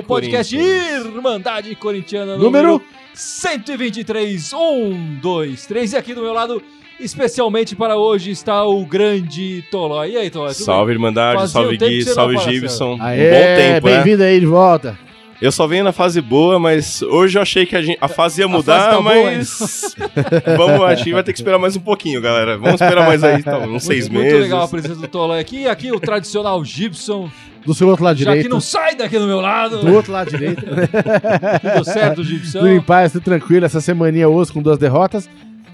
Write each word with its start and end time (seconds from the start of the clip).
o 0.00 0.02
podcast 0.02 0.56
Irmandade 0.56 1.74
Corintiana 1.74 2.36
Número 2.36 2.82
123. 3.14 4.52
Um, 4.54 5.18
dois, 5.20 5.66
três. 5.66 5.92
E 5.92 5.96
aqui 5.96 6.14
do 6.14 6.22
meu 6.22 6.32
lado, 6.32 6.62
especialmente 6.98 7.76
para 7.76 7.96
hoje, 7.96 8.30
está 8.30 8.64
o 8.64 8.84
grande 8.84 9.62
Tolói. 9.70 10.12
E 10.12 10.16
aí, 10.16 10.30
Tolói? 10.30 10.54
tudo 10.54 10.64
Salve, 10.64 10.92
Irmandade, 10.92 11.40
Fazia 11.40 11.52
salve 11.52 11.76
Gui, 11.76 12.02
salve. 12.02 12.38
Gibson. 12.38 12.94
Um 12.94 12.98
bom 12.98 13.04
tempo, 13.04 13.86
né? 13.86 13.96
bem-vindo 13.96 14.22
aí 14.22 14.40
de 14.40 14.46
volta. 14.46 14.98
Eu 15.40 15.50
só 15.50 15.66
venho 15.66 15.82
na 15.84 15.92
fase 15.92 16.20
boa, 16.20 16.58
mas 16.58 17.00
hoje 17.00 17.38
eu 17.38 17.42
achei 17.42 17.64
que 17.64 17.74
a, 17.74 17.80
gente- 17.80 17.96
a 18.00 18.08
fase 18.08 18.42
ia 18.42 18.48
mudar, 18.48 18.78
fase 18.78 18.90
tá 18.96 19.00
boa 19.02 19.24
mas 19.24 19.96
vamos, 20.56 20.82
acho 20.82 21.04
que 21.04 21.12
vai 21.14 21.22
ter 21.22 21.32
que 21.32 21.38
esperar 21.38 21.58
mais 21.58 21.74
um 21.76 21.80
pouquinho, 21.80 22.20
galera. 22.20 22.58
Vamos 22.58 22.80
esperar 22.80 23.06
mais 23.06 23.24
aí, 23.24 23.36
então, 23.40 23.62
uns 23.64 23.84
seis 23.84 24.06
Muito 24.08 24.24
meses. 24.24 24.40
legal 24.42 24.62
a 24.64 24.68
presença 24.68 24.96
do 24.96 25.08
Tolói 25.08 25.40
aqui. 25.40 25.60
E 25.62 25.66
aqui 25.68 25.90
o 25.92 25.98
tradicional 25.98 26.62
Gibson, 26.62 27.30
Do 27.64 27.72
seu 27.72 27.88
outro 27.88 28.04
lado 28.04 28.18
já 28.18 28.24
que 28.26 28.30
direito. 28.32 28.50
não 28.52 28.60
sai 28.60 28.94
daqui 28.94 29.18
do 29.18 29.26
meu 29.26 29.40
lado. 29.40 29.78
Do 29.80 29.94
outro 29.94 30.12
lado 30.12 30.28
direito. 30.30 30.62
Tudo 31.74 31.84
certo, 31.84 32.22
Gibson? 32.22 32.58
Tudo 32.58 32.68
em 32.70 32.80
paz, 32.82 33.12
tudo 33.12 33.22
tranquilo. 33.24 33.64
Essa 33.64 33.80
semaninha 33.80 34.28
osso 34.28 34.52
com 34.52 34.60
duas 34.60 34.76
derrotas. 34.76 35.26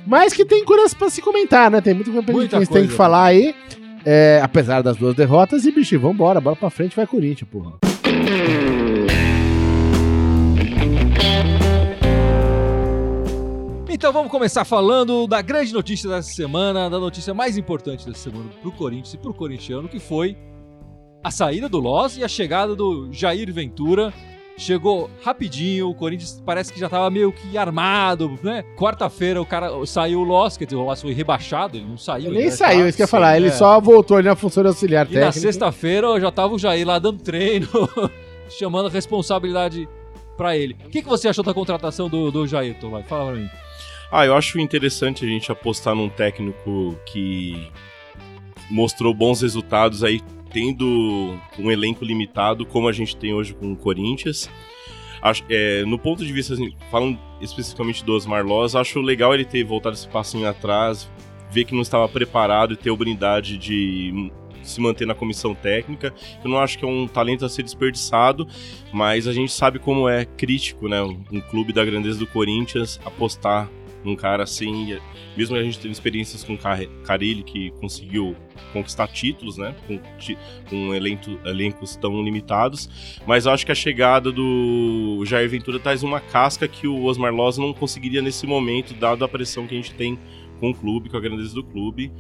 Mas 0.07 0.33
que 0.33 0.45
tem 0.45 0.65
coisas 0.65 0.95
pra 0.95 1.11
se 1.11 1.21
comentar, 1.21 1.69
né? 1.73 1.81
Tem 1.81 1.93
Muita 1.93 2.13
que 2.13 2.55
a 2.57 2.59
gente 2.61 2.71
tem 2.71 2.87
que 2.87 2.93
falar 2.93 3.25
aí. 3.25 3.53
é, 4.05 4.39
apesar 4.45 4.81
das 4.83 4.97
duas 4.97 5.17
derrotas. 5.17 5.65
E, 5.65 5.73
bicho, 5.73 5.99
vambora, 5.99 6.41
bola 6.41 6.55
pra 6.55 6.71
frente, 6.71 6.95
vai 6.95 7.05
Corinthians, 7.07 7.51
porra. 7.51 7.73
Então 13.97 14.13
vamos 14.13 14.31
começar 14.31 14.63
falando 14.67 15.27
da 15.27 15.41
grande 15.41 15.73
notícia 15.73 16.07
dessa 16.11 16.31
semana, 16.31 16.91
da 16.91 16.99
notícia 16.99 17.33
mais 17.33 17.57
importante 17.57 18.05
dessa 18.05 18.25
semana 18.25 18.51
pro 18.61 18.71
Corinthians 18.71 19.15
e 19.15 19.17
pro 19.17 19.33
corintiano, 19.33 19.89
que 19.89 19.99
foi 19.99 20.37
a 21.25 21.31
saída 21.31 21.67
do 21.67 21.79
Loz 21.79 22.19
e 22.19 22.23
a 22.23 22.29
chegada 22.29 22.77
do 22.77 23.11
Jair 23.11 23.51
Ventura. 23.51 24.13
Chegou 24.59 25.09
rapidinho, 25.25 25.89
o 25.89 25.95
Corinthians 25.95 26.43
parece 26.45 26.75
que 26.75 26.79
já 26.79 26.91
tava 26.91 27.09
meio 27.09 27.33
que 27.33 27.57
armado, 27.57 28.39
né? 28.43 28.63
Quarta-feira 28.77 29.41
o 29.41 29.47
cara 29.47 29.71
saiu 29.87 30.21
o 30.21 30.25
Loz, 30.25 30.59
quer 30.59 30.67
dizer, 30.67 30.77
o 30.77 30.85
Loz 30.85 31.01
foi 31.01 31.15
rebaixado, 31.15 31.79
ele 31.79 31.87
não 31.87 31.97
saiu. 31.97 32.27
Ele 32.27 32.37
nem 32.37 32.45
né? 32.49 32.51
saiu, 32.51 32.87
isso 32.87 32.97
que 32.97 33.03
eu 33.03 33.05
ia 33.05 33.09
falar. 33.09 33.39
Ele 33.39 33.49
é. 33.49 33.53
só 33.53 33.81
voltou 33.81 34.19
ali 34.19 34.29
na 34.29 34.37
função 34.37 34.63
de 34.63 34.69
auxiliar 34.69 35.07
E 35.07 35.15
na 35.15 35.21
técnico. 35.21 35.39
sexta-feira 35.41 36.21
já 36.21 36.31
tava 36.31 36.53
o 36.53 36.59
Jair 36.59 36.87
lá 36.87 36.99
dando 36.99 37.23
treino, 37.23 37.67
chamando 38.59 38.89
a 38.89 38.91
responsabilidade 38.91 39.89
pra 40.37 40.55
ele. 40.55 40.77
O 40.85 40.91
que, 40.91 41.01
que 41.01 41.09
você 41.09 41.29
achou 41.29 41.43
da 41.43 41.55
contratação 41.55 42.11
do, 42.11 42.31
do 42.31 42.47
Jair, 42.47 42.79
Tolai? 42.79 43.03
Fala 43.03 43.33
pra 43.33 43.41
mim. 43.41 43.49
Ah, 44.11 44.25
eu 44.25 44.37
acho 44.37 44.61
interessante 44.61 45.25
a 45.25 45.29
gente 45.29 45.51
apostar 45.51 45.95
num 45.95 46.09
técnico 46.09 46.97
que 47.07 47.69
mostrou 48.71 49.13
bons 49.13 49.43
resultados 49.43 50.05
aí, 50.05 50.21
tendo 50.53 51.37
um 51.59 51.71
elenco 51.71 52.05
limitado, 52.05 52.65
como 52.65 52.89
a 52.89 52.93
gente 52.93 53.17
tem 53.17 53.35
hoje 53.35 53.53
com 53.55 53.73
o 53.73 53.77
Corinthians. 53.77 54.49
Acho, 55.21 55.43
é, 55.49 55.85
no 55.85 55.99
ponto 55.99 56.25
de 56.25 56.33
vista, 56.33 56.55
assim, 56.55 56.73
falando 56.91 57.19
especificamente 57.41 58.05
do 58.05 58.13
Osmar 58.13 58.47
Loz, 58.47 58.77
acho 58.77 59.01
legal 59.01 59.35
ele 59.35 59.45
ter 59.45 59.65
voltado 59.65 59.95
esse 59.95 60.09
passinho 60.09 60.49
atrás, 60.49 61.11
ver 61.51 61.65
que 61.65 61.75
não 61.75 61.83
estava 61.83 62.09
preparado 62.09 62.75
e 62.75 62.77
ter 62.77 62.91
a 62.91 62.93
oportunidade 62.93 63.59
de 63.59 64.31
se 64.63 64.81
manter 64.81 65.07
na 65.07 65.15
comissão 65.15 65.55
técnica. 65.55 66.15
Eu 66.45 66.51
não 66.51 66.59
acho 66.59 66.79
que 66.79 66.85
é 66.85 66.89
um 66.89 67.09
talento 67.09 67.45
a 67.45 67.49
ser 67.49 67.63
desperdiçado, 67.63 68.47
mas 68.93 69.27
a 69.27 69.33
gente 69.33 69.53
sabe 69.53 69.79
como 69.79 70.09
é 70.09 70.25
crítico, 70.25 70.89
né? 70.89 71.03
Um, 71.03 71.25
um 71.33 71.41
clube 71.41 71.73
da 71.73 71.85
grandeza 71.85 72.19
do 72.19 72.27
Corinthians 72.27 73.01
apostar 73.05 73.69
num 74.07 74.17
cara 74.17 74.45
assim, 74.45 74.93
e- 74.93 75.01
mesmo 75.37 75.57
a 75.57 75.63
gente 75.63 75.79
tendo 75.79 75.93
experiências 75.93 76.43
com 76.45 76.57
Carilli, 77.05 77.43
que 77.43 77.71
conseguiu 77.73 78.35
conquistar 78.73 79.09
títulos, 79.09 79.59
né? 79.59 79.75
Com, 79.87 80.01
com 80.71 80.95
elenco- 80.95 81.39
elencos 81.45 81.97
tão 81.97 82.23
limitados. 82.23 82.89
Mas 83.27 83.45
eu 83.45 83.53
acho 83.53 83.67
que 83.67 83.73
a 83.73 83.75
chegada 83.75 84.33
do 84.33 85.23
Jair 85.27 85.49
Ventura 85.51 85.79
traz 85.79 86.03
uma 86.03 86.21
casca 86.21 86.67
que 86.67 86.87
o 86.87 87.05
Osmar 87.05 87.35
Loz 87.35 87.59
não 87.59 87.73
conseguiria 87.75 88.23
nesse 88.23 88.47
momento, 88.47 88.95
dado 88.95 89.25
a 89.25 89.29
pressão 89.29 89.67
que 89.67 89.75
a 89.75 89.77
gente 89.77 89.93
tem 89.95 90.19
com 90.61 90.71
o 90.71 90.75
clube, 90.75 91.11
com 91.11 91.17
a 91.17 91.21
grandeza 91.21 91.55
do 91.55 91.63
clube. 91.65 92.11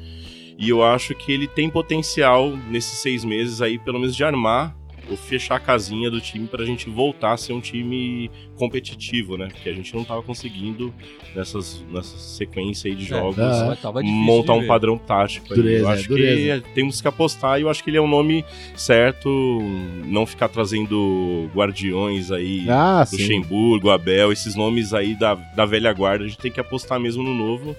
E 0.58 0.68
eu 0.68 0.82
acho 0.82 1.14
que 1.14 1.30
ele 1.32 1.46
tem 1.46 1.68
potencial 1.70 2.56
nesses 2.70 2.98
seis 3.00 3.24
meses 3.24 3.60
aí, 3.62 3.78
pelo 3.78 3.98
menos, 3.98 4.16
de 4.16 4.24
armar 4.24 4.76
fechar 5.14 5.56
a 5.56 5.60
casinha 5.60 6.10
do 6.10 6.20
time 6.20 6.46
pra 6.46 6.64
gente 6.64 6.88
voltar 6.88 7.32
a 7.34 7.36
ser 7.36 7.52
um 7.52 7.60
time 7.60 8.30
competitivo, 8.56 9.36
né? 9.36 9.48
Porque 9.52 9.68
a 9.68 9.72
gente 9.74 9.94
não 9.94 10.02
tava 10.04 10.22
conseguindo 10.22 10.92
nessas, 11.34 11.84
nessa 11.92 12.16
sequência 12.16 12.88
aí 12.90 12.94
de 12.96 13.04
jogos. 13.04 13.38
Ah, 13.38 13.66
Mas 13.68 13.80
tava 13.82 14.02
difícil 14.02 14.22
Montar 14.24 14.54
um 14.54 14.66
padrão 14.66 14.96
tático. 14.96 15.46
aí. 15.50 15.56
Dureza, 15.56 15.84
eu 15.84 15.88
acho 15.88 16.08
dureza. 16.08 16.62
que 16.62 16.70
temos 16.70 17.00
que 17.02 17.06
apostar 17.08 17.58
e 17.58 17.62
eu 17.62 17.68
acho 17.68 17.84
que 17.84 17.90
ele 17.90 17.98
é 17.98 18.00
o 18.00 18.08
nome 18.08 18.44
certo. 18.74 19.28
Não 20.06 20.24
ficar 20.24 20.48
trazendo 20.48 21.50
guardiões 21.54 22.30
aí 22.30 22.64
Ah, 22.68 23.04
sim. 23.06 23.16
Luxemburgo, 23.18 23.90
Abel, 23.90 24.32
esses 24.32 24.54
nomes 24.54 24.94
aí 24.94 25.14
da, 25.14 25.34
da 25.34 25.64
velha 25.66 25.92
guarda, 25.92 26.24
a 26.24 26.28
gente 26.28 26.38
tem 26.38 26.50
que 26.50 26.60
apostar 26.60 26.98
mesmo 26.98 27.22
no 27.22 27.34
novo. 27.34 27.76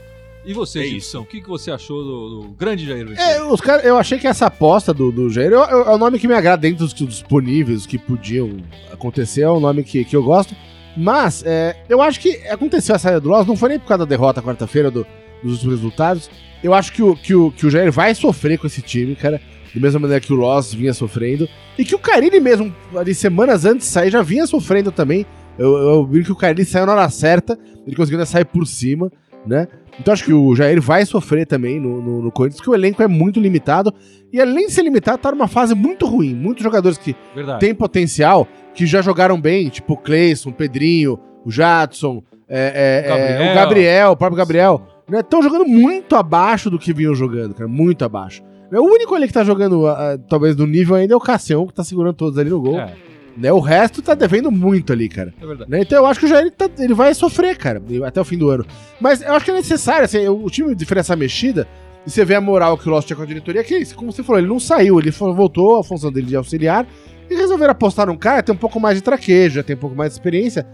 E 0.48 0.54
você, 0.54 0.80
É 0.80 0.84
Gibson, 0.86 1.20
o 1.20 1.26
que, 1.26 1.42
que 1.42 1.48
você 1.50 1.70
achou 1.70 2.04
do, 2.04 2.30
do 2.42 2.48
grande 2.54 2.86
Jair 2.86 3.06
Ventura? 3.06 3.22
É, 3.22 3.44
os 3.44 3.60
cara, 3.60 3.84
eu 3.84 3.98
achei 3.98 4.18
que 4.18 4.26
essa 4.28 4.46
aposta 4.46 4.94
do, 4.94 5.12
do 5.12 5.30
Jair 5.30 5.52
eu- 5.52 5.60
eu- 5.62 5.84
é 5.86 5.90
o 5.94 5.98
nome 5.98 6.18
que 6.18 6.28
me 6.28 6.34
agrada 6.34 6.62
dentro 6.62 6.86
dos 6.86 6.94
disponíveis, 6.94 7.86
que 7.86 7.98
podiam 7.98 8.58
acontecer, 8.92 9.42
é 9.42 9.50
o 9.50 9.60
nome 9.60 9.84
que, 9.84 10.06
que 10.06 10.16
eu 10.16 10.24
gosto. 10.24 10.56
Mas 10.96 11.44
é, 11.46 11.76
eu 11.90 12.02
acho 12.02 12.20
que 12.20 12.38
aconteceu 12.48 12.96
a 12.96 13.00
saída 13.00 13.20
do 13.20 13.30
Loss, 13.30 13.46
não 13.46 13.56
foi 13.58 13.70
nem 13.70 13.80
por 13.80 13.88
causa 13.88 14.06
da 14.06 14.10
derrota 14.10 14.42
quarta-feira 14.42 14.90
do- 14.90 15.06
dos 15.44 15.54
últimos 15.54 15.76
resultados. 15.76 16.30
Eu 16.64 16.74
acho 16.74 16.92
que 16.94 17.04
o, 17.04 17.16
que, 17.16 17.36
o, 17.36 17.52
que 17.52 17.68
o 17.68 17.70
Jair 17.70 17.92
vai 17.92 18.16
sofrer 18.16 18.58
com 18.58 18.66
esse 18.66 18.82
time, 18.82 19.16
cara, 19.16 19.40
da 19.76 19.82
mesma 19.82 20.00
maneira 20.00 20.20
que 20.20 20.34
o 20.34 20.36
Loss 20.36 20.74
vinha 20.74 20.94
sofrendo. 20.94 21.48
E 21.78 21.86
que 21.86 21.94
o 21.94 22.00
Carilli 22.00 22.40
mesmo, 22.40 22.74
ali 22.96 23.14
semanas 23.14 23.64
antes 23.66 23.86
de 23.86 23.94
sair, 23.94 24.10
já 24.10 24.24
vinha 24.24 24.48
sofrendo 24.48 24.92
também. 24.92 25.26
Eu, 25.60 25.76
eu 25.78 26.06
vi 26.06 26.24
que 26.24 26.32
o 26.32 26.36
Carilli 26.36 26.66
saiu 26.66 26.86
na 26.88 26.94
hora 26.94 27.10
certa, 27.10 27.60
ele 27.86 27.96
conseguiu 27.96 28.18
ainda 28.18 28.26
sair 28.26 28.46
por 28.46 28.66
cima, 28.66 29.12
né? 29.46 29.68
Então 30.00 30.14
acho 30.14 30.24
que 30.24 30.34
o 30.34 30.56
Jair 30.56 30.82
vai 30.82 31.06
sofrer 31.06 31.46
também 31.46 31.80
no, 31.80 32.02
no, 32.02 32.22
no 32.22 32.32
Corinthians, 32.32 32.60
porque 32.60 32.70
o 32.70 32.76
elenco 32.76 33.02
é 33.02 33.08
muito 33.08 33.40
limitado. 33.40 33.94
E 34.32 34.40
além 34.40 34.68
de 34.68 34.74
ser 34.74 34.84
limitado, 34.84 35.18
tá 35.18 35.32
numa 35.32 35.48
fase 35.48 35.74
muito 35.74 36.06
ruim. 36.06 36.36
Muitos 36.36 36.64
jogadores 36.64 36.98
que 36.98 37.16
Verdade. 37.34 37.60
têm 37.60 37.74
potencial, 37.74 38.48
que 38.74 38.86
já 38.86 39.02
jogaram 39.02 39.40
bem, 39.40 39.70
tipo 39.70 39.94
o 39.94 39.98
Cleison, 39.98 40.50
o 40.50 40.54
Pedrinho, 40.54 41.20
o 41.44 41.52
Jadson, 41.52 42.22
é, 42.50 43.04
é, 43.06 43.12
O 43.12 43.16
é, 43.16 43.18
Gabriel. 43.18 43.52
o 43.52 43.56
Gabriel, 43.56 44.12
o 44.12 44.18
próprio 44.18 44.38
Gabriel. 44.38 44.82
Estão 45.12 45.42
jogando 45.42 45.66
muito 45.66 46.16
abaixo 46.16 46.70
do 46.70 46.78
que 46.78 46.94
vinham 46.94 47.16
jogando, 47.16 47.54
cara. 47.54 47.68
Muito 47.68 48.04
abaixo. 48.04 48.44
O 48.72 48.82
único 48.82 49.16
ali 49.16 49.28
que 49.28 49.34
tá 49.34 49.44
jogando, 49.44 49.88
ah, 49.88 50.18
talvez, 50.28 50.56
no 50.56 50.68
nível 50.68 50.96
ainda 50.96 51.14
é 51.14 51.18
o 51.18 51.22
Cassião, 51.22 51.66
que 51.66 51.74
tá 51.74 51.84
segurando 51.84 52.16
todos 52.16 52.38
ali 52.38 52.50
no 52.50 52.60
gol. 52.60 52.80
É, 52.80 52.94
Né? 53.38 53.52
O 53.52 53.60
resto 53.60 54.02
tá 54.02 54.16
devendo 54.16 54.50
muito 54.52 54.92
ali, 54.92 55.08
cara. 55.08 55.34
é 55.42 55.46
verdade. 55.46 55.70
Né? 55.70 55.82
Então 55.82 56.00
eu 56.00 56.06
acho 56.08 56.20
que 56.20 56.26
o 56.26 56.30
Jair 56.30 56.52
tá- 56.52 56.70
ele 56.80 56.94
vai 56.94 57.14
sofrer, 57.14 57.56
cara, 57.58 57.82
até 58.06 58.20
o 58.20 58.26
fim 58.26 58.38
do 58.38 58.50
ano. 58.50 58.66
Mas 59.00 59.22
eu 59.22 59.34
acho 59.34 59.46
que 59.46 59.52
é 59.52 59.54
necessário, 59.54 60.06
assim, 60.06 60.28
o 60.28 60.50
time 60.50 60.74
de 60.74 60.86
essa 60.98 61.16
mexida, 61.16 61.68
e 62.06 62.10
você 62.10 62.26
vê 62.26 62.34
a 62.36 62.42
moral 62.42 62.78
que 62.78 62.88
o 62.88 62.92
Lost 62.92 63.06
tinha 63.06 63.16
com 63.16 63.24
a 63.24 63.26
diretoria, 63.26 63.64
que, 63.64 63.94
como 63.94 64.12
você 64.12 64.24
falou, 64.24 64.40
ele 64.40 64.48
não 64.48 64.60
saiu, 64.60 65.00
ele 65.00 65.12
voltou 65.12 65.80
à 65.80 65.84
função 65.84 66.12
dele 66.12 66.26
de 66.28 66.36
auxiliar, 66.36 66.88
e 67.30 67.36
resolveram 67.36 67.74
apostar 67.74 68.08
num 68.08 68.18
cara 68.18 68.42
tem 68.42 68.56
um 68.56 68.58
pouco 68.58 68.80
mais 68.80 68.96
de 68.96 69.02
traquejo, 69.04 69.56
já 69.56 69.64
tem 69.64 69.76
um 69.76 69.80
pouco 69.80 69.96
mais 69.96 70.12
de 70.12 70.16
experiência. 70.20 70.66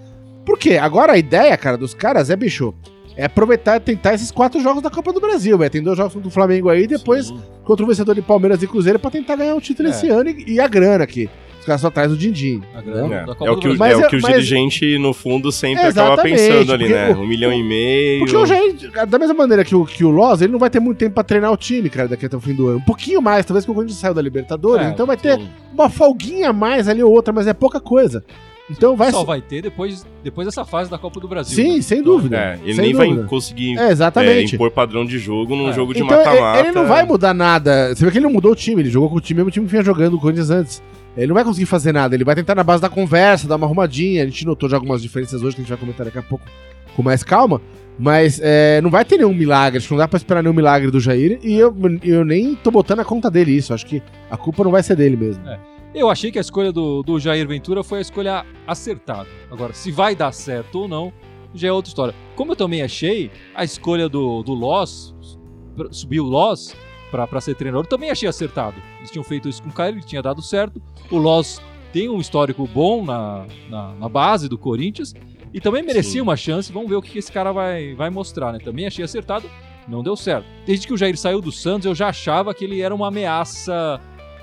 Por 0.46 0.58
quê? 0.58 0.78
Agora 0.78 1.14
a 1.14 1.18
ideia, 1.18 1.58
cara, 1.58 1.78
dos 1.78 1.94
caras 1.94 2.30
é, 2.30 2.36
bicho, 2.36 2.74
é 3.18 3.26
aproveitar 3.26 3.78
e 3.78 3.80
tentar 3.80 4.14
esses 4.14 4.30
quatro 4.32 4.62
jogos 4.62 4.82
da 4.84 4.90
Copa 4.90 5.12
do 5.12 5.20
Brasil, 5.20 5.58
velho. 5.58 5.70
Tem 5.72 5.82
dois 5.82 5.98
jogos 5.98 6.14
contra 6.14 6.28
o 6.28 6.32
Flamengo 6.32 6.70
aí, 6.70 6.84
e 6.84 6.88
depois 6.88 7.28
Sim. 7.28 7.42
contra 7.64 7.84
o 7.84 7.88
vencedor 7.88 8.14
de 8.16 8.22
Palmeiras 8.22 8.62
e 8.62 8.68
Cruzeiro 8.68 9.00
pra 9.00 9.10
tentar 9.10 9.36
ganhar 9.36 9.56
o 9.56 9.62
título 9.62 9.88
É. 9.90 9.92
esse 9.92 10.08
ano 10.10 10.30
e, 10.30 10.54
e 10.54 10.60
a 10.60 10.68
grana 10.68 11.04
aqui. 11.04 11.30
Os 11.64 11.66
caras 11.66 11.80
só 11.80 11.90
traz 11.90 12.12
o 12.12 12.18
din-din. 12.18 12.62
Né? 12.86 13.26
É, 13.42 13.46
é 13.48 13.52
o 13.52 13.56
que, 13.58 13.70
o. 13.70 13.78
Mas 13.78 13.98
é 13.98 14.06
o, 14.06 14.10
que 14.10 14.18
o 14.18 14.22
mas- 14.22 14.34
dirigente, 14.34 14.98
no 14.98 15.14
fundo, 15.14 15.50
sempre 15.50 15.82
acaba 15.86 16.22
pensando 16.22 16.74
ali, 16.74 16.84
porque 16.90 16.94
né? 17.00 17.10
o- 17.12 17.22
Um 17.22 17.26
milhão 17.26 17.54
e 17.54 17.64
meio. 17.64 18.26
Porque 18.26 18.46
Jair, 18.46 18.76
da 19.08 19.18
mesma 19.18 19.34
maneira 19.34 19.64
que 19.64 19.74
o, 19.74 19.86
que 19.86 20.04
o 20.04 20.10
Loz, 20.10 20.42
ele 20.42 20.52
não 20.52 20.60
vai 20.60 20.70
ter 20.70 20.82
muito 20.82 20.98
tempo 20.98 21.14
pra 21.14 21.24
treinar 21.24 21.54
o 21.54 21.56
time, 21.58 21.90
cara, 21.90 22.10
daqui 22.10 22.26
até 22.26 22.36
o 22.36 22.42
fim 22.42 22.54
do 22.54 22.68
ano. 22.68 22.80
Um 22.80 22.82
pouquinho 22.82 23.22
mais, 23.22 23.46
talvez 23.46 23.64
que 23.64 23.72
o 23.72 23.74
Corinthians 23.74 23.98
saiu 23.98 24.14
da 24.14 24.22
Libertadores, 24.22 24.88
É, 24.88 24.90
então 24.90 25.06
vai 25.06 25.16
ter 25.16 25.38
sim. 25.38 25.48
uma 25.74 25.90
folguinha 25.90 26.50
a 26.50 26.54
mais 26.54 26.90
ali 26.90 27.02
ou 27.02 27.14
outra, 27.14 27.34
mas 27.34 27.48
é 27.48 27.54
pouca 27.54 27.80
coisa. 27.80 28.22
Então 28.72 28.96
vai 28.96 29.12
Só 29.12 29.26
vai 29.26 29.42
ter 29.42 29.62
depois, 29.62 30.06
depois 30.24 30.48
dessa 30.48 30.64
fase 30.64 30.90
da 30.90 30.98
Copa 30.98 31.20
do 31.20 31.28
Brasil. 31.28 31.54
Sim, 31.54 31.76
né? 31.76 31.82
sem 31.82 32.00
Então, 32.00 32.14
dúvida. 32.16 32.38
É, 32.38 32.60
ele 32.64 32.74
Sem 32.76 32.86
nem 32.86 32.94
dúvida. 32.94 33.16
vai 33.22 33.26
conseguir 33.30 33.78
É, 33.78 33.88
é, 33.88 33.92
exatamente. 33.92 34.56
impor 34.56 34.72
padrão 34.72 35.06
de 35.06 35.20
jogo 35.20 35.54
num 35.56 35.70
É. 35.70 35.74
jogo 35.74 35.94
de 35.94 36.02
então 36.02 36.18
mata-mata. 36.18 36.60
ele 36.60 36.72
não 36.72 36.86
vai 36.88 37.06
mudar 37.06 37.34
nada. 37.34 37.94
Você 37.94 38.04
vê 38.06 38.12
que 38.12 38.18
ele 38.18 38.26
não 38.26 38.32
mudou 38.34 38.54
o 38.54 38.56
time, 38.56 38.82
ele 38.82 38.90
jogou 38.90 39.10
com 39.10 39.18
o 39.18 39.22
time, 39.22 39.40
mesmo 39.40 39.52
time 39.52 39.66
que 39.66 39.72
vinha 39.72 39.84
jogando 39.84 40.16
o 40.16 40.20
Corinthians 40.20 40.50
antes. 40.50 40.82
Ele 41.16 41.28
não 41.28 41.36
vai 41.36 41.44
conseguir 41.44 41.68
fazer 41.68 41.92
nada, 41.92 42.16
ele 42.16 42.24
vai 42.24 42.36
tentar 42.36 42.56
na 42.56 42.64
base 42.64 42.82
da 42.82 42.90
conversa, 42.90 43.48
dar 43.48 43.56
uma 43.56 43.68
arrumadinha. 43.68 44.24
A 44.24 44.26
gente 44.26 44.46
notou 44.46 44.68
já 44.68 44.78
algumas 44.78 45.02
diferenças 45.02 45.44
hoje 45.44 45.56
que 45.56 45.62
a 45.62 45.64
gente 45.64 45.70
vai 45.70 45.78
comentar 45.78 46.06
daqui 46.06 46.18
a 46.18 46.24
pouco 46.24 46.46
com 46.96 47.04
mais 47.04 47.24
calma. 47.24 47.62
Mas 47.98 48.40
é, 48.42 48.82
não 48.82 48.90
vai 48.90 49.06
ter 49.06 49.18
nenhum 49.18 49.34
milagre, 49.34 49.78
acho 49.78 49.88
que 49.88 49.94
não 49.94 50.00
dá 50.00 50.08
pra 50.08 50.18
esperar 50.18 50.42
nenhum 50.42 50.56
milagre 50.56 50.90
do 50.90 51.00
Jair. 51.00 51.40
E 51.44 51.54
eu, 51.54 51.76
eu 52.04 52.26
nem 52.26 52.56
tô 52.56 52.72
botando 52.72 53.02
a 53.02 53.06
conta 53.06 53.30
dele 53.30 53.52
isso, 53.52 53.74
acho 53.74 53.86
que 53.86 54.02
a 54.32 54.38
culpa 54.38 54.64
não 54.64 54.72
vai 54.72 54.82
ser 54.82 54.96
dele 54.96 55.16
mesmo. 55.16 55.44
Eu 55.94 56.10
achei 56.10 56.32
que 56.32 56.40
a 56.40 56.42
escolha 56.42 56.72
do, 56.72 57.04
do 57.04 57.20
Jair 57.20 57.48
Ventura 57.48 57.84
foi 57.84 58.00
a 58.00 58.02
escolha 58.02 58.46
acertada. 58.66 59.30
Agora, 59.52 59.74
se 59.74 59.92
vai 59.92 60.16
dar 60.16 60.32
certo 60.32 60.80
ou 60.80 60.88
não, 60.88 61.14
já 61.54 61.68
é 61.68 61.72
outra 61.72 61.90
história. 61.90 62.16
Como 62.36 62.54
eu 62.54 62.56
também 62.56 62.82
achei 62.82 63.30
a 63.54 63.64
escolha 63.64 64.10
do, 64.10 64.42
do 64.42 64.56
Loss, 64.56 65.14
subir 65.92 66.20
o 66.20 66.26
Loss 66.26 66.76
pra 67.28 67.42
ser 67.42 67.56
treinador, 67.56 67.86
também 67.86 68.10
achei 68.10 68.28
acertado. 68.28 68.76
Eles 69.00 69.12
tinham 69.12 69.24
feito 69.24 69.48
isso 69.48 69.62
com 69.62 69.70
o 69.70 69.74
Caio, 69.74 69.96
ele 69.96 70.02
tinha 70.02 70.22
dado 70.22 70.42
certo. 70.42 70.82
O 71.12 71.18
Loss 71.18 71.62
tem 71.92 72.10
um 72.10 72.20
histórico 72.20 72.68
bom 72.68 73.06
na, 73.06 73.46
na, 73.70 73.94
na 73.94 74.10
base 74.10 74.50
do 74.50 74.58
Corinthians 74.58 75.14
e 75.54 75.62
também 75.62 75.84
merecia 75.84 76.14
Sim. 76.14 76.22
uma 76.22 76.36
chance. 76.36 76.74
Vamos 76.74 76.90
ver 76.90 76.96
o 76.96 77.02
que 77.02 77.20
esse 77.20 77.32
cara 77.32 77.52
vai, 77.52 77.94
vai 77.94 78.10
mostrar, 78.10 78.52
né? 78.52 78.60
Também 78.60 78.88
achei 78.88 79.06
acertado, 79.06 79.50
não 79.88 80.02
deu 80.02 80.16
certo. 80.16 80.46
Desde 80.66 80.88
que 80.88 80.94
o 80.94 80.98
Jair 80.98 81.18
saiu 81.18 81.40
do 81.40 81.52
Santos, 81.52 81.86
eu 81.86 81.94
já 81.94 82.08
achava 82.08 82.54
que 82.54 82.66
ele 82.66 82.82
era 82.82 82.94
uma 82.94 83.08
ameaça 83.10 84.02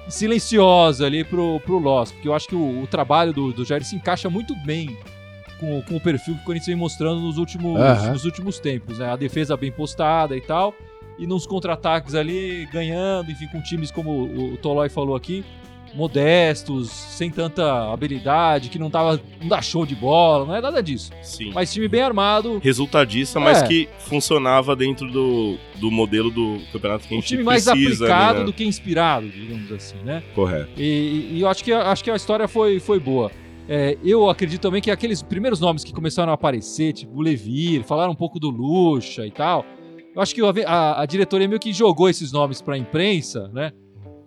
silenciosa 0.09 1.07
ali 1.07 1.25
pro, 1.25 1.61
pro 1.61 1.79
Loss, 1.79 2.13
porque 2.13 2.29
eu 2.29 2.35
acho 2.35 2.49
que 2.49 2.55
o, 2.55 2.83
o 2.83 2.87
trabalho 2.87 3.33
do, 3.33 3.53
do 3.53 3.65
Jair 3.65 3.85
se 3.85 3.97
encaixa 3.97 4.29
muito 4.31 4.55
bem 4.65 4.97
com, 5.59 5.83
com 5.83 5.97
o 5.97 6.01
perfil 6.01 6.35
que 6.35 6.41
o 6.41 6.45
Corinthians 6.45 6.69
vem 6.69 6.77
mostrando 6.77 7.21
nos 7.21 7.37
últimos, 7.37 7.79
Aham. 7.79 8.13
nos 8.13 8.25
últimos 8.25 8.59
tempos, 8.59 8.99
né? 8.99 9.11
A 9.13 9.17
defesa 9.17 9.57
bem 9.57 9.71
postada 9.71 10.37
e 10.37 10.41
tal, 10.41 10.75
e 11.21 11.27
nos 11.27 11.47
contra-ataques 11.47 12.15
ali 12.15 12.67
ganhando, 12.73 13.31
enfim, 13.31 13.47
com 13.47 13.61
times 13.63 13.91
como 13.91 14.11
o, 14.11 14.57
Tolói 14.57 14.89
falou 14.89 15.15
aqui, 15.15 15.45
modestos, 15.95 16.89
sem 16.91 17.31
tanta 17.31 17.93
habilidade, 17.93 18.69
que 18.71 18.79
não 18.79 18.89
tava 18.91 19.21
não 19.41 19.49
dá 19.49 19.61
show 19.61 19.85
de 19.85 19.95
bola, 19.95 20.47
não 20.47 20.55
é 20.57 20.61
nada 20.61 20.83
disso. 20.83 21.11
Sim. 21.23 21.51
Mas 21.53 21.73
time 21.73 21.89
bem 21.89 22.01
armado, 22.03 22.59
Resultadista, 22.63 23.39
mas 23.39 23.63
É. 23.63 23.67
que 23.67 23.89
funcionava 23.99 24.75
dentro 24.75 25.11
do, 25.11 25.59
do 25.77 25.91
modelo 25.91 26.31
do 26.31 26.59
campeonato 26.73 27.07
que 27.07 27.15
a 27.15 27.19
um 27.19 27.21
gente 27.21 27.29
time 27.29 27.43
mais 27.43 27.65
precisa. 27.65 28.05
aplicado 28.07 28.39
né? 28.41 28.45
do 28.45 28.53
que 28.53 28.65
inspirado, 28.65 29.29
digamos 29.29 29.71
assim, 29.73 29.97
né? 30.05 30.23
Correto. 30.35 30.71
E, 30.77 31.31
e 31.33 31.41
eu 31.43 31.49
acho 31.49 31.63
que, 31.63 31.73
acho 31.73 32.03
que 32.05 32.11
a 32.11 32.17
história 32.17 32.49
foi, 32.49 32.81
foi 32.81 32.99
boa. 32.99 33.31
É, 33.69 33.97
eu 34.03 34.29
acredito 34.29 34.61
também 34.63 34.81
que 34.81 34.91
aqueles 34.91 35.23
primeiros 35.23 35.61
nomes 35.61 35.85
que 35.85 35.93
começaram 35.93 36.33
a 36.33 36.35
aparecer, 36.35 36.93
tipo 36.93 37.17
o 37.19 37.21
Levir, 37.21 37.85
falaram 37.85 38.13
um 38.13 38.17
pouco 38.17 38.41
do 38.41 38.49
Lucha 38.51 39.27
e 39.27 39.31
tal. 39.31 39.65
Eu 40.15 40.21
acho 40.23 40.35
que 40.35 40.41
a, 40.43 40.51
a- 40.67 41.03
a 41.03 41.07
diretoria 41.07 41.47
meio 41.49 41.61
que 41.61 41.73
jogou 41.73 42.09
esses 42.09 42.33
nomes 42.33 42.61
pra 42.61 42.77
imprensa, 42.77 43.49
né? 43.53 43.73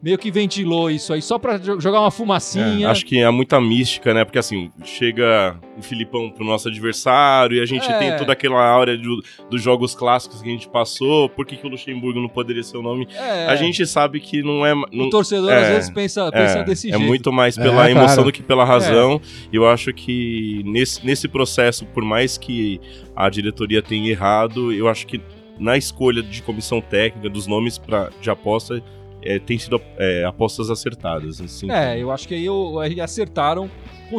Meio 0.01 0.17
que 0.17 0.29
ventilou 0.29 0.91
isso 0.91 1.13
aí 1.13 1.21
só 1.21 1.39
pra 1.39 1.57
jo- 1.57 1.79
jogar 1.79 2.01
uma 2.01 2.11
fumacinha. 2.11 2.85
É, 2.87 2.89
acho 2.89 3.05
que 3.05 3.23
há 3.23 3.31
muita 3.31 3.61
mística, 3.61 4.13
né? 4.13 4.25
Porque 4.25 4.37
assim, 4.37 4.69
chega 4.83 5.57
o 5.77 5.81
Filipão 5.81 6.29
pro 6.29 6.43
nosso 6.43 6.67
adversário 6.67 7.55
e 7.55 7.61
a 7.61 7.65
gente 7.65 7.89
É. 7.89 7.97
tem 7.97 8.17
toda 8.17 8.33
aquela 8.33 8.61
áurea 8.67 8.97
do- 8.97 9.23
dos 9.49 9.61
jogos 9.61 9.95
clássicos 9.95 10.41
que 10.41 10.49
a 10.49 10.51
gente 10.51 10.67
passou. 10.67 11.29
Por 11.29 11.45
que, 11.45 11.55
que 11.55 11.65
o 11.65 11.69
Luxemburgo 11.69 12.19
não 12.19 12.27
poderia 12.27 12.61
ser 12.63 12.75
o 12.75 12.81
nome? 12.81 13.07
É, 13.15 13.45
A 13.45 13.55
gente 13.55 13.85
sabe 13.87 14.19
que 14.19 14.43
não 14.43 14.65
é. 14.65 14.73
Não, 14.91 15.05
o 15.05 15.09
torcedor 15.09 15.49
é, 15.51 15.61
às 15.61 15.67
vezes 15.69 15.89
pensa, 15.89 16.29
pensa 16.33 16.59
é, 16.59 16.63
desse 16.65 16.89
é 16.89 16.97
jeito. 16.97 17.05
muito 17.07 17.31
mais 17.31 17.57
É, 17.57 17.63
pela 17.63 17.89
emoção 17.89 18.15
claro. 18.15 18.23
do 18.25 18.31
que 18.33 18.43
pela 18.43 18.65
razão. 18.65 19.21
E 19.53 19.55
eu 19.55 19.65
acho 19.69 19.93
que 19.93 20.63
nesse, 20.65 21.05
nesse 21.05 21.29
processo, 21.29 21.85
por 21.85 22.03
mais 22.03 22.37
que 22.37 22.77
a 23.15 23.29
diretoria 23.29 23.81
tenha 23.81 24.09
errado, 24.11 24.73
eu 24.73 24.89
acho 24.89 25.07
que 25.07 25.21
na 25.59 25.77
escolha 25.77 26.21
de 26.23 26.41
comissão 26.41 26.81
técnica, 26.81 27.29
dos 27.29 27.47
nomes 27.47 27.77
pra, 27.77 28.09
de 28.21 28.29
aposta, 28.29 28.81
é, 29.21 29.39
tem 29.39 29.57
sido 29.57 29.79
é, 29.97 30.25
apostas 30.25 30.69
acertadas. 30.69 31.39
Assim, 31.39 31.71
É, 31.71 31.97
eu 32.01 32.11
acho 32.11 32.27
que 32.27 32.33
aí, 32.35 32.45
eu, 32.45 32.79
aí 32.79 32.99
acertaram 32.99 33.69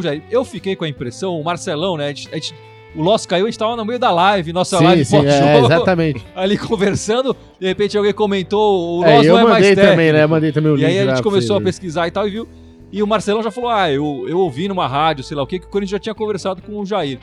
Jair. 0.02 0.22
Eu 0.30 0.44
fiquei 0.44 0.74
com 0.74 0.84
a 0.84 0.88
impressão, 0.88 1.38
o 1.38 1.44
Marcelão, 1.44 1.96
né? 1.96 2.06
a 2.06 2.08
gente- 2.08 2.28
a 2.32 2.34
gente- 2.34 2.54
o 2.96 3.02
Loss 3.02 3.26
caiu, 3.26 3.44
a 3.46 3.48
gente 3.48 3.58
tava 3.58 3.76
no 3.76 3.84
meio 3.84 3.98
da 3.98 4.10
live, 4.10 4.52
nossa 4.52 4.78
Sim, 4.78 4.84
live 4.84 5.04
sim, 5.04 5.24
é, 5.24 5.58
exatamente. 5.58 6.24
ali 6.34 6.56
conversando. 6.58 7.36
De 7.60 7.66
repente 7.66 7.96
alguém 7.96 8.12
comentou, 8.12 9.00
o 9.00 9.04
É, 9.04 9.16
Loss 9.16 9.26
eu 9.26 9.32
não 9.34 9.40
é 9.40 9.42
mais 9.44 9.54
mandei 9.54 9.68
técnico. 9.74 9.90
também, 9.92 10.12
né? 10.12 10.22
Eu 10.24 10.28
mandei 10.28 10.52
também 10.52 10.72
o 10.72 10.74
E 10.74 10.78
link 10.78 10.86
aí 10.86 10.98
a 10.98 11.14
gente 11.14 11.22
começou 11.22 11.56
a 11.56 11.60
pesquisar 11.60 12.08
e 12.08 12.10
tal 12.10 12.26
e 12.26 12.30
viu. 12.30 12.48
E 12.92 13.02
o 13.02 13.06
Marcelão 13.06 13.42
já 13.42 13.50
falou: 13.52 13.70
Ah, 13.70 13.90
eu, 13.90 14.24
eu 14.28 14.38
ouvi 14.38 14.66
numa 14.68 14.86
rádio, 14.88 15.22
sei 15.22 15.36
lá 15.36 15.42
o 15.42 15.46
que, 15.46 15.58
que 15.60 15.66
o 15.66 15.68
Corinthians 15.68 15.90
já 15.92 15.98
tinha 16.00 16.14
conversado 16.14 16.60
com 16.62 16.80
o 16.80 16.86
Jair. 16.86 17.18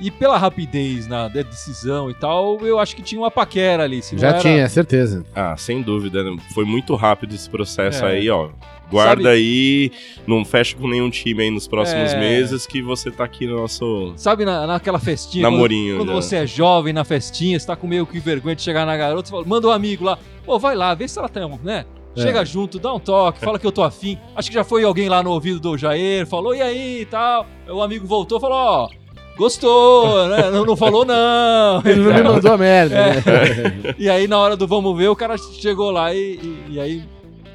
E 0.00 0.10
pela 0.10 0.38
rapidez 0.38 1.06
na 1.08 1.26
da 1.28 1.42
decisão 1.42 2.08
e 2.10 2.14
tal, 2.14 2.58
eu 2.64 2.78
acho 2.78 2.94
que 2.94 3.02
tinha 3.02 3.20
uma 3.20 3.30
paquera 3.30 3.82
ali. 3.82 4.00
se 4.00 4.14
não 4.14 4.20
Já 4.22 4.28
era- 4.28 4.38
tinha, 4.38 4.68
certeza. 4.68 5.24
Ah, 5.34 5.56
sem 5.56 5.82
dúvida. 5.82 6.22
né? 6.22 6.36
Foi 6.54 6.64
muito 6.64 6.94
rápido 6.94 7.34
esse 7.34 7.48
processo 7.50 8.04
É. 8.04 8.12
aí, 8.12 8.30
ó. 8.30 8.50
Guarda 8.90 9.24
Sabe- 9.24 9.34
aí, 9.34 9.92
não 10.26 10.44
fecha 10.44 10.74
com 10.76 10.88
nenhum 10.88 11.10
time 11.10 11.42
aí 11.42 11.50
nos 11.50 11.68
próximos 11.68 12.12
É. 12.12 12.18
meses 12.18 12.66
que 12.66 12.80
você 12.80 13.10
tá 13.10 13.24
aqui 13.24 13.46
no 13.46 13.56
nosso 13.56 14.14
Sabe 14.16 14.44
na, 14.46 14.66
naquela 14.66 14.98
festinha? 14.98 15.42
namorinho. 15.42 15.96
Quando, 15.98 16.08
quando 16.08 16.22
já. 16.22 16.28
você 16.28 16.36
é 16.36 16.46
jovem 16.46 16.92
na 16.94 17.04
festinha, 17.04 17.58
você 17.58 17.66
tá 17.66 17.76
com 17.76 17.86
meio 17.86 18.06
que 18.06 18.18
vergonha 18.18 18.56
de 18.56 18.62
chegar 18.62 18.86
na 18.86 18.96
garota, 18.96 19.26
você 19.28 19.32
fala, 19.32 19.44
manda 19.44 19.68
um 19.68 19.72
amigo 19.72 20.04
lá, 20.04 20.18
pô, 20.44 20.58
vai 20.58 20.74
lá, 20.74 20.94
vê 20.94 21.06
se 21.06 21.18
ela 21.18 21.28
tem, 21.28 21.42
né? 21.62 21.84
É. 22.16 22.22
Chega 22.22 22.44
junto, 22.46 22.78
dá 22.78 22.94
um 22.94 22.98
toque, 22.98 23.40
fala 23.44 23.58
que 23.58 23.66
eu 23.66 23.72
tô 23.72 23.82
afim. 23.82 24.16
Acho 24.34 24.48
que 24.48 24.54
já 24.54 24.64
foi 24.64 24.84
alguém 24.84 25.08
lá 25.08 25.22
no 25.22 25.30
ouvido 25.32 25.60
do 25.60 25.76
Jair, 25.76 26.26
falou, 26.26 26.54
e 26.54 26.62
aí 26.62 27.02
e 27.02 27.04
tal. 27.04 27.46
O 27.68 27.82
amigo 27.82 28.06
voltou, 28.06 28.40
falou, 28.40 28.56
ó, 28.56 28.88
gostou, 29.38 30.28
né? 30.28 30.50
Não, 30.50 30.64
não 30.66 30.76
falou 30.76 31.04
não. 31.04 31.80
Ele 31.86 32.00
não 32.02 32.12
me 32.14 32.22
mandou 32.22 32.52
a 32.52 32.58
merda, 32.58 32.94
É. 32.94 33.14
né? 33.14 33.94
E 33.98 34.10
aí, 34.10 34.26
na 34.28 34.38
hora 34.38 34.56
do 34.56 34.66
vamos 34.66 34.96
ver, 34.98 35.08
o 35.08 35.16
cara 35.16 35.36
chegou 35.38 35.90
lá 35.90 36.12
e, 36.12 36.18
e- 36.42 36.58
e 36.72 36.80
aí 36.80 37.02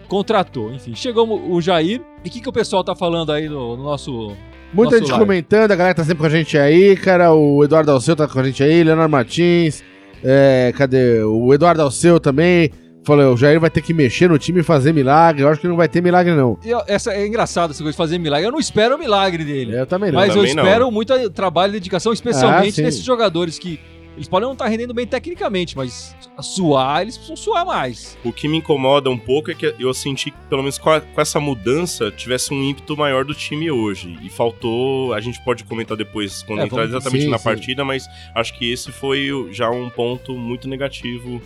contratou. 0.07 0.71
Enfim, 0.71 0.95
chegou 0.95 1.27
o 1.51 1.61
Jair. 1.61 2.01
E 2.23 2.27
o 2.27 2.31
que, 2.31 2.39
que 2.41 2.49
o 2.49 2.53
pessoal 2.53 2.83
tá 2.83 2.95
falando 2.95 3.31
aí 3.31 3.47
no, 3.49 3.75
no 3.77 3.83
nosso. 3.83 4.31
Muita 4.73 4.91
Nosso 4.95 4.99
gente 5.03 5.11
live. 5.11 5.25
comentando, 5.25 5.71
a 5.71 5.75
galera 5.75 5.93
tá 5.95 6.03
sempre 6.03 6.17
com 6.21 6.25
a 6.25 6.29
gente 6.29 6.57
aí, 6.57 6.95
cara. 6.95 7.31
O 7.33 7.63
Eduardo 7.63 7.91
Alceu 7.91 8.15
tá 8.15 8.27
com 8.27 8.39
a 8.39 8.43
gente 8.43 8.63
aí, 8.63 8.83
Leonardo 8.83 9.11
Martins. 9.11 9.83
É, 10.23 10.73
cadê? 10.75 11.21
O 11.23 11.53
Eduardo 11.53 11.81
Alceu 11.83 12.19
também. 12.19 12.71
Falou, 13.05 13.33
o 13.33 13.37
Jair 13.37 13.59
vai 13.59 13.69
ter 13.69 13.81
que 13.81 13.93
mexer 13.93 14.29
no 14.29 14.37
time 14.39 14.61
e 14.61 14.63
fazer 14.63 14.93
milagre. 14.93 15.43
Eu 15.43 15.49
acho 15.49 15.59
que 15.59 15.67
não 15.67 15.75
vai 15.75 15.87
ter 15.89 16.01
milagre, 16.01 16.33
não. 16.33 16.57
E, 16.63 16.69
essa, 16.87 17.13
é 17.13 17.25
engraçado 17.27 17.71
essa 17.71 17.79
coisa 17.83 17.91
de 17.91 17.97
fazer 17.97 18.17
milagre. 18.17 18.47
Eu 18.47 18.51
não 18.51 18.59
espero 18.59 18.95
o 18.95 18.99
milagre 18.99 19.43
dele. 19.43 19.77
Eu 19.77 19.85
também 19.85 20.11
não. 20.11 20.19
Mas 20.19 20.29
eu 20.29 20.35
também 20.37 20.53
não. 20.55 20.63
espero 20.63 20.91
muito 20.91 21.29
trabalho 21.31 21.71
e 21.71 21.73
dedicação, 21.73 22.11
Ah, 22.11 22.15
especialmente 22.15 22.75
sim. 22.75 22.81
nesses 22.83 23.03
jogadores 23.03 23.59
que. 23.59 23.79
Eles 24.15 24.27
podem 24.27 24.45
não 24.45 24.53
estar 24.53 24.67
rendendo 24.67 24.93
bem 24.93 25.07
tecnicamente, 25.07 25.75
mas 25.75 26.15
suar, 26.39 27.01
eles 27.01 27.15
precisam 27.17 27.35
suar 27.35 27.65
mais. 27.65 28.15
O 28.23 28.31
que 28.31 28.47
me 28.47 28.57
incomoda 28.57 29.09
um 29.09 29.17
pouco 29.17 29.49
é 29.49 29.55
que 29.55 29.73
eu 29.79 29.91
senti 29.91 30.29
que, 30.29 30.37
pelo 30.47 30.61
menos 30.61 30.77
com, 30.77 30.91
a- 30.91 31.01
com 31.01 31.19
essa 31.19 31.39
mudança, 31.39 32.11
tivesse 32.11 32.53
um 32.53 32.61
ímpeto 32.63 32.95
maior 32.95 33.25
do 33.25 33.33
time 33.33 33.71
hoje. 33.71 34.15
E 34.21 34.29
faltou. 34.29 35.13
A 35.15 35.19
gente 35.19 35.43
pode 35.43 35.63
comentar 35.63 35.97
depois 35.97 36.43
quando 36.43 36.59
É, 36.59 36.65
entrar 36.65 36.77
vamos- 36.83 36.91
exatamente 36.91 37.23
sim, 37.23 37.29
na 37.31 37.39
sim. 37.39 37.43
partida, 37.43 37.83
mas 37.83 38.05
acho 38.35 38.55
que 38.55 38.71
esse 38.71 38.91
foi 38.91 39.47
já 39.51 39.71
um 39.71 39.89
ponto 39.89 40.33
muito 40.37 40.67
negativo. 40.67 41.41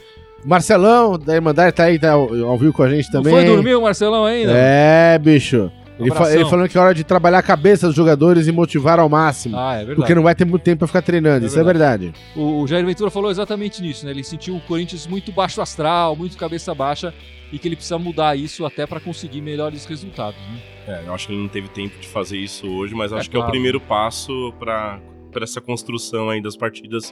Marcelão, 0.47 1.17
da 1.19 1.35
Irmandade, 1.35 1.75
tá 1.75 1.83
aí, 1.83 1.99
tá 1.99 2.11
ao, 2.13 2.33
ao 2.45 2.57
vivo 2.57 2.71
com 2.73 2.83
a 2.83 2.89
gente 2.89 3.11
também. 3.11 3.33
Não 3.33 3.41
foi 3.41 3.49
dormir 3.55 3.75
o 3.75 3.81
Marcelão 3.81 4.25
ainda? 4.25 4.51
É, 4.55 5.19
bicho. 5.19 5.71
Ele, 5.99 6.11
fa- 6.11 6.31
ele 6.31 6.45
falando 6.45 6.69
que 6.69 6.77
é 6.77 6.81
hora 6.81 6.93
de 6.93 7.03
trabalhar 7.03 7.39
a 7.39 7.43
cabeça 7.43 7.87
dos 7.87 7.95
jogadores 7.95 8.47
e 8.47 8.51
motivar 8.51 8.99
ao 8.99 9.09
máximo. 9.09 9.57
Ah, 9.57 9.73
é 9.73 9.77
verdade. 9.77 9.95
porque 9.95 10.13
não 10.15 10.21
vai 10.21 10.35
ter 10.35 10.45
muito 10.45 10.61
tempo 10.61 10.77
pra 10.79 10.87
ficar 10.87 11.01
treinando. 11.01 11.43
É 11.43 11.47
Isso 11.47 11.59
é 11.59 11.63
verdade. 11.63 12.13
O, 12.35 12.61
o 12.61 12.67
Jair 12.67 12.85
Ventura 12.85 13.09
falou 13.09 13.31
exatamente 13.31 13.81
nisso, 13.81 14.05
né? 14.05 14.11
Ele 14.11 14.23
sentiu 14.23 14.55
o 14.55 14.61
Corinthians 14.61 15.07
muito 15.07 15.31
baixo 15.31 15.59
astral, 15.59 16.15
muito 16.15 16.37
cabeça 16.37 16.73
baixa, 16.75 17.11
e 17.51 17.57
que 17.57 17.67
ele 17.67 17.75
precisa 17.75 17.97
mudar 17.97 18.35
isso 18.37 18.63
até 18.63 18.85
pra 18.85 18.99
conseguir 18.99 19.41
melhores 19.41 19.85
resultados. 19.85 20.39
Né? 20.39 20.59
É, 20.87 21.07
eu 21.07 21.13
acho 21.15 21.25
que 21.27 21.33
ele 21.33 21.41
não 21.41 21.49
teve 21.49 21.67
tempo 21.69 21.99
de 21.99 22.07
fazer 22.07 22.37
isso 22.37 22.67
hoje, 22.67 22.93
mas 22.93 23.11
É 23.11 23.15
acho 23.17 23.29
que 23.29 23.35
é 23.35 23.39
o 23.39 23.41
claro. 23.41 23.51
primeiro 23.51 23.81
passo 23.81 24.53
para 24.59 24.99
essa 25.41 25.59
construção 25.59 26.29
aí 26.29 26.41
das 26.43 26.55
partidas 26.55 27.11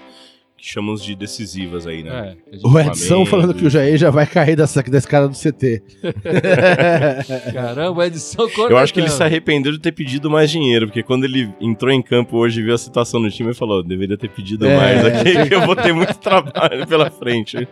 chamamos 0.72 1.03
de 1.03 1.15
decisivas 1.15 1.86
aí, 1.88 2.03
né? 2.03 2.36
É, 2.51 2.57
O 2.67 2.79
Edson 2.79 3.25
falando 3.25 3.53
que 3.53 3.65
o 3.65 3.69
Jair 3.69 3.98
já 3.98 4.10
vai 4.10 4.25
cair 4.25 4.55
dessa, 4.55 4.81
da 4.84 4.98
escada 4.98 5.27
do 5.27 5.36
CT. 5.36 5.84
Caramba, 7.53 8.00
o 8.00 8.03
Edson 8.03 8.48
Eu 8.69 8.77
acho 8.77 8.93
que 8.93 9.00
ele 9.00 9.10
se 9.10 9.22
arrependeu 9.24 9.72
de 9.72 9.79
ter 9.79 9.91
pedido 9.91 10.29
mais 10.29 10.50
dinheiro, 10.50 10.88
porque 10.88 11.03
quando 11.03 11.25
ele 11.25 11.53
entrou 11.62 11.91
em 11.91 12.01
campo 12.01 12.38
hoje 12.38 12.60
e 12.60 12.63
viu 12.63 12.74
a 12.74 12.77
situação 12.77 13.19
no 13.19 13.29
time, 13.29 13.50
ele 13.50 13.55
falou: 13.57 13.84
deveria 13.84 14.17
ter 14.17 14.29
pedido 14.29 14.65
É. 14.67 14.75
mais 14.77 15.05
aqui, 15.05 15.48
que 15.48 15.53
eu 15.55 15.62
vou 15.65 15.75
ter 15.75 15.93
muito 15.93 16.15
trabalho 16.17 16.86
pela 16.88 17.10
frente. 17.10 17.57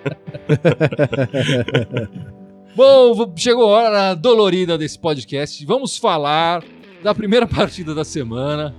Bom, 2.76 3.34
chegou 3.36 3.74
a 3.76 3.78
hora 3.84 4.14
dolorida 4.16 4.78
desse 4.78 4.98
podcast. 4.98 5.64
Vamos 5.66 5.98
falar 5.98 6.64
da 7.04 7.14
primeira 7.14 7.46
partida 7.48 7.94
da 7.94 8.04
semana. 8.04 8.76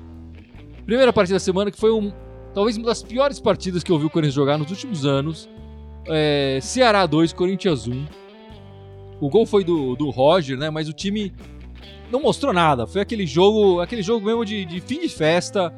Primeira 0.85 1.13
partida 1.13 1.37
da 1.37 1.41
semana 1.41 1.71
que 1.71 1.79
foi 1.79 1.93
um, 1.93 2.13
talvez 2.55 2.77
uma 2.77 2.87
das 2.87 3.03
piores 3.03 3.41
partidas 3.41 3.83
que 3.83 3.91
eu 3.91 3.99
vi 3.99 4.07
o 4.07 4.11
Corinthians 4.11 4.35
jogar 4.35 4.57
nos 4.57 4.71
últimos 4.71 5.05
anos. 5.05 5.49
É, 6.07 6.59
Ceará 6.63 7.05
2, 7.05 7.33
Corinthians 7.33 7.89
1. 7.89 8.07
O 9.21 9.29
gol 9.29 9.45
foi 9.45 9.65
do, 9.65 9.97
do 9.97 10.11
Roger, 10.11 10.57
né? 10.57 10.71
Mas 10.71 10.89
o 10.89 10.93
time 10.93 11.33
não 12.11 12.21
mostrou 12.21 12.53
nada. 12.53 12.87
Foi 12.87 13.01
aquele 13.01 13.27
jogo, 13.27 13.81
aquele 13.81 14.03
jogo 14.03 14.25
mesmo 14.25 14.45
de, 14.45 14.65
de 14.65 14.81
fim 14.81 15.01
de 15.01 15.09
festa 15.09 15.73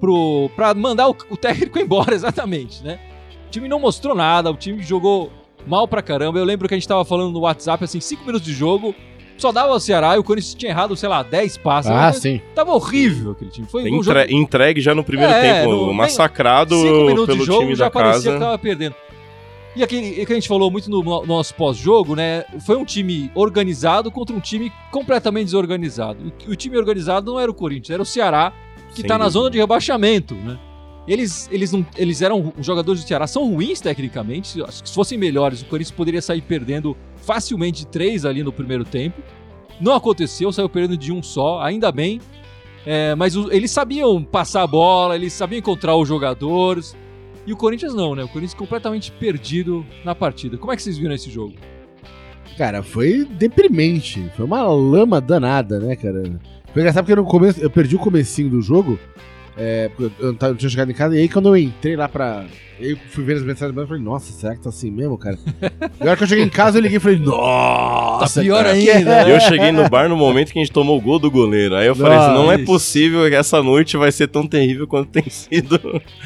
pro, 0.00 0.50
pra 0.56 0.74
mandar 0.74 1.08
o, 1.08 1.16
o 1.30 1.36
técnico 1.36 1.78
embora, 1.80 2.14
exatamente, 2.14 2.82
né? 2.82 2.98
O 3.46 3.50
time 3.50 3.68
não 3.68 3.78
mostrou 3.78 4.14
nada, 4.14 4.50
o 4.50 4.56
time 4.56 4.82
jogou 4.82 5.30
mal 5.66 5.86
pra 5.86 6.02
caramba. 6.02 6.38
Eu 6.38 6.44
lembro 6.44 6.68
que 6.68 6.74
a 6.74 6.76
gente 6.76 6.88
tava 6.88 7.04
falando 7.04 7.32
no 7.32 7.40
WhatsApp, 7.40 7.84
assim, 7.84 8.00
5 8.00 8.24
minutos 8.24 8.46
de 8.46 8.52
jogo, 8.52 8.94
só 9.36 9.50
dava 9.52 9.72
ao 9.72 9.80
Ceará 9.80 10.16
e 10.16 10.18
o 10.18 10.24
Corinthians 10.24 10.54
tinha 10.54 10.70
errado, 10.72 10.96
sei 10.96 11.08
lá, 11.08 11.22
10 11.22 11.56
passes. 11.58 11.90
ah, 11.90 11.94
Mas 11.94 12.16
sim. 12.16 12.40
Tava 12.54 12.72
horrível 12.72 13.32
aquele 13.32 13.50
time. 13.50 13.66
Foi 13.66 13.82
um 13.90 13.96
Entre- 13.98 14.32
entregue 14.34 14.80
já 14.80 14.94
no 14.94 15.02
primeiro 15.04 15.32
É, 15.32 15.60
tempo, 15.62 15.70
no- 15.70 15.92
massacrado 15.94 16.74
5 16.76 17.04
minutos 17.06 17.26
pelo 17.26 17.38
de 17.40 17.44
jogo 17.46 17.60
time 17.60 17.74
já 17.74 17.84
da 17.86 17.90
parecia 17.90 18.14
casa. 18.22 18.32
que 18.32 18.38
tava 18.38 18.58
perdendo. 18.58 18.94
E 19.76 19.82
aquele 19.82 20.24
que 20.24 20.32
a 20.32 20.36
gente 20.36 20.46
falou 20.46 20.70
muito 20.70 20.88
no 20.88 21.02
no 21.02 21.26
nosso 21.26 21.52
pós-jogo, 21.56 22.14
né? 22.14 22.44
Foi 22.64 22.76
um 22.76 22.84
time 22.84 23.28
organizado 23.34 24.08
contra 24.08 24.34
um 24.34 24.38
time 24.38 24.72
completamente 24.92 25.46
desorganizado. 25.46 26.32
E 26.46 26.52
o 26.52 26.54
time 26.54 26.76
organizado 26.78 27.32
não 27.32 27.40
era 27.40 27.50
o 27.50 27.54
Corinthians, 27.54 27.90
era 27.90 28.00
o 28.02 28.06
Ceará, 28.06 28.52
que 28.90 29.00
Sem 29.00 29.06
tá 29.08 29.18
na 29.18 29.28
zona 29.28 29.50
de 29.50 29.58
rebaixamento, 29.58 30.34
né? 30.36 30.56
Eles, 31.08 31.48
eles, 31.52 31.72
não, 31.72 31.84
eles 31.98 32.22
eram 32.22 32.52
os 32.56 32.64
jogadores 32.64 33.02
do 33.02 33.08
Ceará, 33.08 33.26
são 33.26 33.50
ruins 33.52 33.80
tecnicamente. 33.80 34.46
Se- 34.48 34.62
Acho 34.62 34.82
que 34.82 34.88
se 34.88 34.94
fossem 34.94 35.18
melhores, 35.18 35.60
o 35.60 35.64
Corinthians 35.66 35.90
poderia 35.94 36.22
sair 36.22 36.40
perdendo 36.40 36.96
facilmente 37.24 37.86
três 37.86 38.24
ali 38.24 38.42
no 38.42 38.52
primeiro 38.52 38.84
tempo. 38.84 39.20
Não 39.80 39.94
aconteceu, 39.94 40.52
saiu 40.52 40.68
perdendo 40.68 40.96
de 40.96 41.12
um 41.12 41.22
só, 41.22 41.60
ainda 41.60 41.90
bem. 41.90 42.20
É, 42.86 43.14
mas 43.14 43.34
o- 43.34 43.50
eles 43.50 43.70
sabiam 43.70 44.22
passar 44.22 44.62
a 44.62 44.66
bola, 44.66 45.16
eles 45.16 45.32
sabiam 45.32 45.58
encontrar 45.58 45.96
os 45.96 46.06
jogadores. 46.06 46.94
E 47.46 47.52
o 47.52 47.56
Corinthians 47.56 47.94
não, 47.94 48.14
né? 48.14 48.22
O 48.24 48.28
Corinthians 48.28 48.54
completamente 48.54 49.10
perdido 49.12 49.84
na 50.04 50.14
partida. 50.14 50.56
Como 50.56 50.72
é 50.72 50.76
que 50.76 50.82
vocês 50.82 50.96
viram 50.96 51.14
esse 51.14 51.30
jogo? 51.30 51.54
Cara, 52.56 52.82
foi 52.82 53.24
deprimente. 53.24 54.30
Foi 54.36 54.44
uma 54.44 54.62
lama 54.62 55.20
danada, 55.20 55.78
né, 55.80 55.96
cara? 55.96 56.22
Foi 56.72 56.82
engraçado 56.82 57.04
porque 57.04 57.20
no 57.20 57.26
começo, 57.26 57.60
eu 57.60 57.68
perdi 57.70 57.96
o 57.96 57.98
comecinho 57.98 58.48
do 58.50 58.62
jogo. 58.62 58.98
É, 59.56 59.88
porque 59.94 60.12
eu 60.20 60.26
não, 60.28 60.34
tava- 60.34 60.52
não 60.52 60.58
tinha 60.58 60.68
chegado 60.68 60.90
em 60.90 60.94
casa. 60.94 61.14
E 61.16 61.20
aí 61.20 61.28
quando 61.28 61.48
eu 61.48 61.56
entrei 61.56 61.94
lá 61.96 62.08
pra. 62.08 62.44
Eu 62.80 62.96
fui 63.10 63.22
ver 63.22 63.34
as 63.36 63.42
mensagens 63.44 63.76
eu 63.76 63.86
falei, 63.86 64.02
nossa, 64.02 64.32
será 64.32 64.56
que 64.56 64.60
tá 64.62 64.68
assim 64.68 64.90
mesmo, 64.90 65.16
cara? 65.16 65.38
e 66.00 66.02
a 66.02 66.06
hora 66.08 66.16
que 66.16 66.24
eu 66.24 66.26
cheguei 66.26 66.44
em 66.44 66.48
casa, 66.48 66.76
eu 66.78 66.82
liguei 66.82 66.96
e 66.96 67.00
falei, 67.00 67.20
nossa. 67.20 68.34
Tá 68.34 68.40
pior 68.42 68.64
cara, 68.64 68.70
ainda, 68.74 68.92
que- 68.92 68.98
né? 69.04 69.32
Eu 69.36 69.40
cheguei 69.40 69.70
no 69.70 69.88
bar 69.88 70.08
no 70.08 70.16
momento 70.16 70.52
que 70.52 70.58
a 70.58 70.62
gente 70.62 70.72
tomou 70.72 70.98
o 70.98 71.00
gol 71.00 71.20
do 71.20 71.30
goleiro. 71.30 71.76
Aí 71.76 71.86
eu 71.86 71.94
falei 71.94 72.18
assim, 72.18 72.34
não 72.34 72.50
é 72.50 72.58
possível 72.58 73.28
que 73.28 73.34
essa 73.36 73.62
noite 73.62 73.96
vai 73.96 74.10
ser 74.10 74.26
tão 74.26 74.44
terrível 74.44 74.88
quanto 74.88 75.08
tem 75.10 75.22
sido. 75.30 75.78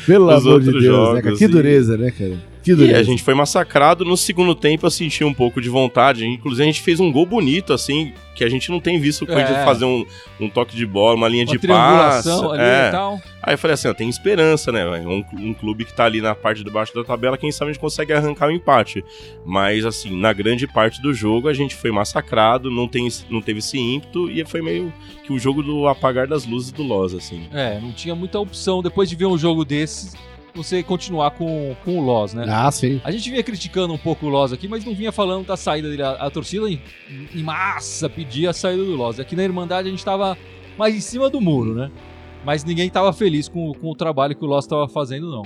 Pelo 0.06 0.26
Os 0.34 0.46
amor 0.46 0.60
de 0.62 0.66
outros 0.68 0.82
Deus, 0.82 0.96
né, 0.96 1.06
cara? 1.20 1.22
jogos 1.24 1.38
Que 1.38 1.44
e- 1.44 1.48
dureza, 1.48 1.96
né, 1.98 2.10
cara? 2.10 2.36
E 2.72 2.74
dureza. 2.74 3.00
a 3.00 3.02
gente 3.02 3.22
foi 3.22 3.34
massacrado. 3.34 4.04
No 4.04 4.16
segundo 4.16 4.54
tempo 4.54 4.86
eu 4.86 4.90
senti 4.90 5.22
um 5.24 5.32
pouco 5.34 5.60
de 5.60 5.68
vontade. 5.68 6.26
Inclusive 6.26 6.62
a 6.62 6.66
gente 6.66 6.82
fez 6.82 7.00
um 7.00 7.10
gol 7.12 7.24
bonito, 7.26 7.72
assim, 7.72 8.12
que 8.34 8.44
a 8.44 8.48
gente 8.48 8.70
não 8.70 8.78
tem 8.80 9.00
visto 9.00 9.22
o 9.22 9.26
Corinthians 9.26 9.58
É. 9.58 9.64
fazer 9.64 9.84
um, 9.84 10.04
um 10.40 10.48
toque 10.48 10.76
de 10.76 10.86
bola, 10.86 11.14
uma 11.16 11.28
linha 11.28 11.44
Uma 11.44 11.52
de 11.52 11.58
passe. 11.66 12.22
triangulação 12.22 12.52
ali 12.52 12.62
É. 12.62 12.88
e 12.88 12.90
tal. 12.92 13.20
Aí 13.42 13.54
eu 13.54 13.58
falei 13.58 13.74
assim, 13.74 13.88
ó, 13.88 13.94
tem 13.94 14.08
esperança, 14.08 14.70
né? 14.70 14.84
Um, 14.86 15.24
um 15.32 15.54
clube 15.54 15.84
que 15.84 15.92
tá 15.94 16.04
ali 16.04 16.20
na 16.20 16.34
parte 16.34 16.62
de 16.62 16.70
baixo 16.70 16.94
da 16.94 17.02
tabela, 17.02 17.38
quem 17.38 17.50
sabe 17.50 17.70
a 17.70 17.72
gente 17.72 17.80
consegue 17.80 18.12
arrancar 18.12 18.48
o 18.48 18.52
empate. 18.52 19.02
Mas, 19.44 19.84
assim, 19.86 20.14
na 20.18 20.32
grande 20.32 20.66
parte 20.66 21.00
do 21.00 21.12
jogo 21.14 21.48
a 21.48 21.54
gente 21.54 21.74
foi 21.74 21.90
massacrado, 21.90 22.70
não, 22.70 22.86
tem, 22.86 23.08
não 23.30 23.40
teve 23.40 23.60
esse 23.60 23.78
ímpeto 23.78 24.30
e 24.30 24.44
foi 24.44 24.60
meio 24.62 24.92
que 25.24 25.32
o 25.32 25.38
jogo 25.38 25.62
do 25.62 25.86
apagar 25.88 26.26
das 26.26 26.44
luzes 26.46 26.70
do 26.70 26.82
Loz, 26.82 27.14
assim. 27.14 27.48
É, 27.52 27.80
não 27.80 27.92
tinha 27.92 28.14
muita 28.14 28.38
opção 28.38 28.82
depois 28.82 29.08
de 29.08 29.16
ver 29.16 29.26
um 29.26 29.38
jogo 29.38 29.64
desses, 29.64 30.14
você 30.54 30.82
continuar 30.82 31.30
com, 31.32 31.74
com 31.84 31.98
o 31.98 32.02
Loss, 32.02 32.34
né? 32.34 32.44
Ah, 32.48 32.70
sim. 32.70 33.00
A 33.04 33.10
gente 33.10 33.30
vinha 33.30 33.42
criticando 33.42 33.92
um 33.94 33.98
pouco 33.98 34.26
o 34.26 34.28
Loz 34.28 34.52
aqui, 34.52 34.66
mas 34.68 34.84
não 34.84 34.94
vinha 34.94 35.12
falando 35.12 35.46
da 35.46 35.56
saída 35.56 35.88
dele. 35.88 36.02
A, 36.02 36.12
a 36.12 36.30
torcida 36.30 36.68
em, 36.68 36.80
em 37.34 37.42
massa 37.42 38.08
pedia 38.08 38.50
a 38.50 38.52
saída 38.52 38.82
do 38.84 38.94
Loz. 38.96 39.20
Aqui 39.20 39.36
na 39.36 39.44
Irmandade 39.44 39.88
a 39.88 39.90
gente 39.90 40.04
tava 40.04 40.36
mais 40.78 40.94
em 40.94 41.00
cima 41.00 41.28
do 41.30 41.40
muro, 41.40 41.74
né? 41.74 41.90
Mas 42.44 42.64
ninguém 42.64 42.88
tava 42.88 43.12
feliz 43.12 43.48
com, 43.48 43.72
com 43.74 43.90
o 43.90 43.94
trabalho 43.94 44.34
que 44.36 44.44
o 44.44 44.48
Loz 44.48 44.66
tava 44.66 44.88
fazendo, 44.88 45.30
não. 45.30 45.42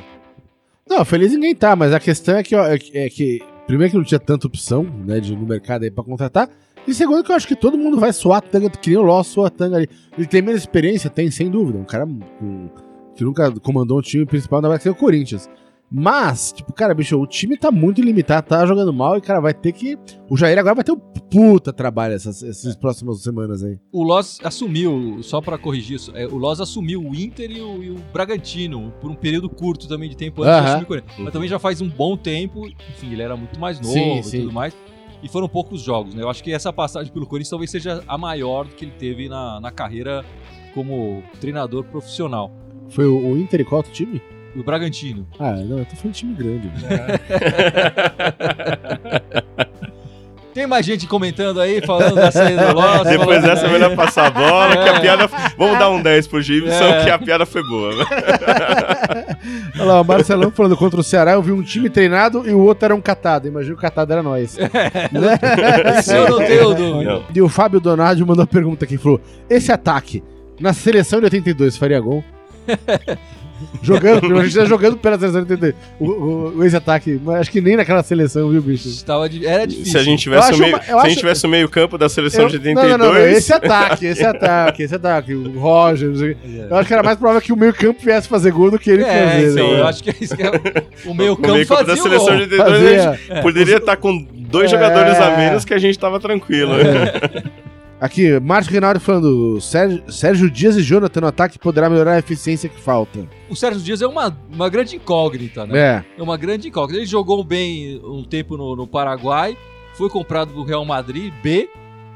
Não, 0.88 1.04
feliz 1.04 1.32
ninguém 1.32 1.54
tá, 1.54 1.75
mas 1.76 1.92
a 1.92 2.00
questão 2.00 2.37
é 2.37 2.42
que, 2.42 2.54
ó, 2.54 2.66
é 2.66 2.78
que- 2.78 2.97
é 2.99 3.09
que 3.09 3.40
primeiro 3.66 3.92
que 3.92 3.97
não 3.97 4.04
tinha 4.04 4.21
tanta 4.21 4.47
opção, 4.47 4.82
né, 4.82 5.21
de, 5.21 5.35
no 5.35 5.47
mercado 5.47 5.85
aí 5.85 5.90
pra 5.90 6.02
contratar, 6.04 6.50
e 6.87 6.92
segundo 6.92 7.23
que 7.25 7.30
eu 7.30 7.37
acho 7.37 7.47
que 7.47 7.54
todo 7.56 7.78
mundo 7.78 7.99
vai 7.99 8.12
suar 8.12 8.38
a 8.38 8.40
tanga, 8.40 8.68
que 8.68 8.90
nem 8.90 8.99
o 8.99 9.02
Loss 9.02 9.28
sua 9.28 9.49
tanga 9.49 9.76
ali. 9.76 9.88
Ele 10.18 10.26
tem 10.26 10.42
menos 10.42 10.61
experiência? 10.61 11.09
Tem, 11.09 11.30
sem 11.30 11.49
dúvida. 11.49 11.78
Um 11.78 11.85
cara 11.85 12.04
com- 12.04 12.68
que 13.14 13.25
nunca 13.25 13.50
comandou 13.61 13.99
um 13.99 14.02
time 14.02 14.25
principal, 14.26 14.59
ainda 14.59 14.69
vai 14.69 14.81
ser 14.81 14.90
o 14.90 14.95
Corinthians. 14.95 15.49
Mas, 15.95 16.52
tipo, 16.52 16.73
cara, 16.73 16.95
bicho, 16.95 17.21
o 17.21 17.26
time 17.26 17.54
tá 17.54 17.71
muito 17.71 18.00
limitado, 18.00 18.47
tá 18.49 18.64
jogando 18.64 18.95
mal 18.95 19.19
e, 19.19 19.21
cara, 19.21 19.40
vai 19.40 19.52
ter 19.52 19.73
que. 19.73 19.99
O 20.31 20.38
Jair 20.38 20.59
agora 20.59 20.75
vai 20.76 20.85
ter 20.85 20.92
um 20.92 20.97
puta 20.97 21.71
trabalho 21.71 22.14
essas, 22.14 22.42
essas 22.42 22.75
próximas 22.75 23.23
semanas 23.23 23.62
aí. 23.62 23.78
O 23.92 24.02
Loz 24.02 24.38
assumiu, 24.42 25.23
só 25.23 25.42
pra 25.42 25.59
corrigir 25.59 25.97
isso, 25.97 26.11
é, 26.14 26.26
o 26.26 26.37
Loz 26.37 26.61
assumiu 26.61 27.02
o 27.02 27.14
Inter 27.14 27.50
e 27.50 27.61
o, 27.61 27.83
e 27.83 27.90
o 27.90 27.97
Bragantino 28.11 28.90
por 29.02 29.11
um 29.11 29.14
período 29.14 29.50
curto 29.50 29.87
também 29.87 30.09
de 30.09 30.16
tempo 30.16 30.42
antes 30.42 30.54
de 30.54 30.61
Aham. 30.61 30.69
assumir 30.69 30.85
o 30.85 30.87
Corinthians. 30.87 31.19
Mas 31.19 31.33
também 31.33 31.49
já 31.49 31.59
faz 31.59 31.83
um 31.83 31.88
bom 31.90 32.16
tempo, 32.16 32.66
enfim, 32.66 33.12
ele 33.12 33.21
era 33.21 33.37
muito 33.37 33.61
mais 33.61 33.78
novo 33.78 33.92
Sim, 33.92 34.19
e 34.19 34.25
sim. 34.25 34.40
tudo 34.40 34.52
mais. 34.52 34.75
E 35.23 35.28
foram 35.28 35.47
poucos 35.47 35.83
jogos, 35.83 36.14
né? 36.14 36.23
Eu 36.23 36.31
acho 36.31 36.42
que 36.42 36.52
essa 36.52 36.73
passagem 36.73 37.12
pelo 37.12 37.26
Corinthians 37.26 37.50
talvez 37.50 37.71
seja 37.71 38.02
a 38.09 38.16
maior 38.16 38.66
que 38.66 38.87
ele 38.87 38.92
teve 38.99 39.28
na, 39.28 39.61
na 39.61 39.71
carreira 39.71 40.25
como 40.75 41.23
treinador 41.38 41.85
profissional. 41.85 42.50
Foi 42.92 43.06
o, 43.06 43.16
o 43.32 43.38
Inter 43.38 43.61
e 43.61 43.64
qual 43.64 43.78
outro 43.78 43.92
time? 43.92 44.20
O 44.54 44.62
Bragantino. 44.62 45.26
Ah, 45.38 45.52
não, 45.52 45.78
eu 45.78 45.84
tô 45.87 45.96
falando 45.96 46.12
de 46.14 46.18
time 46.20 46.34
grande. 46.34 46.68
né? 46.68 47.18
Tem 50.52 50.66
mais 50.66 50.84
gente 50.84 51.06
comentando 51.06 51.58
aí, 51.62 51.80
falando 51.80 52.14
da 52.14 52.30
saída 52.30 52.66
do 52.66 52.75
Loz. 52.75 53.04
Depois 53.08 53.42
dessa 53.42 53.62
é 53.62 53.66
aí. 53.68 53.72
melhor 53.72 53.96
passar 53.96 54.26
a 54.26 54.30
bola, 54.30 54.76
que 54.76 54.87
É. 54.87 54.96
a 54.96 55.00
piada. 55.00 55.26
Vamos 55.56 55.78
dar 55.78 55.88
um 55.88 56.02
10 56.02 56.26
pro 56.26 56.42
Gibson, 56.42 56.70
É. 56.84 57.04
que 57.04 57.11
a 57.11 57.18
piada 57.18 57.46
foi 57.46 57.62
boa. 57.66 57.96
né? 57.96 58.04
Olha 59.76 59.84
lá, 59.84 60.00
o 60.02 60.04
Marcelão 60.04 60.50
falando 60.50 60.76
contra 60.76 61.00
o 61.00 61.02
Ceará, 61.02 61.32
eu 61.32 61.40
vi 61.42 61.52
um 61.52 61.62
time 61.62 61.88
treinado 61.88 62.46
e 62.46 62.52
o 62.52 62.58
outro 62.61 62.84
era 62.84 62.94
um 62.94 63.00
catado. 63.00 63.49
Imagina 63.49 63.75
o 63.75 63.78
catado 63.78 64.12
era 64.12 64.22
nós. 64.22 64.58
Né? 65.11 65.99
Isso 65.99 66.12
eu 66.12 66.28
não 66.28 66.38
tenho 66.46 66.75
dúvida. 66.75 67.22
E 67.34 67.40
o 67.40 67.49
Fábio 67.49 67.80
Donadio 67.80 68.26
mandou 68.26 68.42
uma 68.42 68.46
pergunta 68.46 68.84
aqui, 68.84 68.99
falou, 68.99 69.22
esse 69.49 69.72
ataque, 69.72 70.22
na 70.61 70.75
seleção 70.75 71.18
de 71.18 71.25
82, 71.25 71.78
faria 71.78 71.99
gol? 71.99 72.22
jogando, 73.83 74.38
a 74.38 74.45
gente 74.45 74.57
tá 74.57 74.64
jogando 74.64 74.97
pela 74.97 75.16
seleção 75.19 75.45
de 75.45 75.52
82. 75.52 75.75
O, 76.00 76.04
o, 76.11 76.59
o 76.59 76.64
ex-ataque, 76.64 77.21
mas 77.25 77.40
acho 77.42 77.50
que 77.50 77.61
nem 77.61 77.76
naquela 77.76 78.02
seleção, 78.02 78.50
viu, 78.50 78.61
bicho? 78.61 78.88
Estava 78.88 79.28
de- 79.28 79.47
Era 79.47 79.66
difícil. 79.66 79.92
Se 79.92 79.99
a 79.99 80.02
gente 80.02 80.21
tivesse, 80.21 80.52
o 80.52 80.59
meio, 80.59 80.75
uma- 80.75 80.83
se 80.83 80.90
a 80.90 80.97
acho- 80.97 81.09
gente 81.09 81.19
tivesse 81.19 81.47
o 81.47 81.49
meio 81.49 81.69
campo 81.69 81.97
da 81.97 82.09
seleção 82.09 82.42
Eu- 82.42 82.49
de 82.49 82.59
não, 82.59 82.83
82... 82.83 82.99
não, 82.99 83.07
não, 83.07 83.14
não, 83.14 83.21
esse 83.28 83.52
ataque, 83.52 84.07
esse 84.07 84.25
ataque, 84.25 84.83
esse 84.83 84.95
ataque, 84.95 85.35
o 85.35 85.59
Roger, 85.61 86.09
não 86.09 86.16
sei 86.16 86.33
o 86.33 86.35
quê. 86.35 86.64
eu 86.71 86.76
acho 86.76 86.87
que 86.88 86.92
era 86.95 87.02
mais 87.02 87.16
provável 87.16 87.40
que 87.40 87.52
o 87.52 87.57
meio 87.57 87.73
campo 87.73 88.00
viesse 88.02 88.26
fazer 88.28 88.50
gol 88.50 88.71
do 88.71 88.78
que 88.78 88.90
ele 88.90 89.04
É, 89.04 89.31
fazer. 89.31 89.52
então, 89.52 89.73
né? 89.73 89.81
eu 89.81 89.87
acho 89.87 90.02
que 90.02 90.11
é 90.11 90.14
isso 90.21 90.37
que 90.37 90.42
é 90.42 90.50
o 91.07 91.14
meio 91.14 91.37
campo 91.37 91.52
meio 91.52 91.66
campo 91.66 91.85
da 91.85 91.95
o 91.95 91.97
seleção 91.97 92.26
gol. 92.26 92.37
de 92.37 92.42
82, 92.42 93.07
a 93.07 93.12
gente 93.14 93.42
poderia 93.42 93.76
estar 93.76 93.97
com 93.97 94.26
dois 94.35 94.66
É. 94.66 94.69
jogadores 94.75 95.16
a 95.19 95.37
menos 95.37 95.64
que 95.64 95.73
a 95.75 95.78
gente 95.78 95.97
tava 95.99 96.19
tranquilo. 96.19 96.73
Aqui, 98.02 98.40
Márcio 98.40 98.73
Reinaldo 98.73 98.99
falando, 98.99 99.61
Sérgio, 99.61 100.02
Sérgio 100.11 100.50
Dias 100.50 100.75
e 100.76 100.82
Jonathan 100.82 101.21
no 101.21 101.28
ataque 101.28 101.56
poderá 101.56 101.88
melhorar 101.88 102.14
a 102.14 102.18
eficiência 102.18 102.68
que 102.68 102.80
falta. 102.80 103.28
O 103.49 103.54
Sérgio 103.54 103.80
Dias 103.80 104.02
é 104.02 104.06
uma, 104.09 104.37
uma 104.52 104.68
grande 104.68 104.97
incógnita, 104.97 105.64
né? 105.64 105.78
É, 105.78 106.04
É 106.18 106.21
uma 106.21 106.37
grande 106.37 106.66
incógnita. 106.66 106.99
Ele 106.99 107.06
jogou 107.06 107.44
bem 107.44 108.00
um 108.02 108.25
tempo 108.25 108.56
no, 108.56 108.75
no 108.75 108.88
Paraguai, 108.88 109.56
foi 109.94 110.11
comprado 110.11 110.52
do 110.52 110.64
Real 110.64 110.85
Madrid, 110.85 111.32
B, 111.44 111.71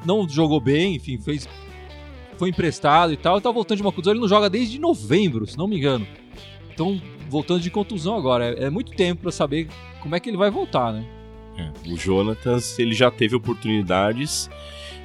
não 0.05 0.29
jogou 0.29 0.61
bem, 0.61 0.97
enfim, 0.97 1.19
fez 1.19 1.49
foi 2.37 2.49
emprestado 2.49 3.13
e 3.13 3.17
tal, 3.17 3.39
e 3.39 3.41
tá 3.41 3.53
voltando 3.53 3.77
de 3.77 3.83
uma 3.83 3.93
contusão. 3.93 4.13
Ele 4.13 4.21
não 4.21 4.29
joga 4.29 4.51
desde 4.51 4.81
novembro, 4.81 5.47
se 5.47 5.57
não 5.57 5.69
me 5.69 5.79
engano. 5.79 6.05
Então, 6.69 7.01
voltando 7.31 7.61
de 7.61 7.71
contusão 7.71 8.17
agora. 8.17 8.57
É, 8.59 8.65
é 8.65 8.71
muito 8.71 8.91
tempo 8.91 9.23
pra 9.23 9.31
saber 9.31 9.69
como 10.01 10.17
é 10.17 10.21
que 10.21 10.29
ele 10.29 10.37
vai 10.37 10.51
voltar, 10.51 10.93
né? 10.93 11.07
O 11.89 11.97
Jonatas, 11.97 12.77
ele 12.77 12.93
já 12.93 13.09
teve 13.09 13.37
oportunidades 13.37 14.51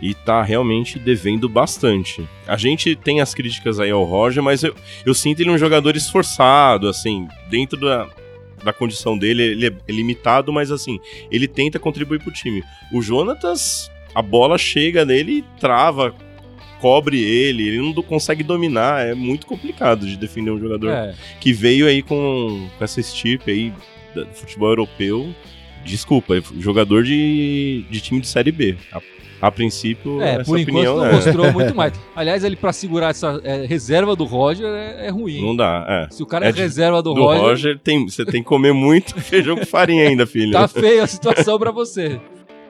e 0.02 0.14
tá 0.14 0.42
realmente 0.42 0.98
devendo 0.98 1.48
bastante. 1.48 2.28
A 2.48 2.58
gente 2.58 2.96
tem 2.96 3.22
as 3.22 3.34
críticas 3.34 3.80
aí 3.80 3.92
ao 3.92 4.04
Roger, 4.04 4.42
mas 4.42 4.64
eu, 4.64 4.76
eu 5.06 5.14
sinto 5.14 5.42
ele 5.42 5.52
um 5.52 5.58
jogador 5.58 5.96
esforçado, 5.96 6.88
assim, 6.88 7.28
dentro 7.50 7.80
da, 7.80 8.10
da 8.64 8.74
condição 8.74 9.18
dele, 9.18 9.44
ele 9.44 9.68
é, 9.68 9.92
limitado, 9.92 10.52
mas 10.52 10.72
assim, 10.72 11.00
ele 11.30 11.48
tenta 11.48 11.78
contribuir 11.78 12.20
pro 12.20 12.32
time. 12.32 12.64
O 12.92 13.02
Jonatas, 13.02 13.92
a 14.16 14.22
bola 14.22 14.58
chega 14.58 15.06
nele 15.06 15.40
e 15.40 15.60
trava, 15.60 16.16
cobre 16.80 17.22
ele, 17.24 17.68
ele 17.68 17.78
não 17.78 17.94
consegue 18.02 18.44
dominar, 18.44 19.06
é 19.06 19.14
muito 19.14 19.46
complicado 19.46 20.08
de 20.08 20.18
defender 20.18 20.50
um 20.50 20.60
jogador 20.60 20.90
É. 20.90 21.16
que 21.40 21.54
veio 21.54 21.86
aí 21.86 22.02
com, 22.02 22.68
com 22.76 22.84
essa 22.84 23.00
estirpe 23.00 23.52
aí 23.52 23.74
do 24.16 24.26
futebol 24.34 24.70
europeu. 24.70 25.34
Desculpa, 25.86 26.38
é 26.38 26.42
jogador 26.60 27.04
de, 27.04 27.86
de 27.90 28.02
time 28.02 28.20
de 28.20 28.28
Série 28.28 28.52
B. 28.52 28.76
A, 28.92 29.00
a 29.42 29.52
princípio, 29.52 30.22
É, 30.22 30.36
essa 30.36 30.44
por 30.46 30.60
enquanto 30.60 30.76
opinião 30.76 30.98
não 30.98 31.06
é, 31.06 31.12
mostrou 31.14 31.52
muito 31.54 31.74
mais. 31.76 31.94
Aliás, 32.16 32.44
ele 32.44 32.56
pra 32.56 32.72
segurar 32.72 33.10
essa 33.10 33.42
é, 33.44 33.66
reserva 33.66 34.16
do 34.16 34.24
Roger 34.26 34.68
é, 34.68 35.08
é 35.08 35.10
ruim. 35.10 35.42
não 35.46 35.56
dá. 35.56 35.86
É. 35.90 36.14
Se 36.14 36.22
o 36.22 36.26
cara 36.26 36.46
é, 36.46 36.50
É 36.50 36.52
de- 36.52 36.62
reserva 36.62 37.02
do, 37.02 37.14
Do 37.14 37.22
Roger, 37.24 37.42
Roger, 37.42 37.80
tem, 37.80 38.06
você 38.08 38.24
tem 38.26 38.42
que 38.44 38.48
comer 38.48 38.74
muito 38.74 39.16
feijão 39.22 39.56
com 39.58 39.66
farinha 39.66 40.08
ainda, 40.08 40.26
filho. 40.28 40.52
tá 40.52 40.68
feia 40.68 41.04
a 41.04 41.08
situação 41.08 41.58
pra 41.58 41.72
você. 41.72 42.20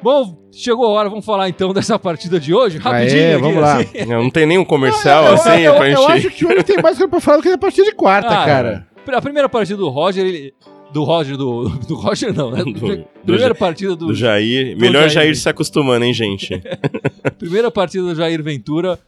Bom, 0.03 0.35
chegou 0.51 0.85
a 0.85 0.89
hora, 0.89 1.09
vamos 1.09 1.23
falar 1.23 1.47
então 1.47 1.71
dessa 1.73 1.99
partida 1.99 2.39
de 2.39 2.53
hoje, 2.55 2.79
rapidinho. 2.79 3.21
Aê, 3.21 3.33
aqui, 3.33 3.41
vamos 3.43 3.61
lá. 3.61 3.75
assim. 3.77 4.05
Não, 4.07 4.23
não 4.23 4.29
tem 4.31 4.47
nenhum 4.47 4.65
comercial 4.65 5.25
eu, 5.25 5.33
assim 5.35 5.59
eu, 5.61 5.75
pra 5.75 5.89
eu 5.89 5.97
gente. 5.97 6.11
acho 6.11 6.29
que 6.31 6.45
hoje 6.45 6.63
tem 6.63 6.77
mais 6.81 6.97
coisa 6.97 7.07
pra 7.07 7.19
falar 7.19 7.37
do 7.37 7.43
que 7.43 7.49
na 7.49 7.57
partida 7.59 7.85
de 7.85 7.91
quarta, 7.93 8.29
Ah, 8.33 8.45
cara. 8.45 8.87
A 9.13 9.21
primeira 9.21 9.47
partida 9.47 9.77
do 9.77 9.89
Roger, 9.89 10.25
ele. 10.25 10.53
Do 10.93 11.03
Roger, 11.03 11.37
do. 11.37 11.69
Do 11.87 11.95
Roger 11.95 12.33
não, 12.33 12.51
né? 12.51 12.63
Do- 12.63 12.73
do 12.73 13.05
primeira 13.25 13.47
Ja- 13.49 13.55
partida 13.55 13.95
do. 13.95 14.07
Do 14.07 14.15
Jair. 14.15 14.75
do 14.75 14.81
Melhor 14.81 15.03
Jair. 15.09 15.11
Jair 15.11 15.35
se 15.37 15.47
acostumando, 15.49 16.03
hein, 16.05 16.13
gente? 16.13 16.61
Primeira 17.39 17.71
partida 17.71 18.03
do 18.03 18.15
Jair 18.15 18.41
Ventura. 18.43 18.99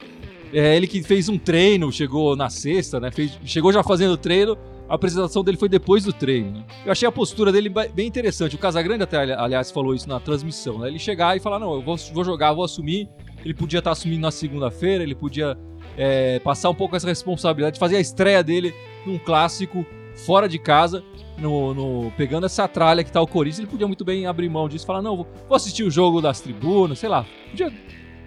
É 0.53 0.77
ele 0.77 0.85
que 0.85 1.01
fez 1.01 1.29
um 1.29 1.37
treino, 1.37 1.91
chegou 1.91 2.35
na 2.35 2.47
sexta, 2.49 2.99
né? 2.99 3.09
Fez, 3.11 3.39
chegou 3.43 3.73
já 3.73 3.81
fazendo 3.83 4.15
treino. 4.15 4.55
A 4.87 4.95
apresentação 4.95 5.43
dele 5.43 5.57
foi 5.57 5.67
depois 5.67 6.03
do 6.03 6.13
treino. 6.13 6.51
né? 6.51 6.63
Eu 6.85 6.91
achei 6.91 7.07
a 7.07 7.11
postura 7.11 7.51
dele 7.51 7.69
bem 7.69 8.05
interessante. 8.07 8.55
O 8.55 8.59
Casagrande 8.59 9.01
até, 9.01 9.17
ali- 9.17 9.31
aliás, 9.31 9.71
falou 9.71 9.95
isso 9.95 10.07
na 10.07 10.19
transmissão, 10.19 10.77
né? 10.79 10.89
Ele 10.89 10.99
chegar 10.99 11.35
e 11.35 11.39
falar, 11.39 11.57
não, 11.57 11.73
eu 11.73 11.81
vou, 11.81 11.97
vou 12.13 12.23
jogar, 12.23 12.53
vou 12.53 12.63
assumir. 12.63 13.09
Ele 13.43 13.53
podia 13.55 13.79
estar 13.79 13.91
assumindo 13.91 14.21
na 14.21 14.29
segunda-feira, 14.29 15.03
ele 15.03 15.15
podia 15.15 15.57
é, 15.97 16.37
passar 16.39 16.69
um 16.69 16.75
pouco 16.75 16.95
essa 16.95 17.07
responsabilidade, 17.07 17.79
fazer 17.79 17.95
a 17.95 17.99
estreia 17.99 18.43
dele 18.43 18.73
num 19.07 19.17
clássico 19.17 19.83
fora 20.15 20.48
de 20.48 20.58
casa, 20.60 21.03
no, 21.38 21.74
no- 21.74 22.12
pegando 22.17 22.46
essa 22.46 22.67
tralha 22.67 23.03
que 23.03 23.12
tá 23.12 23.22
o 23.22 23.27
Corinthians, 23.27 23.60
ele 23.60 23.67
podia 23.67 23.88
muito 23.88 24.05
bem 24.05 24.25
abrir 24.25 24.50
mão 24.50 24.67
disso 24.70 24.86
e 24.86 24.88
falar, 24.88 25.01
não, 25.01 25.17
vou, 25.17 25.27
vou 25.48 25.55
assistir 25.55 25.84
o 25.84 25.91
jogo 25.91 26.22
das 26.22 26.39
tribunas, 26.41 27.00
sei 27.00 27.10
lá. 27.10 27.25
Podia 27.50 27.70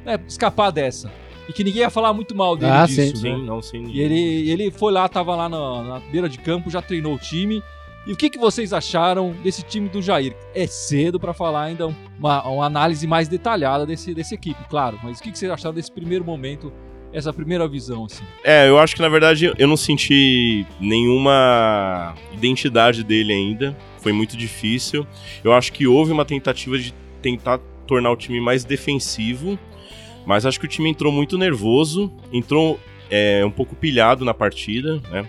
né, 0.05 0.19
escapar 0.27 0.71
dessa. 0.71 1.11
E 1.49 1.53
que 1.53 1.63
ninguém 1.63 1.83
ia 1.83 1.91
falar 1.91 2.13
muito 2.13 2.35
mal 2.35 2.57
dele 2.57 2.73
Ah, 2.73 2.87
disso, 2.87 3.17
sim, 3.19 3.31
né? 3.31 3.37
Sim, 3.37 3.45
não, 3.47 3.63
sim. 3.63 3.85
E 3.93 4.01
ele, 4.01 4.51
ele 4.51 4.71
foi 4.71 4.93
lá, 4.93 5.09
tava 5.09 5.37
lá 5.37 5.49
na, 5.49 5.83
na 5.83 6.01
beira 6.01 6.29
de 6.29 6.39
campo, 6.39 6.69
já 6.69 6.83
treinou 6.83 7.15
o 7.15 7.19
time. 7.19 7.63
E 8.05 8.13
o 8.13 8.17
que, 8.17 8.29
que 8.31 8.39
vocês 8.39 8.73
acharam 8.73 9.33
desse 9.45 9.63
time 9.63 9.89
do 9.89 10.01
Jair? 10.03 10.35
É 10.55 10.67
cedo 10.67 11.19
pra 11.21 11.33
falar 11.33 11.63
ainda 11.65 11.87
uma, 12.19 12.43
uma 12.49 12.65
análise 12.67 13.05
mais 13.07 13.27
detalhada 13.29 13.85
desse, 13.87 14.13
dessa 14.15 14.35
equipe, 14.35 14.61
claro. 14.69 14.99
Mas 15.03 15.19
o 15.19 15.23
que, 15.23 15.31
que 15.33 15.39
vocês 15.39 15.51
acharam 15.51 15.75
desse 15.75 15.91
primeiro 15.91 16.25
momento, 16.25 16.73
essa 17.17 17.33
primeira 17.33 17.67
visão, 17.67 18.05
assim? 18.05 18.23
É, 18.45 18.69
eu 18.69 18.79
acho 18.79 18.95
que 18.95 19.01
na 19.01 19.09
verdade 19.09 19.53
eu 19.59 19.67
não 19.67 19.77
senti 19.77 20.67
nenhuma 20.79 22.15
identidade 22.33 23.03
dele 23.03 23.33
ainda. 23.33 23.77
Foi 24.01 24.13
muito 24.13 24.37
difícil. 24.37 25.07
Eu 25.43 25.53
acho 25.53 25.73
que 25.73 25.87
houve 25.87 26.13
uma 26.13 26.25
tentativa 26.25 26.79
de 26.79 26.93
tentar 27.23 27.59
tornar 27.87 28.11
o 28.11 28.17
time 28.17 28.41
mais 28.41 28.65
defensivo, 28.65 29.59
mas 30.27 30.45
acho 30.45 30.61
que 30.61 30.67
o 30.67 30.69
time 30.69 30.91
entrou 30.91 31.13
muito 31.13 31.39
nervoso, 31.39 32.13
entrou 32.33 32.79
é, 33.11 33.45
um 33.45 33.51
pouco 33.51 33.75
pilhado 33.75 34.25
na 34.25 34.35
partida, 34.35 35.01
né? 35.11 35.25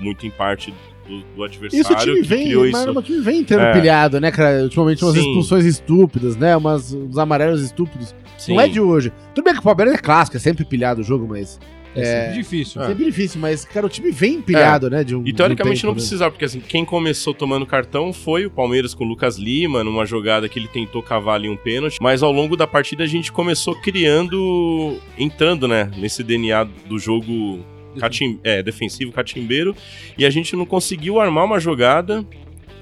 Muito 0.00 0.26
em 0.26 0.30
parte 0.30 0.74
do, 1.08 1.22
do 1.36 1.44
adversário 1.44 1.80
Isso 1.82 1.92
o 1.92 1.96
time 1.96 2.16
que 2.22 2.26
vem, 2.28 2.44
criou 2.46 2.68
mas 2.70 2.82
isso. 2.82 2.98
o 2.98 3.02
time 3.02 3.20
vem 3.20 3.38
entrando 3.40 3.62
É. 3.62 3.72
pilhado, 3.72 4.20
né, 4.20 4.30
cara? 4.32 4.62
Ultimamente 4.64 5.04
umas 5.04 5.14
Sim. 5.14 5.20
expulsões 5.20 5.64
estúpidas, 5.64 6.36
né? 6.36 6.56
Umas, 6.56 6.92
uns 6.92 7.16
amarelos 7.16 7.62
estúpidos. 7.62 8.14
Sim. 8.38 8.54
Não 8.54 8.60
é 8.60 8.68
de 8.68 8.80
hoje. 8.80 9.12
Tudo 9.34 9.44
bem 9.44 9.54
que 9.54 9.60
o 9.60 9.62
Palmeiras 9.62 9.94
é 9.94 9.98
clássico, 9.98 10.36
é 10.36 10.40
sempre 10.40 10.64
pilhado 10.64 11.00
o 11.00 11.04
jogo, 11.04 11.26
mas. 11.28 11.58
É, 11.94 12.00
É. 12.00 12.20
sempre 12.26 12.42
difícil. 12.42 12.82
É. 12.82 12.86
Sempre 12.88 13.04
difícil, 13.06 13.40
mas, 13.40 13.64
cara, 13.64 13.86
o 13.86 13.88
time 13.88 14.10
vem 14.10 14.42
pilhado, 14.42 14.90
né? 14.90 15.02
De 15.02 15.16
um, 15.16 15.26
E 15.26 15.32
teoricamente 15.32 15.82
não 15.82 15.92
né? 15.92 15.96
precisava, 15.96 16.30
porque 16.30 16.44
assim, 16.44 16.60
quem 16.60 16.84
começou 16.84 17.32
tomando 17.32 17.64
cartão 17.64 18.12
foi 18.12 18.44
o 18.44 18.50
Palmeiras 18.50 18.92
com 18.92 19.02
o 19.04 19.08
Lucas 19.08 19.38
Lima, 19.38 19.82
numa 19.82 20.04
jogada 20.04 20.46
que 20.46 20.58
ele 20.58 20.68
tentou 20.68 21.02
cavar 21.02 21.36
ali 21.36 21.48
um 21.48 21.56
pênalti, 21.56 21.96
mas 22.02 22.22
ao 22.22 22.30
longo 22.30 22.54
da 22.54 22.66
partida 22.66 23.02
a 23.04 23.06
gente 23.06 23.32
começou 23.32 23.74
criando, 23.80 24.98
entrando, 25.18 25.66
né, 25.66 25.90
nesse 25.96 26.22
DNA 26.22 26.64
do 26.64 26.98
jogo 26.98 27.64
catim, 27.98 28.38
é, 28.44 28.62
defensivo 28.62 29.10
catimbeiro, 29.10 29.74
e 30.18 30.26
a 30.26 30.30
gente 30.30 30.54
não 30.54 30.66
conseguiu 30.66 31.18
armar 31.18 31.44
uma 31.46 31.58
jogada. 31.58 32.26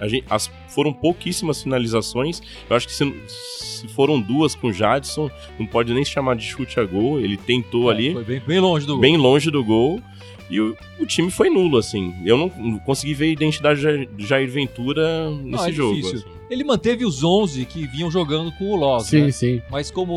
A 0.01 0.09
gente, 0.09 0.25
as, 0.31 0.51
foram 0.69 0.93
pouquíssimas 0.93 1.63
finalizações. 1.63 2.41
Eu 2.69 2.77
acho 2.77 2.87
que 2.87 2.93
se, 2.93 3.15
se 3.29 3.89
foram 3.89 4.21
duas 4.21 4.55
com 4.55 4.69
o 4.69 4.73
Jadson, 4.73 5.31
não 5.59 5.67
pode 5.67 5.93
nem 5.95 6.05
se 6.05 6.11
chamar 6.11 6.37
de 6.37 6.45
chute 6.45 6.79
a 6.81 6.85
gol. 6.85 7.21
Ele 7.21 7.37
tentou 7.37 7.91
É, 7.91 7.95
ali 7.95 8.13
Foi 8.13 8.25
bem, 8.25 8.41
bem 8.47 8.61
longe 8.61 8.87
do 8.87 8.99
bem 8.99 9.17
longe 9.17 9.51
do 9.51 9.63
gol. 9.65 10.01
E 10.51 10.61
o, 10.61 10.77
o 11.01 11.07
time 11.07 11.31
foi 11.31 11.49
nulo, 11.49 11.79
assim. 11.79 12.15
Eu 12.25 12.37
não, 12.37 12.53
não 12.59 12.79
consegui 12.81 13.15
ver 13.15 13.25
a 13.27 13.29
identidade 13.29 13.81
de 14.15 14.27
Jair- 14.27 14.51
Ventura 14.51 15.31
nesse 15.31 15.71
é 15.71 15.73
jogo. 15.73 15.99
assim. 15.99 16.23
Ele 16.51 16.63
manteve 16.63 17.07
os 17.07 17.25
11 17.25 17.65
que 17.65 17.87
vinham 17.87 18.11
jogando 18.11 18.53
com 18.53 18.67
o 18.71 18.77
Loz, 18.77 19.07
Sim, 19.07 19.23
né? 19.23 19.31
sim. 19.31 19.63
Mas 19.71 19.91
como 19.91 20.13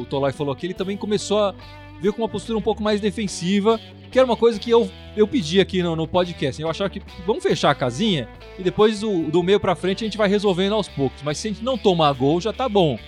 o 0.00 0.04
Tolai 0.04 0.32
falou 0.32 0.52
aqui, 0.52 0.66
ele 0.66 0.74
também 0.74 0.96
começou 0.96 1.38
a 1.40 1.54
vir 2.02 2.12
com 2.12 2.20
uma 2.22 2.28
postura 2.28 2.58
um 2.58 2.62
pouco 2.62 2.82
mais 2.82 3.00
defensiva, 3.00 3.80
que 4.10 4.18
era 4.18 4.26
uma 4.26 4.36
coisa 4.36 4.58
que 4.58 4.68
eu, 4.68 4.90
eu 5.16 5.26
pedi 5.26 5.60
aqui 5.60 5.82
no, 5.82 5.94
no 5.94 6.06
podcast. 6.06 6.60
Eu 6.60 6.68
achava 6.68 6.90
que 6.90 7.00
vamos 7.24 7.42
fechar 7.42 7.70
a 7.70 7.74
casinha 7.74 8.28
e 8.58 8.62
depois 8.62 9.02
o, 9.02 9.30
do 9.30 9.42
meio 9.42 9.60
pra 9.60 9.74
frente 9.74 10.04
a 10.04 10.06
gente 10.06 10.18
vai 10.18 10.28
resolvendo 10.28 10.74
aos 10.74 10.88
poucos. 10.88 11.22
Mas 11.22 11.38
se 11.38 11.48
a 11.48 11.50
gente 11.52 11.64
não 11.64 11.78
tomar 11.78 12.12
gol, 12.12 12.40
já 12.40 12.52
tá 12.52 12.68
bom. 12.68 12.98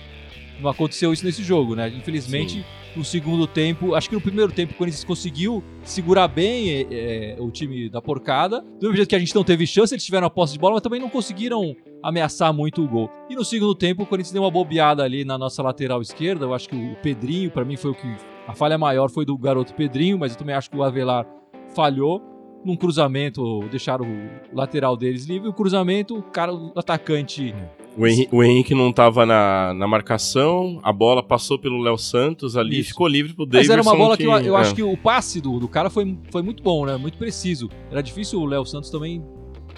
Não 0.59 0.69
aconteceu 0.69 1.11
isso 1.11 1.25
nesse 1.25 1.43
jogo, 1.43 1.75
né? 1.75 1.89
Infelizmente, 1.89 2.53
Sim. 2.53 2.65
no 2.95 3.03
segundo 3.03 3.45
tempo, 3.45 3.93
acho 3.93 4.07
que 4.07 4.15
no 4.15 4.21
primeiro 4.21 4.53
tempo, 4.53 4.73
quando 4.75 4.87
eles 4.87 5.03
conseguiu 5.03 5.61
segurar 5.83 6.29
bem 6.29 6.69
é, 6.69 6.87
é, 6.91 7.35
o 7.39 7.51
time 7.51 7.89
da 7.89 8.01
porcada, 8.01 8.61
do 8.61 8.83
mesmo 8.83 8.95
jeito 8.95 9.09
que 9.09 9.15
a 9.15 9.19
gente 9.19 9.35
não 9.35 9.43
teve 9.43 9.67
chance, 9.67 9.93
eles 9.93 10.05
tiveram 10.05 10.27
a 10.27 10.29
posse 10.29 10.53
de 10.53 10.59
bola, 10.59 10.75
mas 10.75 10.81
também 10.81 11.01
não 11.01 11.09
conseguiram 11.09 11.75
ameaçar 12.01 12.53
muito 12.53 12.81
o 12.81 12.87
gol. 12.87 13.11
E 13.29 13.35
no 13.35 13.43
segundo 13.43 13.75
tempo, 13.75 14.03
o 14.03 14.05
Corinthians 14.05 14.31
deu 14.31 14.43
uma 14.43 14.51
bobeada 14.51 15.03
ali 15.03 15.25
na 15.25 15.37
nossa 15.37 15.61
lateral 15.61 16.01
esquerda. 16.01 16.45
Eu 16.45 16.53
acho 16.53 16.69
que 16.69 16.75
o 16.75 16.95
Pedrinho, 17.01 17.51
pra 17.51 17.65
mim, 17.65 17.75
foi 17.75 17.91
o 17.91 17.95
que. 17.95 18.34
A 18.47 18.53
falha 18.53 18.77
maior 18.77 19.09
foi 19.09 19.25
do 19.25 19.37
garoto 19.37 19.73
Pedrinho, 19.73 20.17
mas 20.19 20.33
eu 20.33 20.37
também 20.37 20.55
acho 20.55 20.69
que 20.69 20.77
o 20.77 20.83
Avelar 20.83 21.25
falhou. 21.73 22.21
Num 22.63 22.75
cruzamento, 22.75 23.59
deixaram 23.69 24.05
o 24.07 24.55
lateral 24.57 24.97
deles 24.97 25.25
livre. 25.27 25.47
O 25.47 25.53
cruzamento, 25.53 26.17
o 26.17 26.23
cara, 26.23 26.51
o 26.51 26.71
atacante. 26.75 27.53
O, 27.95 28.07
Henri- 28.07 28.27
o 28.31 28.43
Henrique 28.43 28.73
não 28.73 28.91
tava 28.91 29.23
na, 29.23 29.71
na 29.75 29.87
marcação, 29.87 30.79
a 30.81 30.91
bola 30.91 31.21
passou 31.21 31.59
pelo 31.59 31.79
Léo 31.79 31.95
Santos 31.97 32.57
ali 32.57 32.77
e 32.77 32.79
Isso. 32.79 32.89
ficou 32.89 33.07
livre 33.07 33.33
pro 33.33 33.43
Mas 33.45 33.51
Davidson. 33.67 33.73
era 33.73 33.81
uma 33.83 33.95
bola 33.95 34.17
que, 34.17 34.23
eu, 34.23 34.31
eu 34.39 34.57
é. 34.57 34.61
acho 34.61 34.73
que 34.73 34.81
o 34.81 34.97
passe 34.97 35.39
do, 35.39 35.59
do 35.59 35.67
cara 35.67 35.91
foi, 35.91 36.17
foi 36.31 36.41
muito 36.41 36.63
bom, 36.63 36.87
né? 36.87 36.97
Muito 36.97 37.19
preciso. 37.19 37.69
Era 37.91 38.01
difícil 38.01 38.39
o 38.41 38.45
Léo 38.47 38.65
Santos 38.65 38.89
também 38.89 39.23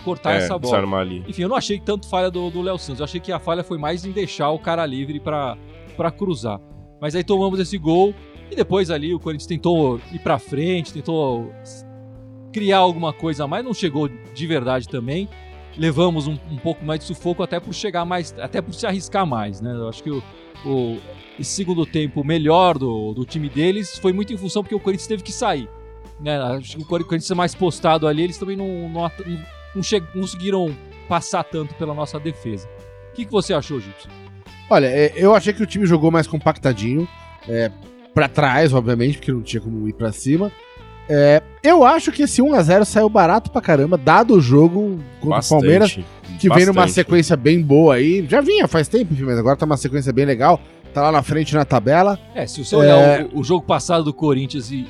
cortar 0.06 0.36
é, 0.36 0.38
essa 0.38 0.58
bola. 0.58 1.06
Enfim, 1.28 1.42
eu 1.42 1.50
não 1.50 1.58
achei 1.58 1.80
tanto 1.82 2.08
falha 2.10 2.32
do 2.32 2.50
do 2.50 2.62
Léo 2.62 2.78
Santos. 2.78 3.02
Eu 3.02 3.04
achei 3.04 3.20
que 3.20 3.34
a 3.34 3.40
falha 3.40 3.66
foi 3.66 3.78
mais 3.78 4.06
em 4.06 4.12
deixar 4.12 4.50
o 4.52 4.60
cara 4.60 4.86
livre 4.86 5.20
pra 5.20 5.58
cruzar. 6.18 6.62
Mas 7.02 7.16
aí 7.16 7.24
tomamos 7.24 7.60
esse 7.60 7.78
gol 7.78 8.14
e 8.52 8.56
depois 8.56 8.90
ali 8.90 9.14
o 9.14 9.20
Corinthians 9.20 9.48
tentou 9.48 10.00
ir 10.12 10.20
pra 10.20 10.40
frente, 10.40 10.94
tentou 10.94 11.52
criar 12.52 12.78
alguma 12.80 13.14
coisa 13.14 13.44
a 13.44 13.48
mais, 13.48 13.64
não 13.64 13.74
chegou 13.74 14.08
de 14.08 14.48
verdade 14.48 14.88
também. 14.88 15.28
Levamos 15.78 16.28
um, 16.28 16.38
um 16.50 16.58
pouco 16.58 16.84
mais 16.84 17.00
de 17.02 17.06
sufoco 17.06 17.44
até 17.44 17.60
por 17.60 17.74
chegar 17.74 18.04
mais, 18.04 18.34
até 18.40 18.62
por 18.62 18.74
se 18.74 18.86
arriscar 18.88 19.28
mais, 19.28 19.62
né? 19.62 19.72
Eu 19.74 19.88
acho 19.90 20.02
que 20.02 20.10
o, 20.10 20.24
o- 20.66 20.98
esse 21.40 21.52
segundo 21.52 21.86
tempo 21.86 22.24
melhor 22.24 22.78
do, 22.80 23.14
do 23.14 23.24
time 23.26 23.48
deles 23.48 23.98
foi 24.00 24.12
muito 24.12 24.34
em 24.34 24.38
função 24.38 24.64
porque 24.64 24.74
o 24.74 24.80
Corinthians 24.80 25.08
teve 25.08 25.22
que 25.22 25.32
sair. 25.32 25.70
Né? 26.20 26.36
Acho 26.42 26.78
que 26.78 26.82
o 26.84 26.86
Corinthians 26.86 27.30
é 27.30 27.36
mais 27.36 27.54
postado 27.54 28.08
ali, 28.08 28.24
eles 28.24 28.40
também 28.40 28.58
não, 28.58 28.90
não, 28.90 29.02
não, 29.04 29.12
não 29.76 29.84
conseguiram 30.14 30.76
passar 31.08 31.44
tanto 31.44 31.76
pela 31.76 31.94
nossa 31.94 32.20
defesa. 32.20 32.68
O 33.12 33.16
que, 33.16 33.26
que 33.26 33.32
você 33.32 33.54
achou, 33.54 33.80
Gibson? 33.80 34.10
Olha, 34.70 34.88
é, 34.88 35.14
eu 35.16 35.36
achei 35.36 35.54
que 35.54 35.62
o 35.62 35.66
time 35.68 35.86
jogou 35.86 36.10
mais 36.10 36.26
compactadinho. 36.26 37.08
É, 37.48 37.72
pra 38.14 38.28
trás, 38.28 38.74
obviamente, 38.74 39.18
porque 39.18 39.32
não 39.32 39.42
tinha 39.42 39.62
como 39.62 39.88
ir 39.88 39.94
pra 39.94 40.12
cima. 40.12 40.52
É, 41.10 41.42
eu 41.64 41.86
acho 41.86 42.12
que 42.12 42.24
esse 42.24 42.42
1x0 42.42 42.84
saiu 42.84 43.08
barato 43.08 43.50
pra 43.50 43.62
caramba, 43.62 43.98
dado 43.98 44.34
o 44.36 44.42
jogo 44.42 45.00
contra 45.22 45.38
Bastante, 45.38 45.58
o 45.58 45.62
Palmeiras, 45.62 46.00
que 46.40 46.50
vem 46.50 46.66
numa 46.66 46.74
bastante. 46.82 46.94
sequência 46.96 47.38
bem 47.38 47.62
boa 47.62 47.96
aí. 47.96 48.26
Já 48.30 48.42
vinha 48.42 48.68
faz 48.68 48.88
tempo, 48.90 49.14
mas 49.22 49.38
agora 49.40 49.56
tá 49.56 49.66
uma 49.66 49.78
sequência 49.78 50.12
bem 50.12 50.26
legal. 50.26 50.60
Tá 50.94 51.02
lá 51.04 51.12
na 51.12 51.22
frente 51.24 51.54
na 51.56 51.64
tabela. 51.64 52.20
É, 52.36 52.46
se 52.46 52.64
você 52.66 52.76
olhar 52.76 53.22
É. 53.22 53.24
o, 53.34 53.40
o 53.40 53.44
jogo 53.44 53.66
passado 53.66 54.04
do 54.04 54.14
Corinthians 54.14 54.70
e 54.72 54.86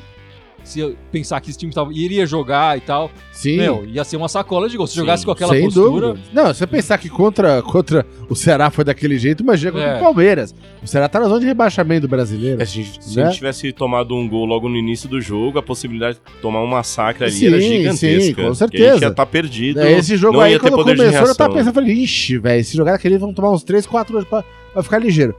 se 0.68 0.80
eu 0.80 0.96
pensar 1.12 1.40
que 1.42 1.50
esse 1.50 1.58
time 1.58 1.72
tava, 1.74 1.92
iria 1.94 2.26
jogar 2.26 2.78
e 2.78 2.82
tal, 2.82 3.10
Sim. 3.32 3.58
meu, 3.58 3.86
ia 3.86 4.04
ser 4.04 4.18
uma 4.18 4.28
sacola 4.28 4.68
de 4.70 4.78
gol. 4.78 4.86
Se 4.88 4.94
Sim, 4.94 5.00
jogasse 5.02 5.26
com 5.26 5.32
aquela 5.32 5.54
sem 5.54 5.64
postura, 5.66 6.08
dúvida. 6.10 6.28
Não, 6.34 6.48
se 6.54 6.60
você 6.60 6.68
pensar 6.68 6.98
que 6.98 7.10
contra, 7.10 7.62
contra 7.62 8.06
o 8.30 8.36
Ceará 8.36 8.70
foi 8.70 8.84
daquele 8.84 9.18
jeito, 9.18 9.42
imagina 9.44 9.72
contra 9.72 9.88
É. 9.88 9.98
o 9.98 10.00
Palmeiras. 10.00 10.54
O 10.84 10.88
Ceará 10.88 11.08
tá 11.08 11.20
na 11.20 11.28
zona 11.28 11.40
de 11.40 11.46
rebaixamento 11.46 12.08
brasileiro. 12.08 12.62
É, 12.62 12.66
se 12.66 12.80
a 12.80 12.84
gente, 12.84 13.04
se 13.04 13.16
Né? 13.18 13.24
a 13.24 13.26
gente 13.28 13.36
tivesse 13.38 13.72
tomado 13.72 14.14
um 14.16 14.28
gol 14.28 14.46
logo 14.46 14.68
no 14.70 14.76
início 14.76 15.08
do 15.08 15.22
jogo, 15.22 15.58
a 15.60 15.64
possibilidade 15.64 16.18
de 16.18 16.42
tomar 16.42 16.62
um 16.62 16.68
massacre 16.68 17.24
ali 17.26 17.34
Sim, 17.34 17.48
era 17.48 17.62
gigantesca. 17.62 18.22
sim, 18.22 18.34
com 18.34 18.42
Porque 18.42 18.52
A 18.52 18.56
certeza. 18.56 18.94
gente 18.94 19.02
ia 19.04 19.08
estar 19.10 19.26
perdido. 19.26 19.80
É, 19.80 19.92
esse 19.94 20.18
jogo 20.18 20.34
não 20.38 20.42
aí, 20.44 20.54
ia 20.54 20.60
ter 20.60 20.70
quando 20.72 20.84
começou, 20.96 21.28
eu 21.28 21.36
tava 21.36 21.54
pensando, 21.54 21.74
falei, 21.74 21.94
ixi, 21.94 22.38
velho, 22.38 22.64
se 22.64 22.76
jogar 22.76 22.96
aquele, 22.96 23.18
vão 23.18 23.34
tomar 23.34 23.52
uns 23.52 23.64
3, 23.64 23.86
4 23.88 24.16
horas 24.16 24.28
pra, 24.28 24.44
pra 24.74 24.84
ficar 24.84 25.00
ligeiro. 25.00 25.34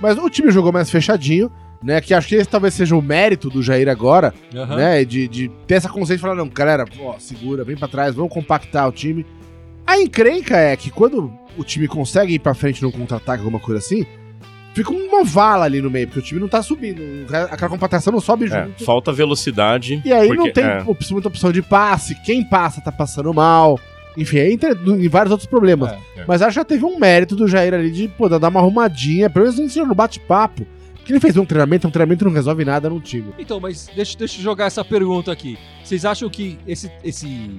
Mas 0.00 0.18
o 0.18 0.28
time 0.28 0.50
jogou 0.50 0.72
mais 0.72 0.90
fechadinho, 0.90 1.50
né? 1.84 2.00
Que 2.00 2.14
acho 2.14 2.26
que 2.28 2.34
esse 2.34 2.48
talvez 2.48 2.74
seja 2.74 2.96
o 2.96 3.02
mérito 3.02 3.48
do 3.50 3.62
Jair 3.62 3.88
agora, 3.88 4.32
aham. 4.54 4.76
né? 4.76 5.04
De, 5.04 5.28
de 5.28 5.48
ter 5.66 5.74
essa 5.74 5.88
consciência 5.88 6.16
de 6.16 6.22
falar, 6.22 6.34
não, 6.34 6.48
galera, 6.48 6.84
ó, 7.00 7.14
segura, 7.18 7.62
vem 7.64 7.76
pra 7.76 7.86
trás, 7.88 8.14
vamos 8.14 8.32
compactar 8.32 8.88
o 8.88 8.92
time. 8.92 9.24
A 9.86 9.98
encrenca 10.00 10.56
é 10.56 10.74
que 10.76 10.90
quando 10.90 11.30
o 11.58 11.62
time 11.62 11.86
consegue 11.86 12.34
ir 12.34 12.38
pra 12.38 12.54
frente 12.54 12.82
num 12.82 12.90
contra-ataque, 12.90 13.40
alguma 13.44 13.60
coisa 13.60 13.78
assim, 13.80 14.06
fica 14.72 14.90
uma 14.90 15.22
vala 15.22 15.66
ali 15.66 15.82
no 15.82 15.90
meio, 15.90 16.06
porque 16.06 16.20
o 16.20 16.22
time 16.22 16.40
não 16.40 16.48
tá 16.48 16.62
subindo. 16.62 17.00
Aquela 17.50 17.68
compactação 17.70 18.12
não 18.12 18.20
sobe 18.20 18.46
É, 18.46 18.64
junto. 18.64 18.82
falta 18.82 19.12
velocidade. 19.12 20.00
E 20.04 20.12
aí 20.12 20.28
não 20.28 20.36
porque- 20.36 20.52
tem 20.52 20.64
é. 20.64 20.82
muita 21.10 21.28
opção 21.28 21.52
de 21.52 21.60
passe, 21.60 22.14
quem 22.24 22.42
passa 22.48 22.80
tá 22.80 22.90
passando 22.90 23.32
mal. 23.34 23.78
Enfim, 24.16 24.38
aí 24.38 24.52
entra 24.52 24.70
em 24.72 25.08
vários 25.08 25.32
outros 25.32 25.48
problemas. 25.48 25.90
É. 26.16 26.24
Mas 26.26 26.40
acho 26.40 26.50
que 26.50 26.54
já 26.56 26.64
teve 26.64 26.84
um 26.84 26.98
mérito 26.98 27.34
do 27.36 27.46
Jair 27.48 27.74
ali 27.74 27.90
de 27.90 28.06
pô, 28.08 28.28
dar 28.28 28.48
uma 28.48 28.60
arrumadinha, 28.60 29.28
pelo 29.28 29.44
menos 29.52 29.76
no 29.76 29.94
bate-papo. 29.94 30.64
Porque 31.04 31.12
ele 31.12 31.20
fez 31.20 31.36
um 31.36 31.44
treinamento, 31.44 31.86
um 31.86 31.90
treinamento 31.90 32.24
não 32.24 32.32
resolve 32.32 32.64
nada 32.64 32.88
num 32.88 32.98
time. 32.98 33.34
Então, 33.38 33.60
mas 33.60 33.90
deixa, 33.94 34.16
deixa 34.16 34.38
eu 34.38 34.42
jogar 34.42 34.64
essa 34.64 34.82
pergunta 34.82 35.30
aqui. 35.30 35.58
Vocês 35.84 36.02
acham 36.02 36.30
que 36.30 36.58
esse, 36.66 36.90
esse, 37.04 37.50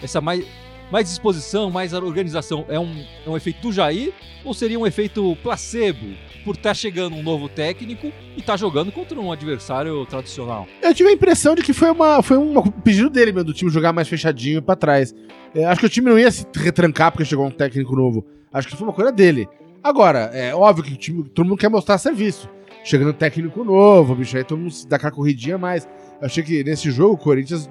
essa 0.00 0.20
mais, 0.20 0.46
mais 0.92 1.08
disposição, 1.08 1.72
mais 1.72 1.92
organização 1.92 2.64
é 2.68 2.78
um, 2.78 3.04
é 3.26 3.28
um 3.28 3.36
efeito 3.36 3.62
do 3.62 3.72
Jair 3.72 4.12
ou 4.44 4.54
seria 4.54 4.78
um 4.78 4.86
efeito 4.86 5.36
placebo 5.42 6.14
por 6.44 6.54
estar 6.54 6.72
chegando 6.72 7.16
um 7.16 7.22
novo 7.22 7.48
técnico 7.48 8.12
e 8.36 8.38
estar 8.38 8.56
jogando 8.56 8.92
contra 8.92 9.18
um 9.18 9.32
adversário 9.32 10.06
tradicional? 10.06 10.64
Eu 10.80 10.94
tive 10.94 11.08
a 11.08 11.12
impressão 11.12 11.56
de 11.56 11.62
que 11.62 11.72
foi, 11.72 11.90
uma, 11.90 12.22
foi 12.22 12.38
um 12.38 12.62
pedido 12.62 13.10
dele 13.10 13.32
mesmo, 13.32 13.46
do 13.46 13.52
time 13.52 13.72
jogar 13.72 13.92
mais 13.92 14.06
fechadinho 14.06 14.62
pra 14.62 14.76
trás. 14.76 15.12
É, 15.52 15.64
acho 15.64 15.80
que 15.80 15.86
o 15.86 15.90
time 15.90 16.10
não 16.10 16.18
ia 16.18 16.30
se 16.30 16.46
retrancar 16.54 17.10
porque 17.10 17.24
chegou 17.24 17.44
um 17.44 17.50
técnico 17.50 17.96
novo. 17.96 18.24
Acho 18.52 18.68
que 18.68 18.76
foi 18.76 18.86
uma 18.86 18.94
coisa 18.94 19.10
dele. 19.10 19.48
Agora, 19.82 20.30
é 20.32 20.54
óbvio 20.54 20.84
que 20.84 20.92
o 20.92 20.96
time, 20.96 21.24
todo 21.24 21.44
mundo 21.44 21.58
quer 21.58 21.68
mostrar 21.68 21.98
serviço. 21.98 22.48
Chegando 22.84 23.14
técnico 23.14 23.64
novo, 23.64 24.14
bicho, 24.14 24.36
aí 24.36 24.44
todo 24.44 24.58
mundo 24.58 24.74
dá 24.86 24.96
aquela 24.96 25.10
corridinha 25.10 25.56
mais. 25.56 25.88
Eu 26.20 26.26
achei 26.26 26.44
que 26.44 26.62
nesse 26.62 26.90
jogo 26.90 27.14
o 27.14 27.18
Corinthians 27.18 27.68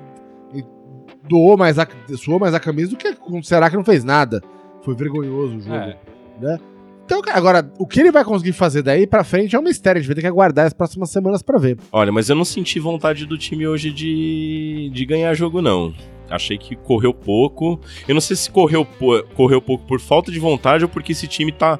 doou 1.30 1.56
mais 1.56 1.78
a, 1.80 1.88
suou 2.17 2.39
mais 2.39 2.54
a 2.54 2.60
camisa 2.60 2.89
do 2.89 2.97
que 2.97 3.15
com 3.15 3.39
o 3.39 3.43
Será 3.43 3.69
que 3.69 3.76
não 3.76 3.84
fez 3.84 4.04
nada. 4.04 4.41
Foi 4.82 4.95
vergonhoso 4.95 5.58
o 5.58 5.62
jogo. 5.62 5.76
É. 5.76 5.97
né? 6.41 6.60
Então, 7.06 7.21
agora, 7.34 7.69
o 7.78 7.86
que 7.86 7.99
ele 7.99 8.12
vai 8.12 8.23
conseguir 8.23 8.54
fazer 8.54 8.82
daí 8.82 9.06
pra 9.06 9.23
frente 9.23 9.56
é 9.56 9.60
um 9.60 9.62
mistério. 9.62 9.99
A 9.99 10.02
gente 10.02 10.08
vai 10.08 10.15
ter 10.15 10.21
que 10.21 10.28
aguardar 10.28 10.65
as 10.65 10.73
próximas 10.73 11.10
semanas 11.10 11.41
pra 11.41 11.60
ver. 11.60 11.78
Olha, 11.91 12.12
mas 12.12 12.30
eu 12.30 12.36
não 12.36 12.45
senti 12.45 12.80
vontade 12.80 13.26
do 13.26 13.38
time 13.38 13.67
hoje 13.67 13.91
de, 13.91 14.89
de 14.91 15.06
ganhar 15.06 15.34
jogo, 15.34 15.62
não. 15.62 15.93
Achei 16.30 16.58
que 16.58 16.76
correu 16.76 17.13
pouco. 17.13 17.80
Eu 18.08 18.13
não 18.13 18.21
sei 18.21 18.36
se 18.36 18.49
correu, 18.49 18.88
correu 19.36 19.62
pouco 19.62 19.86
por 19.86 19.99
falta 19.99 20.32
de 20.32 20.39
vontade 20.39 20.84
ou 20.86 20.89
porque 20.89 21.12
esse 21.12 21.28
time 21.28 21.52
tá 21.52 21.78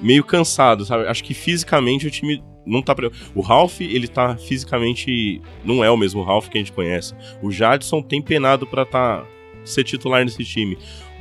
meio 0.00 0.24
cansado, 0.24 0.84
sabe? 0.84 1.06
Acho 1.06 1.22
que 1.22 1.32
fisicamente 1.32 2.06
o 2.06 2.10
time 2.10 2.42
não 2.66 2.82
tá. 2.82 2.94
pre- 2.94 3.10
O 3.34 3.40
Ralph, 3.40 3.80
ele 3.80 4.08
tá 4.08 4.36
fisicamente. 4.36 5.40
Não 5.64 5.84
é 5.84 5.90
o 5.90 5.96
mesmo 5.96 6.22
Ralph 6.22 6.48
que 6.48 6.58
a 6.58 6.60
gente 6.60 6.72
conhece. 6.72 7.14
O 7.42 7.50
Jadson 7.50 8.02
tem 8.02 8.20
penado 8.20 8.66
pra 8.66 8.84
tá, 8.84 9.24
ser 9.64 9.84
titular 9.84 10.24
nesse 10.24 10.44
time. 10.44 10.76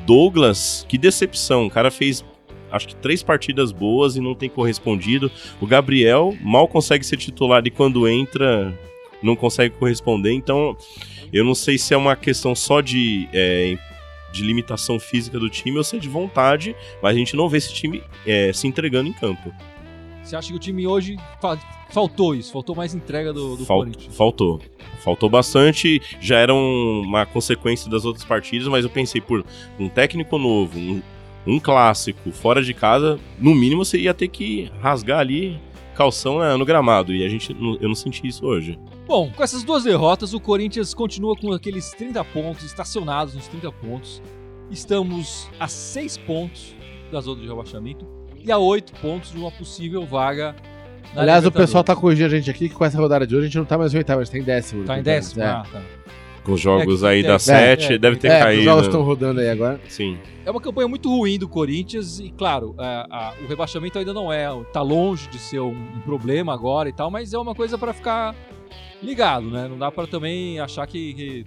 Douglas, 0.05 0.85
que 0.89 0.97
decepção. 0.97 1.67
O 1.67 1.69
cara 1.69 1.89
fez. 1.91 2.23
Acho 2.71 2.87
que 2.87 2.95
três 2.95 3.23
partidas 3.23 3.71
boas 3.71 4.15
e 4.15 4.19
não 4.21 4.35
tem 4.35 4.49
correspondido. 4.49 5.31
O 5.61 5.67
Gabriel 5.67 6.35
mal 6.41 6.67
consegue 6.67 7.05
ser 7.05 7.17
titular 7.17 7.65
e 7.65 7.69
quando 7.71 8.07
entra 8.07 8.77
não 9.23 9.35
consegue 9.35 9.75
corresponder. 9.75 10.31
Então, 10.33 10.75
eu 11.31 11.43
não 11.45 11.55
sei 11.55 11.77
se 11.77 11.93
é 11.93 11.97
uma 11.97 12.15
questão 12.15 12.53
só 12.53 12.81
de, 12.81 13.29
é, 13.33 13.77
de 14.31 14.43
limitação 14.43 14.99
física 14.99 15.39
do 15.39 15.49
time 15.49 15.77
ou 15.77 15.83
se 15.83 15.95
é 15.95 15.99
de 15.99 16.09
vontade, 16.09 16.75
mas 17.01 17.15
a 17.15 17.17
gente 17.17 17.35
não 17.35 17.47
vê 17.47 17.57
esse 17.59 17.73
time 17.73 18.03
é, 18.27 18.51
se 18.51 18.67
entregando 18.67 19.09
em 19.09 19.13
campo. 19.13 19.53
Você 20.25 20.35
acha 20.35 20.49
que 20.49 20.55
o 20.55 20.59
time 20.59 20.87
hoje 20.87 21.17
fa- 21.39 21.57
faltou 21.91 22.33
isso? 22.35 22.51
Faltou 22.51 22.75
mais 22.75 22.93
entrega 22.95 23.31
do, 23.31 23.55
do 23.57 23.65
Fal- 23.65 23.77
Corinthians? 23.79 24.15
faltou. 24.15 24.59
Faltou 25.03 25.29
bastante, 25.29 26.01
já 26.19 26.39
era 26.39 26.53
um- 26.53 27.01
uma 27.05 27.25
consequência 27.25 27.89
das 27.89 28.05
outras 28.05 28.25
partidas, 28.25 28.67
mas 28.67 28.83
eu 28.83 28.89
pensei, 28.89 29.21
por 29.21 29.45
um 29.79 29.87
técnico 29.87 30.37
novo, 30.39 30.77
um, 30.79 31.01
um 31.45 31.59
clássico, 31.59 32.31
fora 32.31 32.63
de 32.63 32.73
casa, 32.73 33.19
no 33.39 33.53
mínimo 33.53 33.85
você 33.85 33.99
ia 33.99 34.13
ter 34.15 34.27
que 34.29 34.71
rasgar 34.81 35.19
ali 35.19 35.59
calção 35.95 36.39
né, 36.39 36.55
no 36.57 36.65
gramado, 36.65 37.13
e 37.13 37.23
a 37.23 37.29
gente, 37.29 37.55
eu 37.79 37.87
não 37.87 37.95
senti 37.95 38.27
isso 38.27 38.45
hoje. 38.45 38.77
Bom, 39.07 39.31
com 39.31 39.41
essas 39.43 39.63
duas 39.63 39.83
derrotas, 39.85 40.33
o 40.33 40.39
Corinthians 40.41 40.93
continua 40.93 41.35
com 41.37 41.53
aqueles 41.53 41.91
30 41.91 42.21
pontos, 42.25 42.63
estacionados 42.65 43.33
nos 43.35 43.47
30 43.47 43.71
pontos. 43.71 44.21
Estamos 44.71 45.47
a 45.59 45.67
6 45.67 46.17
pontos 46.17 46.75
da 47.11 47.21
zona 47.21 47.41
de 47.41 47.47
rebaixamento 47.47 48.05
e 48.45 48.51
a 48.51 48.57
8 48.57 48.93
pontos 49.01 49.31
de 49.31 49.37
uma 49.37 49.51
possível 49.51 50.05
vaga 50.05 50.55
na 51.13 51.21
Aliás, 51.21 51.45
o 51.45 51.51
pessoal 51.51 51.83
tá 51.83 51.95
corrigindo 51.95 52.27
a 52.33 52.37
gente 52.37 52.49
aqui 52.49 52.67
que 52.69 52.75
com 52.75 52.83
essa 52.83 52.97
rodada 52.97 53.25
de 53.25 53.35
hoje 53.35 53.43
a 53.45 53.47
gente 53.47 53.57
não 53.57 53.65
tá 53.65 53.77
mais 53.77 53.93
em 53.93 53.97
oitavo, 53.97 54.19
a 54.21 54.23
gente 54.23 54.33
tá 54.33 54.37
em 54.37 54.43
décimo. 54.43 54.83
Tá 54.83 54.97
em 54.97 55.01
Então, 55.01 55.13
décimo? 55.13 55.43
É, 55.43 55.45
Ah, 55.47 55.63
tá. 55.71 55.81
Com 56.43 56.51
os 56.51 56.61
jogos 56.61 57.01
É, 57.03 57.07
aí 57.07 57.19
é, 57.21 57.23
da 57.27 57.35
é, 57.35 57.39
7, 57.39 57.93
é, 57.93 57.97
deve 57.97 58.17
ter 58.17 58.27
é, 58.29 58.37
os 58.37 58.43
caído. 58.43 58.63
jogos 58.63 58.85
estão 58.85 59.01
rodando 59.01 59.39
aí 59.39 59.49
agora. 59.49 59.79
Sim. 59.87 60.17
É 60.45 60.51
uma 60.51 60.61
campanha 60.61 60.87
muito 60.87 61.09
ruim 61.09 61.39
do 61.39 61.47
Corinthians 61.47 62.19
e, 62.19 62.29
claro, 62.31 62.75
a- 62.77 63.07
a- 63.09 63.33
o 63.43 63.47
rebaixamento 63.47 63.97
ainda 63.97 64.13
não 64.13 64.31
é, 64.31 64.47
tá 64.71 64.81
longe 64.81 65.27
de 65.29 65.39
ser 65.39 65.59
um, 65.59 65.69
um 65.71 66.01
problema 66.01 66.53
agora 66.53 66.87
e 66.89 66.93
tal, 66.93 67.09
mas 67.09 67.33
é 67.33 67.37
uma 67.39 67.55
coisa 67.55 67.77
pra 67.79 67.93
ficar 67.93 68.35
ligado, 69.01 69.49
né? 69.49 69.67
Não 69.67 69.77
dá 69.77 69.89
pra 69.91 70.05
também 70.05 70.59
achar 70.59 70.85
que, 70.85 71.13
que 71.13 71.45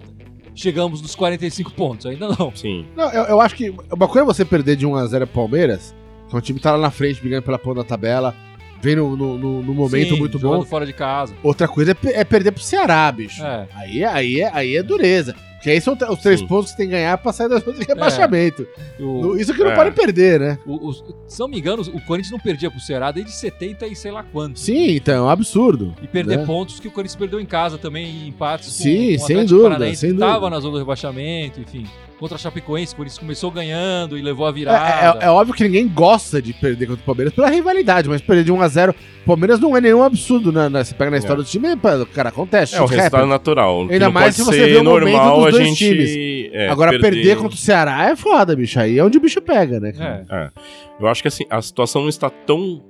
chegamos 0.55 1.01
nos 1.01 1.15
45 1.15 1.71
pontos, 1.71 2.05
ainda 2.05 2.27
não. 2.37 2.51
Sim. 2.55 2.85
Não, 2.95 3.09
eu, 3.11 3.23
eu 3.25 3.41
acho 3.41 3.55
que 3.55 3.69
uma 3.91 4.07
coisa 4.07 4.21
é 4.21 4.25
você 4.25 4.43
perder 4.43 4.75
de 4.75 4.85
1x0 4.85 5.19
pro 5.19 5.27
Palmeiras, 5.27 5.95
é 6.31 6.37
um 6.37 6.41
time 6.41 6.59
tá 6.59 6.71
lá 6.73 6.77
na 6.77 6.91
frente, 6.91 7.19
brigando 7.21 7.43
pela 7.43 7.57
ponta 7.59 7.77
da 7.81 7.83
tabela, 7.83 8.35
vem 8.81 8.95
no, 8.95 9.15
no- 9.15 9.37
no- 9.37 9.61
no 9.63 9.73
momento 9.73 10.13
Sim, 10.15 10.19
muito 10.19 10.39
bom. 10.39 10.63
fora 10.65 10.85
de 10.85 10.93
casa. 10.93 11.33
Outra 11.43 11.67
coisa 11.67 11.91
é, 11.91 12.21
é 12.21 12.23
perder 12.23 12.51
pro 12.51 12.63
Ceará, 12.63 13.11
bicho. 13.11 13.43
É. 13.43 13.67
Aí, 13.75 14.03
aí, 14.03 14.41
é- 14.41 14.51
aí 14.53 14.75
é 14.77 14.83
dureza. 14.83 15.35
Porque 15.59 15.71
aí 15.71 15.81
são 15.81 15.93
os 16.09 16.19
três 16.19 16.39
Sim. 16.39 16.47
pontos 16.47 16.71
que 16.71 16.77
tem 16.77 16.85
que 16.87 16.93
ganhar 16.93 17.17
pra 17.17 17.33
sair 17.33 17.49
da 17.49 17.57
zona 17.59 17.77
de 17.77 17.85
rebaixamento. 17.85 18.65
O- 18.97 19.03
No- 19.21 19.37
Isso 19.37 19.53
que 19.53 19.61
não 19.61 19.71
É. 19.71 19.75
pode 19.75 19.91
perder, 19.91 20.39
né? 20.39 20.57
o- 20.65 20.89
o- 20.89 20.93
se 21.27 21.37
não 21.37 21.49
me 21.49 21.59
engano, 21.59 21.81
o 21.81 22.01
Corinthians 22.05 22.31
não 22.31 22.39
perdia 22.39 22.71
pro 22.71 22.79
Ceará 22.79 23.11
desde 23.11 23.33
70 23.33 23.85
e 23.85 23.93
sei 23.95 24.09
lá 24.09 24.23
quanto. 24.23 24.57
Sim, 24.57 24.91
então 24.95 25.13
é 25.15 25.21
um 25.21 25.29
absurdo. 25.29 25.93
E 26.01 26.07
perder 26.07 26.37
né? 26.39 26.45
pontos 26.45 26.79
que 26.79 26.87
o 26.87 26.91
Corinthians 26.91 27.17
perdeu 27.17 27.39
em 27.41 27.45
casa 27.45 27.77
também, 27.77 28.07
em 28.07 28.27
empates 28.29 28.67
com, 28.67 28.83
Sim, 28.83 29.17
com 29.17 29.23
o 29.23 29.27
sem 29.27 29.45
dúvida, 29.45 29.69
Paranaense, 29.69 29.97
sem 30.01 30.09
dúvida. 30.11 30.27
tava 30.27 30.49
na 30.49 30.59
zona 30.61 30.73
do 30.73 30.79
rebaixamento, 30.79 31.59
enfim. 31.59 31.85
Contra 32.19 32.35
a 32.35 32.37
Chapecoense, 32.39 32.93
o 32.93 32.97
Corinthians 32.97 33.17
começou 33.17 33.49
ganhando 33.49 34.17
e 34.17 34.21
levou 34.21 34.45
a 34.45 34.49
É, 34.49 34.51
virada. 34.51 35.19
é- 35.21 35.25
é 35.25 35.29
óbvio 35.29 35.53
que 35.55 35.63
ninguém 35.63 35.87
gosta 35.87 36.41
de 36.41 36.51
perder 36.51 36.87
contra 36.87 37.01
o 37.01 37.05
Palmeiras 37.05 37.33
pela 37.33 37.49
rivalidade, 37.49 38.09
mas 38.09 38.21
perder 38.21 38.43
de 38.43 38.51
1x0 38.51 38.91
o 38.91 39.25
Palmeiras 39.25 39.57
não 39.59 39.77
é 39.77 39.79
nenhum 39.79 40.03
absurdo, 40.03 40.51
né? 40.51 40.67
né? 40.67 40.83
Você 40.83 40.93
pega 40.93 41.11
na 41.11 41.17
história 41.17 41.39
É. 41.41 41.43
do 41.43 41.47
time, 41.47 41.67
cara, 42.13 42.27
acontece. 42.29 42.75
É 42.75 42.81
o 42.81 42.85
resultado 42.85 43.15
happens. 43.15 43.29
natural. 43.29 43.87
Ainda 43.89 44.09
mais 44.09 44.35
se 44.35 44.43
você 44.43 44.65
vê 44.65 44.77
o 44.77 44.83
momento 44.83 45.05
normal 45.05 45.41
dos 45.45 45.48
a 45.49 45.51
dois 45.51 45.67
gente. 45.67 45.77
times. 45.77 46.49
é, 46.53 46.69
Agora, 46.69 46.97
perder... 46.99 47.37
contra 47.37 47.55
o 47.55 47.57
Ceará 47.57 48.09
é 48.09 48.15
foda, 48.15 48.55
bicho. 48.55 48.79
Aí 48.79 48.97
é 48.97 49.03
onde 49.03 49.17
o 49.17 49.21
bicho 49.21 49.41
pega, 49.41 49.79
né? 49.79 49.91
cara? 49.91 50.25
É. 50.29 50.51
Eu 50.99 51.07
acho 51.07 51.21
que 51.21 51.27
assim, 51.27 51.45
a 51.49 51.61
situação 51.61 52.01
não 52.03 52.09
está 52.09 52.29
tão 52.29 52.83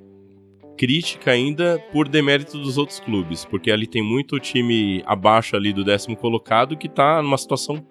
crítica 0.78 1.32
ainda 1.32 1.78
por 1.91 2.08
demérito 2.08 2.58
dos 2.58 2.78
outros 2.78 3.02
clubes, 3.02 3.43
porque 3.43 3.69
ali 3.69 3.86
tem 3.86 4.02
muito 4.02 4.39
time 4.39 5.04
abaixo 5.06 5.58
ali 5.58 5.74
do 5.74 5.84
décimo 5.84 6.15
colocado 6.15 6.78
que 6.78 6.88
tá 6.88 7.22
numa 7.22 7.38
situação 7.38 7.86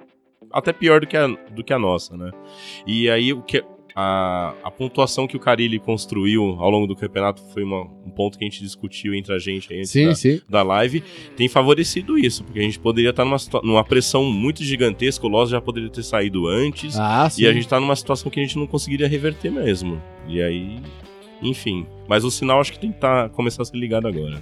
até 0.50 0.72
pior 0.72 1.00
do 1.00 1.06
que 1.06 1.16
a, 1.16 1.26
do 1.26 1.62
que 1.62 1.72
a 1.74 1.78
nossa, 1.78 2.16
né? 2.16 2.30
E 2.86 3.10
aí 3.10 3.32
o 3.32 3.42
que 3.42 3.62
a, 4.00 4.54
a 4.62 4.70
pontuação 4.70 5.26
que 5.26 5.36
o 5.36 5.40
Carilli 5.40 5.80
construiu 5.80 6.54
ao 6.60 6.70
longo 6.70 6.86
do 6.86 6.94
campeonato 6.94 7.42
foi 7.52 7.64
uma- 7.64 7.82
um 7.82 8.10
ponto 8.10 8.38
que 8.38 8.44
a 8.44 8.48
gente 8.48 8.62
discutiu 8.62 9.12
entre 9.12 9.34
a 9.34 9.40
gente 9.40 9.72
aí 9.72 9.80
antes 9.80 9.90
Sim, 9.90 10.06
da, 10.06 10.14
sim. 10.14 10.40
da 10.48 10.62
live, 10.62 11.02
tem 11.36 11.48
favorecido 11.48 12.16
isso, 12.16 12.44
porque 12.44 12.60
a 12.60 12.62
gente 12.62 12.78
poderia 12.78 13.10
estar 13.10 13.24
numa, 13.24 13.38
situa- 13.40 13.60
numa 13.64 13.82
pressão 13.82 14.22
muito 14.24 14.62
gigantesca, 14.62 15.26
o 15.26 15.28
Loss 15.28 15.50
já 15.50 15.60
poderia 15.60 15.90
ter 15.90 16.04
saído 16.04 16.46
antes, 16.46 16.96
Ah, 16.96 17.28
e 17.36 17.44
a 17.44 17.52
gente 17.52 17.66
tá 17.66 17.80
numa 17.80 17.96
situação 17.96 18.30
que 18.30 18.38
a 18.38 18.42
gente 18.44 18.56
não 18.56 18.68
conseguiria 18.68 19.08
reverter 19.08 19.50
mesmo. 19.50 20.00
E 20.28 20.40
aí, 20.40 20.78
enfim. 21.42 21.84
Mas 22.08 22.22
o 22.22 22.30
sinal 22.30 22.60
acho 22.60 22.72
que 22.72 22.78
tem 22.78 22.92
que 22.92 23.00
tá, 23.00 23.28
começar 23.30 23.62
a 23.62 23.64
ser 23.64 23.76
ligado 23.76 24.06
agora. 24.06 24.40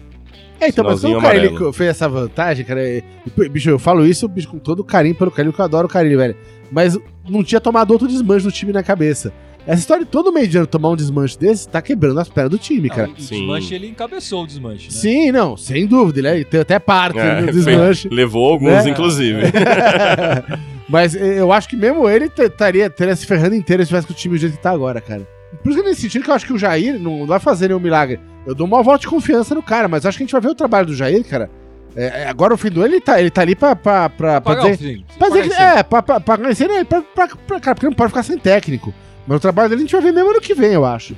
É, 0.60 0.68
então, 0.68 0.84
mas 0.84 1.00
quando 1.00 1.16
o 1.16 1.20
Carilli 1.22 1.72
fez 1.72 1.90
essa 1.90 2.08
vantagem, 2.08 2.64
cara, 2.64 2.86
é- 2.86 3.02
bicho, 3.50 3.70
eu 3.70 3.78
falo 3.78 4.06
isso 4.06 4.26
bicho, 4.28 4.48
com 4.48 4.58
todo 4.58 4.84
carinho 4.84 5.14
pelo 5.14 5.30
Carilli, 5.30 5.54
que 5.54 5.60
eu 5.60 5.64
adoro 5.64 5.86
o 5.86 5.90
Carilli, 5.90 6.16
velho. 6.16 6.36
Mas 6.70 6.98
não 7.28 7.42
tinha 7.44 7.60
tomado 7.60 7.90
outro 7.92 8.08
desmanche 8.08 8.44
do 8.44 8.52
time 8.52 8.72
na 8.72 8.82
cabeça. 8.82 9.32
Essa 9.66 9.80
história 9.80 10.04
de 10.04 10.10
todo 10.10 10.32
meio 10.32 10.46
de 10.46 10.56
ano 10.56 10.66
tomar 10.66 10.90
um 10.90 10.96
desmanche 10.96 11.36
desse 11.38 11.68
tá 11.68 11.82
quebrando 11.82 12.20
as 12.20 12.28
pernas 12.28 12.50
do 12.52 12.58
time, 12.58 12.88
cara. 12.88 13.08
Não, 13.08 13.14
e 13.16 13.20
o 13.20 13.22
Sim. 13.22 13.38
desmanche, 13.40 13.74
ele 13.74 13.88
encabeçou 13.88 14.44
o 14.44 14.46
desmanche, 14.46 14.84
né? 14.86 14.90
Sim, 14.92 15.32
não, 15.32 15.56
sem 15.56 15.86
dúvida. 15.86 16.20
Ele, 16.20 16.28
é- 16.42 16.44
tem 16.44 16.60
até 16.60 16.78
parte 16.78 17.18
É, 17.18 17.40
do 17.40 17.44
foi- 17.46 17.52
desmanche. 17.74 18.08
Levou 18.10 18.52
alguns, 18.52 18.84
Né? 18.84 18.90
inclusive. 18.90 19.40
Mas 20.88 21.16
eh, 21.16 21.40
eu 21.40 21.52
acho 21.52 21.68
que 21.68 21.76
mesmo 21.76 22.08
ele 22.08 22.28
te- 22.28 22.42
estaria 22.42 22.88
teria 22.88 23.16
se 23.16 23.26
ferrando 23.26 23.54
inteiro 23.56 23.82
se 23.82 23.88
tivesse 23.88 24.06
com 24.06 24.12
o 24.12 24.16
time 24.16 24.36
do 24.36 24.40
jeito 24.40 24.56
que 24.56 24.62
tá 24.62 24.70
agora, 24.70 25.00
cara. 25.00 25.26
Por 25.62 25.70
isso 25.72 25.82
que 25.82 25.88
nesse 25.88 26.02
sentido 26.02 26.22
que 26.24 26.30
eu 26.30 26.34
acho 26.34 26.46
que 26.46 26.52
o 26.52 26.58
Jair 26.58 26.98
não 27.00 27.26
vai 27.26 27.40
fazer 27.40 27.68
nenhum 27.68 27.80
milagre. 27.80 28.20
Eu 28.46 28.54
dou 28.54 28.66
uma 28.66 28.82
volta 28.82 29.00
de 29.00 29.08
confiança 29.08 29.54
no 29.54 29.62
cara, 29.62 29.88
mas 29.88 30.06
acho 30.06 30.16
que 30.16 30.22
a 30.22 30.26
gente 30.26 30.32
vai 30.32 30.40
ver 30.40 30.48
o 30.50 30.54
trabalho 30.54 30.86
do 30.86 30.94
Jair, 30.94 31.24
cara. 31.24 31.50
É, 31.96 32.22
é, 32.24 32.28
agora 32.28 32.52
o 32.54 32.56
fim 32.58 32.70
do 32.70 32.82
ano 32.82 32.92
ele 32.94 33.00
tá, 33.00 33.18
ele 33.18 33.30
tá 33.30 33.40
ali 33.42 33.56
pra, 33.56 33.74
pra, 33.74 34.08
pra, 34.10 34.40
pra 34.40 34.54
Pagar 34.54 34.66
o 34.68 34.76
dizer. 34.76 34.96
fim. 34.98 35.04
Pra 35.18 35.28
dizer 35.28 35.48
que, 35.48 35.54
é, 35.54 35.82
pra, 35.82 36.02
pra, 36.02 36.20
pra 36.20 36.36
conhecer, 36.38 36.68
né? 36.68 36.84
Pra, 36.84 37.00
pra, 37.02 37.26
pra- 37.28 37.58
cara, 37.60 37.74
porque 37.74 37.86
não 37.86 37.94
pode 37.94 38.10
ficar 38.10 38.22
sem 38.22 38.38
técnico. 38.38 38.92
Mas 39.26 39.36
o 39.38 39.40
trabalho 39.40 39.68
dele 39.68 39.80
a 39.80 39.84
gente 39.84 39.92
vai 39.92 40.00
ver 40.02 40.12
mesmo 40.12 40.30
ano 40.30 40.40
que 40.40 40.54
vem, 40.54 40.72
eu 40.72 40.84
acho. 40.84 41.16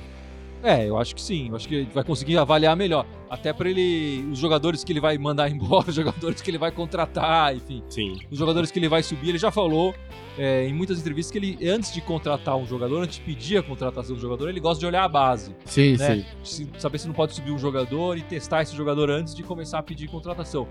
É, 0.63 0.89
eu 0.89 0.99
acho 0.99 1.15
que 1.15 1.23
sim. 1.23 1.49
Eu 1.51 1.57
acho 1.57 1.69
que 1.69 1.75
ele 1.77 1.89
vai 1.95 2.03
conseguir 2.03 2.37
avaliar 2.37 2.77
melhor. 2.77 3.07
Até 3.31 3.53
pra 3.53 3.71
ele. 3.71 4.27
Os 4.33 4.39
jogadores 4.39 4.83
que 4.83 4.93
ele 4.93 5.01
vai 5.01 5.17
mandar 5.17 5.49
embora, 5.53 5.89
os 5.89 5.95
jogadores 5.95 6.43
que 6.43 6.51
ele 6.51 6.59
vai 6.59 6.73
contratar, 6.73 7.55
enfim. 7.55 7.83
Sim. 7.89 8.19
Os 8.31 8.39
jogadores 8.39 8.71
que 8.71 8.79
ele 8.79 8.89
vai 8.89 9.03
subir. 9.03 9.29
Ele 9.29 9.39
já 9.39 9.53
falou 9.53 9.95
é, 10.37 10.67
em 10.67 10.73
muitas 10.75 10.99
entrevistas 10.99 11.31
que 11.31 11.39
ele, 11.39 11.69
antes 11.71 11.93
de 11.93 12.01
contratar 12.01 12.57
um 12.57 12.67
jogador, 12.67 13.03
antes 13.03 13.19
de 13.19 13.23
pedir 13.25 13.59
a 13.59 13.63
contratação 13.63 14.17
do 14.17 14.21
jogador, 14.21 14.49
ele 14.49 14.59
gosta 14.59 14.81
de 14.81 14.87
olhar 14.87 15.05
a 15.05 15.09
base. 15.09 15.55
Sim, 15.65 15.97
né? 15.97 16.25
Se- 16.43 16.69
saber 16.79 16.99
se 16.99 17.07
não 17.07 17.15
pode 17.15 17.35
subir 17.35 17.53
um 17.53 17.59
jogador 17.59 18.19
e 18.19 18.23
testar 18.23 18.63
esse 18.63 18.75
jogador 18.75 19.11
antes 19.11 19.35
de 19.37 19.45
começar 19.45 19.79
a 19.79 19.83
pedir 19.83 20.09
contratação. 20.09 20.67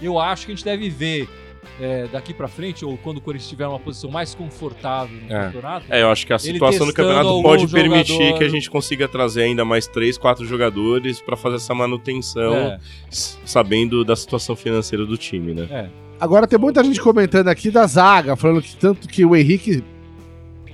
Eu 0.00 0.20
acho 0.20 0.46
que 0.46 0.52
a 0.52 0.54
gente 0.54 0.64
deve 0.64 0.88
ver 0.88 1.28
é, 1.80 2.06
daqui 2.12 2.34
pra 2.34 2.48
frente, 2.48 2.84
ou 2.84 2.96
quando 2.98 3.18
o 3.18 3.20
Corinthians 3.20 3.44
estiver 3.44 3.66
numa 3.66 3.78
posição 3.78 4.10
mais 4.10 4.34
confortável 4.34 5.16
no 5.28 5.32
É. 5.34 5.44
campeonato. 5.46 5.86
É, 5.88 6.02
eu 6.02 6.10
acho 6.10 6.26
que 6.26 6.32
a 6.32 6.38
situação 6.38 6.86
do 6.86 6.92
campeonato 6.92 7.42
pode 7.42 7.66
permitir 7.68 8.12
jogador- 8.14 8.38
que 8.38 8.44
a 8.44 8.48
gente 8.48 8.70
consiga 8.70 9.08
trazer 9.08 9.42
ainda 9.42 9.64
mais 9.64 9.86
três, 9.86 10.18
quatro 10.18 10.44
jogadores 10.44 11.20
pra 11.20 11.36
fazer 11.36 11.56
essa 11.56 11.74
manutenção, 11.74 12.54
É, 12.54 12.78
sabendo 13.44 14.04
da 14.04 14.16
situação 14.16 14.54
financeira 14.56 15.04
do 15.06 15.16
time, 15.16 15.54
né? 15.54 15.66
é. 15.70 15.88
Agora 16.20 16.46
tem 16.46 16.58
muita 16.58 16.84
gente 16.84 17.00
comentando 17.00 17.48
aqui 17.48 17.68
da 17.70 17.84
zaga, 17.86 18.36
falando 18.36 18.62
que 18.62 18.76
tanto 18.76 19.08
que 19.08 19.24
o 19.24 19.34
Henrique. 19.34 19.82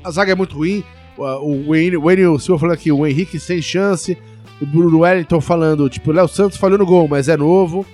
A 0.05 0.11
zaga 0.11 0.33
é 0.33 0.35
muito 0.35 0.55
ruim. 0.57 0.85
O, 1.17 1.71
Wayne- 1.71 2.39
Silva 2.39 2.59
falando 2.61 2.77
que 2.77 2.93
o 2.93 3.07
Henrique 3.07 3.41
sem 3.41 3.61
chance. 3.63 4.17
O 4.61 4.67
Bruno 4.67 4.99
Wellington 5.01 5.41
falando, 5.41 5.89
tipo, 5.89 6.11
o 6.11 6.13
Léo 6.15 6.29
Santos 6.29 6.59
falhou 6.59 6.77
no 6.79 6.85
gol, 6.85 7.09
mas 7.09 7.29
é 7.29 7.37
novo. 7.37 7.87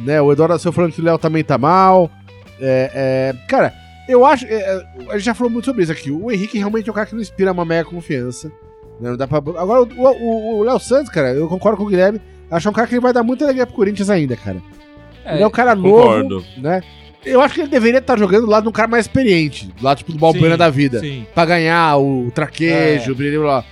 Né? 0.00 0.22
O 0.22 0.32
Eduardo 0.32 0.58
Silva 0.58 0.74
falando 0.74 0.92
que 0.92 1.00
o 1.02 1.04
Léo 1.04 1.18
também 1.18 1.44
tá 1.44 1.58
mal. 1.58 2.10
É, 2.62 2.90
é, 2.94 3.46
cara, 3.48 3.74
eu 4.08 4.24
acho. 4.24 4.46
é, 4.46 4.54
é, 4.54 4.82
a 5.10 5.14
gente 5.18 5.24
já 5.26 5.34
falou 5.34 5.50
muito 5.52 5.64
sobre 5.64 5.82
isso 5.82 5.90
aqui. 5.92 6.10
O 6.10 6.30
Henrique 6.30 6.56
realmente 6.58 6.88
é 6.88 6.92
um 6.92 6.94
cara 6.94 7.06
que 7.06 7.14
não 7.14 7.20
inspira 7.20 7.50
uma 7.52 7.64
mega 7.64 7.88
confiança. 7.88 8.48
né? 9.00 9.10
Não 9.10 9.16
dá 9.16 9.26
pra, 9.26 9.38
agora, 9.38 9.82
o- 9.82 9.88
o 9.98 10.58
o 10.58 10.62
Léo 10.62 10.78
Santos, 10.78 11.10
cara, 11.10 11.32
eu 11.34 11.48
concordo 11.48 11.76
com 11.78 11.84
o 11.84 11.88
Guilherme. 11.88 12.20
Acho 12.50 12.64
que 12.64 12.68
é 12.68 12.70
um 12.70 12.74
cara 12.74 12.86
que 12.86 13.00
vai 13.00 13.12
dar 13.12 13.22
muita 13.22 13.44
alegria 13.44 13.66
pro 13.66 13.74
Corinthians 13.74 14.08
ainda, 14.10 14.36
cara. 14.36 14.58
É, 15.24 15.34
ele 15.34 15.42
é 15.42 15.46
um 15.46 15.50
cara 15.50 15.74
concordo. 15.74 16.36
novo, 16.36 16.46
né? 16.58 16.82
Eu 17.24 17.40
acho 17.40 17.54
que 17.54 17.60
ele 17.62 17.68
deveria 17.70 17.98
estar 18.00 18.18
jogando 18.18 18.46
do 18.46 18.50
lado 18.50 18.64
de 18.64 18.68
um 18.68 18.72
cara 18.72 18.88
mais 18.88 19.06
experiente, 19.06 19.66
do 19.66 19.84
lado 19.84 19.98
tipo 19.98 20.12
do 20.12 20.18
Balbuena 20.18 20.54
sim, 20.54 20.58
da 20.58 20.68
vida. 20.70 20.98
Sim. 21.00 21.24
Pra 21.34 21.44
ganhar 21.44 21.96
o 21.96 22.30
traquejo, 22.34 23.12
É. 23.12 23.14
blá, 23.14 23.30
blá, 23.30 23.40
blá. 23.40 23.64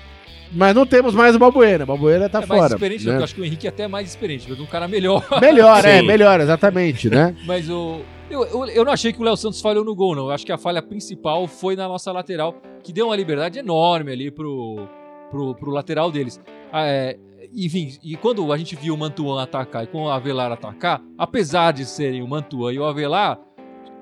Mas 0.52 0.74
não 0.74 0.86
temos 0.86 1.14
mais 1.14 1.34
o 1.34 1.38
Balbuena. 1.38 1.84
O 1.84 1.86
Balbuena 1.88 2.28
tá 2.28 2.38
é 2.42 2.46
mais 2.46 2.60
fora. 2.60 2.74
experiente, 2.74 3.06
né? 3.06 3.16
eu 3.18 3.24
acho 3.24 3.34
que 3.34 3.40
o 3.40 3.44
Henrique 3.44 3.66
é 3.66 3.70
até 3.70 3.86
mais 3.88 4.08
experiente, 4.08 4.46
mas 4.48 4.58
um 4.60 4.66
cara 4.66 4.86
melhor. 4.88 5.24
Melhor, 5.40 5.84
é, 5.84 6.00
melhor, 6.02 6.40
exatamente, 6.40 7.08
né? 7.10 7.34
Mas 7.46 7.68
o. 7.68 8.00
Eu, 8.30 8.44
eu, 8.44 8.66
eu 8.66 8.84
não 8.84 8.92
achei 8.92 9.12
que 9.12 9.20
o 9.20 9.24
Léo 9.24 9.36
Santos 9.36 9.60
falhou 9.60 9.84
no 9.84 9.94
gol, 9.94 10.14
não. 10.14 10.26
Eu 10.26 10.30
acho 10.30 10.46
que 10.46 10.52
a 10.52 10.58
falha 10.58 10.80
principal 10.80 11.48
foi 11.48 11.74
na 11.74 11.88
nossa 11.88 12.12
lateral, 12.12 12.54
que 12.82 12.92
deu 12.92 13.06
uma 13.06 13.16
liberdade 13.16 13.58
enorme 13.58 14.12
ali 14.12 14.30
pro, 14.30 14.86
pro, 15.30 15.54
pro 15.56 15.70
lateral 15.72 16.12
deles. 16.12 16.40
Ah, 16.72 16.86
é, 16.86 17.18
enfim, 17.52 17.98
e 18.02 18.16
quando 18.16 18.52
a 18.52 18.56
gente 18.56 18.76
viu 18.76 18.94
o 18.94 18.96
Mantuan 18.96 19.42
atacar 19.42 19.82
e 19.82 19.88
com 19.88 20.04
o 20.04 20.08
Avelar 20.08 20.52
atacar, 20.52 21.02
apesar 21.18 21.72
de 21.72 21.84
serem 21.84 22.22
o 22.22 22.28
Mantuan 22.28 22.72
e 22.72 22.78
o 22.78 22.84
Avelar, 22.84 23.40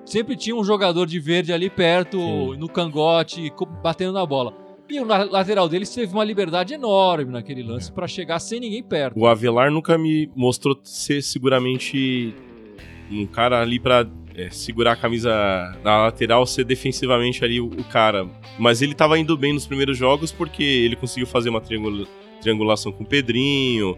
sempre 0.05 0.37
tinha 0.37 0.55
um 0.55 0.63
jogador 0.63 1.07
de 1.07 1.19
verde 1.19 1.51
ali 1.51 1.71
perto, 1.71 2.19
Sim. 2.19 2.57
no 2.59 2.69
cangote, 2.69 3.51
batendo 3.83 4.13
na 4.13 4.27
bola. 4.27 4.53
E 4.91 5.01
o 5.01 5.05
lateral 5.05 5.69
deles 5.69 5.95
teve 5.95 6.13
uma 6.13 6.25
liberdade 6.25 6.73
enorme 6.73 7.33
naquele 7.33 7.63
lance 7.63 7.93
pra 7.93 8.07
chegar 8.07 8.39
sem 8.39 8.59
ninguém 8.59 8.83
perto. 8.83 9.19
O 9.19 9.27
Avelar 9.27 9.71
nunca 9.71 9.99
me 9.99 10.31
mostrou 10.35 10.79
ser 10.83 11.23
seguramente 11.23 12.35
um 13.11 13.27
cara 13.27 13.61
ali 13.61 13.79
pra 13.79 14.07
é, 14.35 14.51
segurar 14.51 14.93
a 14.93 14.97
camisa 14.97 15.31
na 15.83 16.03
lateral, 16.05 16.47
ser 16.47 16.65
defensivamente 16.65 17.45
ali 17.45 17.61
o, 17.61 17.67
o 17.67 17.85
cara. 17.85 18.27
Mas 18.59 18.83
ele 18.83 18.95
tava 18.95 19.19
indo 19.19 19.37
bem 19.37 19.53
nos 19.53 19.67
primeiros 19.67 19.97
jogos 19.97 20.31
porque 20.33 20.63
ele 20.63 20.97
conseguiu 20.97 21.27
fazer 21.27 21.49
uma 21.51 21.61
triangula- 21.61 22.07
triangulação 22.41 22.93
com 22.93 23.03
o 23.05 23.07
Pedrinho, 23.07 23.97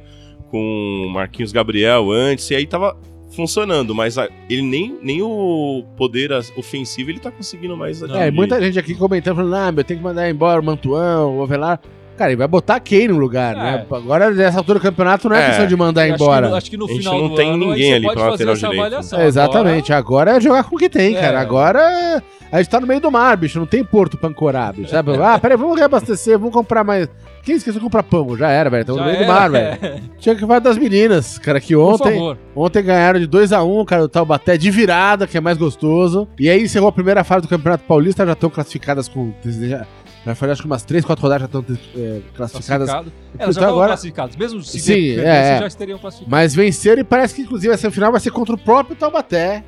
com 0.51 1.07
o 1.07 1.11
Marquinhos 1.11 1.53
Gabriel 1.53 2.11
antes, 2.11 2.51
e 2.51 2.55
aí 2.55 2.66
tava 2.66 2.96
funcionando, 3.37 3.94
mas 3.94 4.18
a- 4.18 4.29
ele 4.49 4.62
nem, 4.62 4.99
nem 5.03 5.23
o 5.23 5.85
poder 5.96 6.33
ofensivo 6.57 7.11
ele 7.11 7.20
tá 7.20 7.31
conseguindo 7.31 7.77
mais. 7.77 8.03
É, 8.03 8.31
muita 8.31 8.61
gente 8.61 8.79
aqui 8.79 8.94
comentando, 8.94 9.37
falando, 9.37 9.55
ah, 9.55 9.70
meu, 9.70 9.85
tem 9.85 9.96
que 9.96 10.03
mandar 10.03 10.29
embora 10.29 10.61
o 10.61 10.64
Mantuan, 10.64 11.27
o 11.27 11.42
Avelar. 11.42 11.81
Cara, 12.20 12.33
ele 12.33 12.37
vai 12.37 12.46
botar 12.46 12.78
quem 12.80 13.09
no 13.09 13.16
lugar, 13.16 13.56
É. 13.56 13.59
né? 13.59 13.87
Agora, 13.90 14.30
nessa 14.30 14.59
altura 14.59 14.78
do 14.78 14.83
campeonato, 14.83 15.26
não 15.26 15.35
é, 15.35 15.42
É. 15.42 15.46
questão 15.46 15.66
de 15.66 15.74
mandar 15.74 16.02
Acho 16.02 16.11
que 16.16 16.22
embora. 16.22 16.48
no- 16.50 16.54
Acho 16.54 16.70
que 16.70 16.76
no, 16.76 16.85
A 16.85 16.88
gente 16.88 16.98
final 16.98 17.18
não 17.18 17.28
do 17.30 17.35
tem 17.35 17.48
ano, 17.48 17.56
ninguém 17.70 17.88
você 17.88 17.94
ali 17.94 18.04
pode 18.04 18.14
pra 18.20 18.30
fazer 18.33 18.44
lateral 18.44 18.52
essa 18.52 18.61
direito. 18.66 18.80
avaliação. 18.80 19.20
É, 19.20 19.26
exatamente, 19.26 19.92
agora 19.94 20.37
é 20.37 20.40
jogar 20.42 20.64
com 20.64 20.76
o 20.76 20.78
que 20.78 20.90
tem, 20.90 21.16
É. 21.16 21.20
cara. 21.22 21.40
Agora 21.40 22.22
a 22.52 22.59
gente 22.59 22.68
tá 22.70 22.78
no 22.78 22.87
meio 22.87 23.00
do 23.00 23.11
mar, 23.11 23.35
bicho, 23.38 23.59
não 23.59 23.64
tem 23.64 23.83
porto 23.83 24.18
pra 24.18 24.28
ancorar, 24.28 24.74
bicho. 24.74 24.90
Sabe? 24.90 25.12
Ah, 25.22 25.38
peraí, 25.38 25.56
vamos 25.56 25.78
reabastecer, 25.78 26.38
vamos 26.38 26.52
comprar 26.52 26.85
mais. 26.85 27.09
Quem 27.42 27.54
esqueceu 27.56 27.78
de 27.78 27.85
comprar 27.85 28.02
pão? 28.02 28.37
Já 28.37 28.50
era, 28.50 28.68
velho. 28.68 28.83
Estamos 28.83 29.00
no 29.00 29.06
Já 29.06 29.12
meio 29.14 29.24
do 29.26 29.33
era, 29.33 29.40
mar, 29.40 29.50
velho. 29.50 29.78
é. 29.80 30.00
Tinha 30.20 30.35
que 30.35 30.42
falar 30.42 30.59
das 30.59 30.76
meninas, 30.76 31.38
cara, 31.38 31.59
que 31.59 31.74
Por 31.74 31.94
ontem, 31.94 32.12
favor. 32.18 32.38
ontem 32.54 32.83
ganharam 32.83 33.18
de 33.18 33.26
2x1, 33.26 33.83
cara, 33.87 34.04
o 34.04 34.09
Taubaté 34.11 34.59
de 34.59 34.70
virada, 34.70 35.26
que 35.26 35.38
é 35.38 35.40
mais 35.40 35.56
gostoso. 35.56 36.28
E 36.38 36.50
aí 36.50 36.62
encerrou 36.64 36.90
a 36.90 36.92
primeira 36.92 37.24
fase 37.24 37.40
do 37.40 37.48
Campeonato 37.48 37.85
Paulista, 37.85 38.26
já 38.26 38.33
estão 38.35 38.50
classificadas 38.50 39.09
com. 39.09 39.33
Já, 39.42 39.87
já 40.24 40.35
foi 40.35 40.50
acho 40.50 40.61
que 40.62 40.66
umas 40.66 40.83
3, 40.83 41.04
4 41.04 41.22
rodadas 41.22 41.40
já 41.42 41.46
estão 41.46 41.76
é, 41.96 42.20
classificadas. 42.35 42.88
Classificado. 42.90 43.12
Então 43.35 43.44
Elas 43.44 43.54
já 43.54 43.61
estavam 43.61 43.74
agora- 43.74 43.88
classificadas. 43.88 44.37
Mesmo 44.37 44.62
se 44.62 44.80
Sim, 44.80 45.18
é, 45.18 45.54
é. 45.56 45.59
já 45.61 45.66
estariam 45.66 45.98
classificadas. 45.98 46.30
Mas 46.30 46.54
venceram 46.54 47.00
e 47.00 47.04
parece 47.04 47.35
que 47.35 47.42
inclusive 47.42 47.72
a 47.72 47.76
semifinal 47.78 48.11
vai 48.12 48.20
ser 48.20 48.30
contra 48.30 48.54
o 48.54 48.59
próprio 48.59 48.94
Taubaté. 48.96 49.64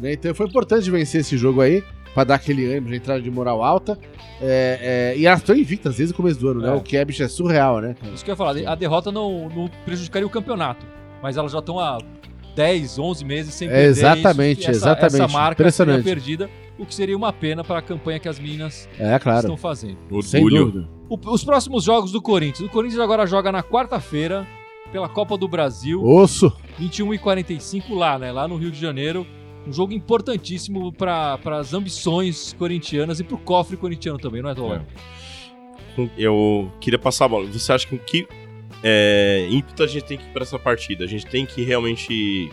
Né? 0.00 0.12
Então 0.14 0.34
foi 0.34 0.46
importante 0.46 0.90
vencer 0.90 1.20
esse 1.20 1.36
jogo 1.36 1.60
aí, 1.60 1.82
pra 2.12 2.24
dar 2.24 2.34
aquele 2.36 2.66
ânimo 2.66 2.88
de 2.88 2.96
entrada 2.96 3.20
de 3.20 3.30
moral 3.30 3.62
alta. 3.62 3.98
É, 4.40 5.12
é, 5.14 5.18
e 5.18 5.26
elas 5.26 5.40
estão 5.40 5.54
invictas 5.56 5.96
desde 5.96 6.12
o 6.12 6.16
começo 6.16 6.38
do 6.40 6.48
ano, 6.48 6.60
né? 6.60 6.68
É. 6.68 6.72
O 6.72 6.80
que 6.80 6.96
é, 6.96 7.04
bicho, 7.04 7.22
é 7.22 7.28
surreal, 7.28 7.80
né? 7.80 7.94
Isso 8.12 8.24
que 8.24 8.30
eu 8.30 8.32
ia 8.32 8.36
falar. 8.36 8.56
A 8.66 8.74
derrota 8.74 9.12
não, 9.12 9.48
não 9.48 9.70
prejudicaria 9.84 10.26
o 10.26 10.30
campeonato. 10.30 10.84
Mas 11.22 11.36
elas 11.36 11.52
já 11.52 11.60
estão 11.60 11.78
há 11.78 11.98
10, 12.56 12.98
11 12.98 13.24
meses 13.24 13.54
sem 13.54 13.68
É, 13.68 13.70
perder. 13.70 13.88
exatamente, 13.88 14.60
isso, 14.62 14.70
essa, 14.70 14.78
exatamente. 14.90 15.14
Essa 15.22 15.28
marca 15.28 15.62
Impressionante. 15.62 16.04
perdida, 16.04 16.50
o 16.78 16.84
que 16.86 16.94
seria 16.94 17.16
uma 17.16 17.32
pena 17.32 17.62
para 17.64 17.78
a 17.78 17.82
campanha 17.82 18.18
que 18.18 18.28
as 18.28 18.38
meninas 18.38 18.88
É, 18.98 19.18
claro. 19.18 19.40
estão 19.40 19.56
fazendo. 19.56 19.96
Sem 20.22 20.44
Orgulho. 20.44 20.64
dúvida. 20.66 20.88
O- 21.08 21.32
os 21.32 21.44
próximos 21.44 21.84
jogos 21.84 22.10
do 22.12 22.20
Corinthians. 22.20 22.68
O 22.68 22.72
Corinthians 22.72 23.00
agora 23.00 23.26
joga 23.26 23.52
na 23.52 23.62
quarta-feira 23.62 24.46
pela 24.90 25.08
Copa 25.08 25.36
do 25.36 25.46
Brasil. 25.48 26.02
Osso. 26.04 26.52
21 26.78 27.14
e 27.14 27.18
45 27.18 27.94
lá, 27.94 28.18
né? 28.18 28.32
Lá 28.32 28.48
no 28.48 28.56
Rio 28.56 28.70
de 28.70 28.80
Janeiro. 28.80 29.26
Um 29.66 29.72
jogo 29.72 29.92
importantíssimo 29.94 30.92
para 30.92 31.38
as 31.58 31.72
ambições 31.72 32.52
corintianas 32.58 33.18
e 33.20 33.24
para 33.24 33.34
o 33.34 33.38
cofre 33.38 33.76
corintiano 33.76 34.18
também, 34.18 34.42
não 34.42 34.50
é, 34.50 34.54
Tola? 34.54 34.86
Com- 35.96 36.10
Eu 36.18 36.70
queria 36.80 36.98
passar 36.98 37.26
a 37.26 37.28
bola. 37.28 37.46
Você 37.50 37.72
acha 37.72 37.86
que 37.86 37.96
que 37.98 38.26
é, 38.82 39.46
ímpeto 39.50 39.82
a 39.82 39.86
gente 39.86 40.04
tem 40.04 40.18
que 40.18 40.24
ir 40.24 40.32
pra 40.32 40.42
essa 40.42 40.58
partida? 40.58 41.04
A 41.04 41.06
gente 41.06 41.24
tem 41.26 41.46
que 41.46 41.62
realmente 41.62 42.50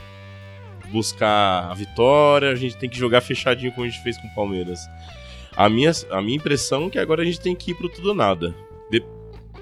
buscar 0.91 1.69
a 1.69 1.73
vitória, 1.73 2.49
a 2.49 2.55
gente 2.55 2.77
tem 2.77 2.89
que 2.89 2.97
jogar 2.97 3.21
fechadinho 3.21 3.71
como 3.71 3.85
a 3.85 3.89
gente 3.89 4.01
fez 4.03 4.17
com 4.17 4.27
o 4.27 4.35
Palmeiras. 4.35 4.79
A 5.55 5.67
minha, 5.69 5.91
a 6.11 6.21
minha 6.21 6.37
impressão 6.37 6.85
é 6.87 6.89
que 6.89 6.99
agora 6.99 7.21
a 7.21 7.25
gente 7.25 7.39
tem 7.39 7.55
que 7.55 7.71
ir 7.71 7.75
pro 7.75 7.89
tudo 7.89 8.09
ou 8.09 8.15
nada. 8.15 8.53
De- 8.89 9.03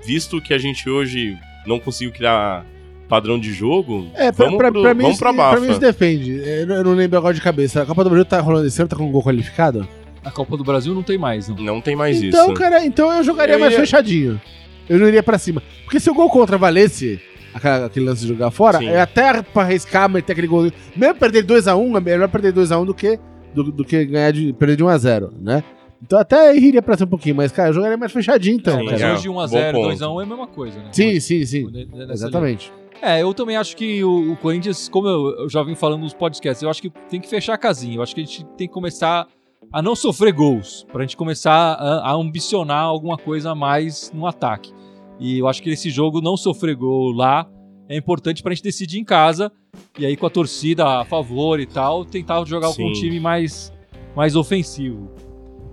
visto 0.05 0.41
que 0.41 0.53
a 0.53 0.57
gente 0.57 0.89
hoje 0.89 1.37
não 1.65 1.79
conseguiu 1.79 2.11
criar 2.13 2.65
padrão 3.07 3.39
de 3.39 3.51
jogo, 3.51 4.07
É, 4.13 4.31
pra, 4.31 4.45
vamos, 4.45 4.57
pra, 4.59 4.71
pro, 4.71 4.81
pra 4.83 4.93
mim, 4.93 5.01
vamos 5.03 5.17
pra 5.17 5.33
pra 5.33 5.59
mim 5.59 5.71
isso 5.71 5.79
depende. 5.79 6.31
Eu 6.45 6.67
não, 6.67 6.75
eu 6.75 6.83
não 6.83 6.93
lembro 6.93 7.17
agora 7.17 7.33
de 7.33 7.41
cabeça. 7.41 7.81
A 7.81 7.85
Copa 7.85 8.03
do 8.03 8.09
Brasil 8.09 8.25
tá 8.25 8.39
rolando 8.39 8.67
esse 8.67 8.79
ano, 8.79 8.87
tá 8.89 8.95
com 8.95 9.05
um 9.07 9.11
gol 9.11 9.23
qualificado? 9.23 9.87
A 10.23 10.29
Copa 10.29 10.55
do 10.55 10.63
Brasil 10.63 10.93
não 10.93 11.01
tem 11.01 11.17
mais, 11.17 11.47
não. 11.49 11.55
Não 11.55 11.81
tem 11.81 11.95
mais 11.95 12.21
então, 12.21 12.47
isso. 12.47 12.53
cara, 12.53 12.85
então 12.85 13.11
eu 13.11 13.23
jogaria 13.23 13.55
Eu 13.55 13.59
mais 13.59 13.75
fechadinho. 13.75 14.39
Eu 14.87 14.99
não 14.99 15.07
iria 15.07 15.23
pra 15.23 15.37
cima. 15.37 15.61
Porque 15.85 15.99
se 15.99 16.09
o 16.09 16.13
gol 16.13 16.29
contra 16.29 16.57
valesse 16.57 17.19
aquele 17.53 18.05
lance 18.05 18.21
de 18.21 18.27
jogar 18.27 18.51
fora, 18.51 18.79
Sim. 18.79 18.87
é 18.87 19.01
até 19.01 19.41
pra 19.41 19.63
arriscar, 19.63 20.09
meter 20.09 20.33
aquele 20.33 20.47
gol. 20.47 20.71
Mesmo 20.95 21.15
perder 21.15 21.45
2x1, 21.45 21.97
é 21.97 21.99
melhor 21.99 22.29
perder 22.29 22.53
2x1 22.53 22.85
do 22.85 22.93
que, 22.93 23.19
do, 23.53 23.63
do 23.71 23.85
que 23.85 24.05
ganhar 24.05 24.31
de, 24.31 24.53
perder 24.53 24.75
de 24.75 24.83
1x0, 24.83 25.31
né? 25.39 25.63
Então 26.01 26.17
até 26.17 26.55
iria 26.55 26.81
pra 26.81 26.95
cima 26.95 27.07
um 27.07 27.09
pouquinho, 27.09 27.35
mas, 27.35 27.51
cara, 27.51 27.69
eu 27.69 27.73
jogaria 27.73 27.97
mais 27.97 28.11
fechadinho 28.11 28.55
então, 28.55 28.77
Sim, 28.79 28.85
Mas 28.85 29.01
hoje 29.01 29.27
bom 29.27 29.35
1x0, 29.35 29.71
ponto. 29.73 29.89
2x1 29.89 30.19
é 30.19 30.23
a 30.23 30.27
mesma 30.27 30.47
coisa, 30.47 30.79
né? 30.79 30.89
Sim, 30.91 31.19
sim, 31.19 31.45
sim. 31.45 31.87
Exatamente. 32.09 32.71
É, 33.01 33.21
eu 33.21 33.33
também 33.33 33.55
acho 33.55 33.75
que 33.77 34.03
o, 34.03 34.33
o 34.33 34.37
Corinthians, 34.37 34.89
como 34.89 35.07
eu, 35.07 35.41
eu 35.41 35.49
já 35.49 35.63
vim 35.63 35.75
falando 35.75 36.01
nos 36.01 36.13
podcasts, 36.13 36.61
eu 36.61 36.69
acho 36.69 36.81
que 36.81 36.89
tem 37.09 37.19
que 37.19 37.29
fechar 37.29 37.53
a 37.53 37.57
casinha. 37.57 37.95
Eu 37.95 38.01
acho 38.01 38.13
que 38.13 38.21
a 38.21 38.25
gente 38.25 38.45
tem 38.57 38.67
que 38.67 38.73
começar 38.73 39.27
a 39.71 39.81
não 39.81 39.95
sofrer 39.95 40.33
gols, 40.33 40.85
pra 40.91 41.01
gente 41.01 41.15
começar 41.15 41.53
a, 41.53 42.09
a 42.09 42.13
ambicionar 42.13 42.83
alguma 42.83 43.17
coisa 43.17 43.51
a 43.51 43.55
mais 43.55 44.11
no 44.13 44.25
ataque. 44.25 44.73
E 45.19 45.39
eu 45.39 45.47
acho 45.47 45.61
que 45.61 45.69
esse 45.69 45.89
jogo 45.89 46.21
não 46.21 46.37
sofrer 46.37 46.75
gol 46.75 47.11
lá 47.11 47.47
é 47.89 47.97
importante 47.97 48.41
pra 48.41 48.53
gente 48.53 48.63
decidir 48.63 48.99
em 48.99 49.03
casa 49.03 49.51
e 49.97 50.05
aí 50.05 50.15
com 50.15 50.25
a 50.25 50.29
torcida 50.29 50.85
a 51.01 51.05
favor 51.05 51.59
e 51.59 51.65
tal, 51.65 52.05
tentar 52.05 52.43
jogar 52.45 52.67
com 52.73 52.83
um 52.89 52.93
Sim. 52.95 53.01
time 53.01 53.19
mais, 53.19 53.73
mais 54.15 54.35
ofensivo. 54.35 55.11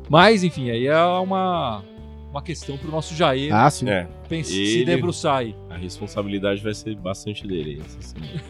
Mas, 0.09 0.43
enfim, 0.45 0.71
aí 0.71 0.87
é 0.87 0.99
uma, 1.05 1.83
uma 2.31 2.43
questão 2.43 2.77
pro 2.79 2.91
nosso 2.91 3.15
Jair 3.15 3.53
Ah, 3.55 3.69
sim. 3.71 3.89
É, 3.89 4.07
pense- 4.29 4.51
se 4.53 4.77
ele- 4.79 4.85
debruçar 4.87 5.37
aí. 5.39 5.55
a 5.71 5.77
responsabilidade 5.77 6.61
vai 6.63 6.75
ser 6.75 6.95
bastante 6.97 7.47
dele. 7.47 7.83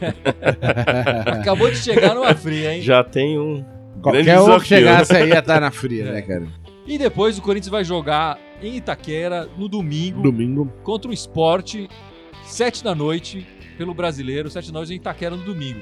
Acabou 1.40 1.70
de 1.70 1.76
chegar 1.76 2.14
numa 2.14 2.34
fria, 2.34 2.74
hein? 2.74 2.82
Já 2.82 3.02
tem 3.02 3.38
um 3.38 3.64
grande 4.00 4.02
Qualquer 4.02 4.20
um 4.40 4.44
que 4.44 4.46
desafio. 4.50 4.64
chegasse 4.66 5.16
aí 5.16 5.28
ia 5.30 5.38
estar 5.38 5.60
na 5.60 5.70
fria, 5.70 6.04
É. 6.04 6.12
né, 6.12 6.22
cara? 6.22 6.46
E 6.86 6.98
depois 6.98 7.38
o 7.38 7.42
Corinthians 7.42 7.70
vai 7.70 7.84
jogar 7.84 8.38
em 8.62 8.76
Itaquera 8.76 9.48
no 9.56 9.68
domingo 9.68 10.22
Domingo. 10.22 10.72
contra 10.82 11.10
o 11.10 11.14
Esporte, 11.14 11.88
7 12.44 12.82
da 12.84 12.94
noite, 12.94 13.46
pelo 13.76 13.92
brasileiro, 13.94 14.48
7 14.50 14.72
da 14.72 14.78
noite 14.78 14.92
em 14.92 14.96
Itaquera 14.96 15.36
no 15.36 15.42
domingo. 15.42 15.80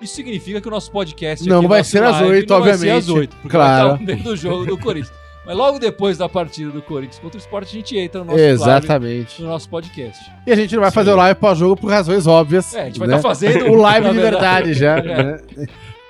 Isso 0.00 0.14
significa 0.14 0.60
que 0.60 0.68
o 0.68 0.70
nosso 0.70 0.90
podcast. 0.90 1.48
Não 1.48 1.66
vai 1.68 1.82
ser 1.84 2.02
às 2.02 2.12
live, 2.20 2.30
8, 2.30 2.50
não 2.50 2.60
Vai 2.60 2.68
ser 2.70 2.74
obviamente. 2.76 3.02
às 3.04 3.08
8, 3.08 3.36
porque 3.36 3.48
Claro. 3.48 3.96
vai 3.96 4.02
estar 4.14 4.22
do 4.28 4.36
jogo 4.36 4.66
do 4.66 4.76
Corinthians. 4.78 5.12
Mas 5.46 5.56
logo 5.56 5.78
depois 5.78 6.16
da 6.18 6.26
partida 6.28 6.70
do 6.70 6.80
Corinthians 6.80 7.18
contra 7.18 7.38
o 7.38 7.40
Esporte, 7.40 7.68
a 7.68 7.72
gente 7.78 7.96
entra 7.98 8.20
no 8.20 8.26
nosso 8.26 8.38
live, 8.38 8.52
Exatamente. 8.54 9.42
no 9.42 9.48
nosso 9.48 9.68
podcast. 9.68 10.30
E 10.46 10.52
a 10.52 10.56
gente 10.56 10.74
não 10.74 10.80
vai 10.82 10.90
fazer 10.90 11.10
o 11.12 11.16
live 11.16 11.38
pós-jogo 11.38 11.76
por 11.76 11.90
razões 11.90 12.26
óbvias. 12.26 12.74
É, 12.74 12.82
a 12.82 12.84
gente 12.86 12.98
vai 12.98 13.08
né? 13.08 13.16
estar 13.16 13.28
fazendo 13.28 13.66
o 13.70 13.74
live 13.76 14.08
de 14.10 14.14
verdade 14.16 14.72
já. 14.74 14.96
É. 14.98 15.02
né? 15.02 15.38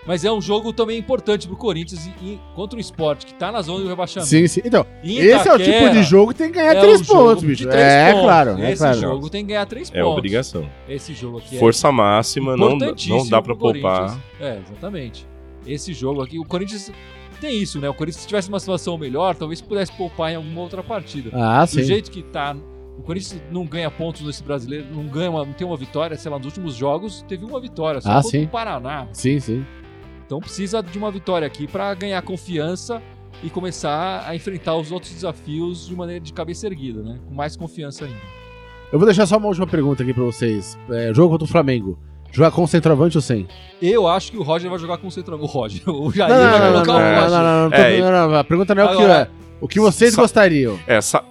Mas 0.06 0.24
é 0.24 0.30
um 0.30 0.40
jogo 0.40 0.72
também 0.72 0.98
importante 0.98 1.46
pro 1.48 1.56
Corinthians 1.56 2.06
e, 2.06 2.10
e 2.22 2.40
contra 2.54 2.76
o 2.76 2.80
Esporte, 2.80 3.24
que 3.24 3.32
tá 3.34 3.50
na 3.50 3.62
zona 3.62 3.82
do 3.84 3.88
rebaixamento. 3.88 4.28
Sim, 4.28 4.46
sim. 4.46 4.60
Então, 4.64 4.84
esse 5.02 5.48
é 5.48 5.52
o 5.54 5.58
tipo 5.58 5.90
de 5.90 6.02
jogo 6.02 6.32
que 6.32 6.38
tem 6.38 6.48
que 6.52 6.58
ganhar 6.58 6.76
é 6.76 6.80
três 6.80 7.00
pontos, 7.06 7.42
bicho. 7.42 7.66
três 7.68 7.82
É, 7.82 8.10
pontos. 8.10 8.24
claro. 8.24 8.50
É 8.62 8.70
Esse 8.72 8.82
claro. 8.82 9.00
jogo 9.00 9.30
tem 9.30 9.42
que 9.44 9.48
ganhar 9.52 9.64
três 9.66 9.90
É 9.90 10.02
pontos. 10.02 10.18
obrigação. 10.18 10.68
Esse 10.88 11.14
jogo 11.14 11.38
aqui 11.38 11.56
é 11.56 11.58
Força 11.58 11.90
máxima, 11.90 12.56
não, 12.56 12.76
não 12.76 13.28
dá 13.28 13.40
pra 13.40 13.54
poupar. 13.56 14.18
É, 14.40 14.58
exatamente. 14.66 15.26
Esse 15.66 15.94
jogo 15.94 16.20
aqui, 16.22 16.38
o 16.38 16.44
Corinthians 16.44 16.92
tem 17.40 17.58
isso, 17.62 17.80
né? 17.80 17.88
O 17.88 17.94
Corinthians, 17.94 18.20
se 18.22 18.26
tivesse 18.28 18.48
uma 18.50 18.60
situação 18.60 18.98
melhor, 18.98 19.34
talvez 19.34 19.60
pudesse 19.62 19.90
poupar 19.92 20.30
em 20.32 20.36
alguma 20.36 20.60
outra 20.60 20.82
partida. 20.82 21.30
Ah, 21.32 21.64
Do 21.64 21.70
sim. 21.70 21.82
jeito 21.82 22.10
que 22.10 22.22
tá, 22.22 22.54
o 22.98 23.02
Corinthians 23.02 23.40
não 23.50 23.64
ganha 23.64 23.90
pontos 23.90 24.20
nesse 24.20 24.42
brasileiro, 24.42 24.86
não 24.94 25.04
ganha, 25.04 25.30
uma, 25.30 25.44
não 25.46 25.52
tem 25.54 25.66
uma 25.66 25.76
vitória, 25.78 26.14
sei 26.18 26.30
lá, 26.30 26.36
nos 26.36 26.46
últimos 26.46 26.74
jogos 26.74 27.24
teve 27.26 27.44
uma 27.46 27.58
vitória, 27.58 28.02
só 28.02 28.10
Ah, 28.10 28.14
contra 28.16 28.30
sim. 28.30 28.44
o 28.44 28.48
Paraná. 28.48 29.08
Sim, 29.12 29.40
sim. 29.40 29.64
Então 30.26 30.40
precisa 30.40 30.82
de 30.82 30.96
uma 30.98 31.10
vitória 31.10 31.46
aqui 31.46 31.66
pra 31.66 31.92
ganhar 31.94 32.20
confiança 32.22 33.02
e 33.42 33.50
começar 33.50 34.24
a 34.26 34.34
enfrentar 34.34 34.74
os 34.76 34.90
outros 34.90 35.12
desafios 35.12 35.86
de 35.86 35.94
maneira 35.94 36.20
de 36.20 36.32
cabeça 36.32 36.66
erguida, 36.66 37.02
né? 37.02 37.18
Com 37.28 37.34
mais 37.34 37.56
confiança 37.56 38.04
ainda. 38.04 38.16
Eu 38.92 38.98
vou 38.98 39.06
deixar 39.06 39.26
só 39.26 39.36
uma 39.36 39.48
última 39.48 39.66
pergunta 39.66 40.02
aqui 40.02 40.14
pra 40.14 40.22
vocês. 40.24 40.78
É, 40.90 41.12
jogo 41.12 41.30
contra 41.30 41.44
o 41.44 41.48
Flamengo. 41.48 41.98
Jogar 42.32 42.50
com 42.50 42.66
centroavante 42.66 43.16
ou 43.16 43.22
sem? 43.22 43.46
Eu 43.80 44.08
acho 44.08 44.32
que 44.32 44.38
o 44.38 44.42
Roger 44.42 44.68
vai 44.68 44.78
jogar 44.78 44.98
com 44.98 45.06
o 45.06 45.10
central. 45.10 45.38
O 45.38 45.46
Roger, 45.46 45.82
o 45.90 46.10
Jair 46.10 46.30
Não, 46.32 46.42
não, 46.42 46.50
vai 46.50 46.60
não, 46.60 46.72
não, 46.78 46.84
colocar 46.84 46.92
não, 46.92 46.98
o 46.98 47.14
não, 47.14 47.20
Roger. 47.22 47.30
não, 47.38 47.44
não, 47.44 47.62
não, 47.64 47.70
tô- 47.70 47.76
É, 47.76 48.00
não, 48.00 48.28
não, 48.30 48.38
A 48.38 48.44
pergunta 48.44 48.74
não 48.74 48.82
é 48.82 48.86
o 48.86 48.88
que, 48.88 48.94
Agora- 49.04 49.30
é. 49.40 49.44
O 49.60 49.68
que 49.68 49.78
vocês 49.80 50.14
Sa- 50.14 50.20
gostariam. 50.22 50.78
É, 50.86 51.00
sa- 51.00 51.24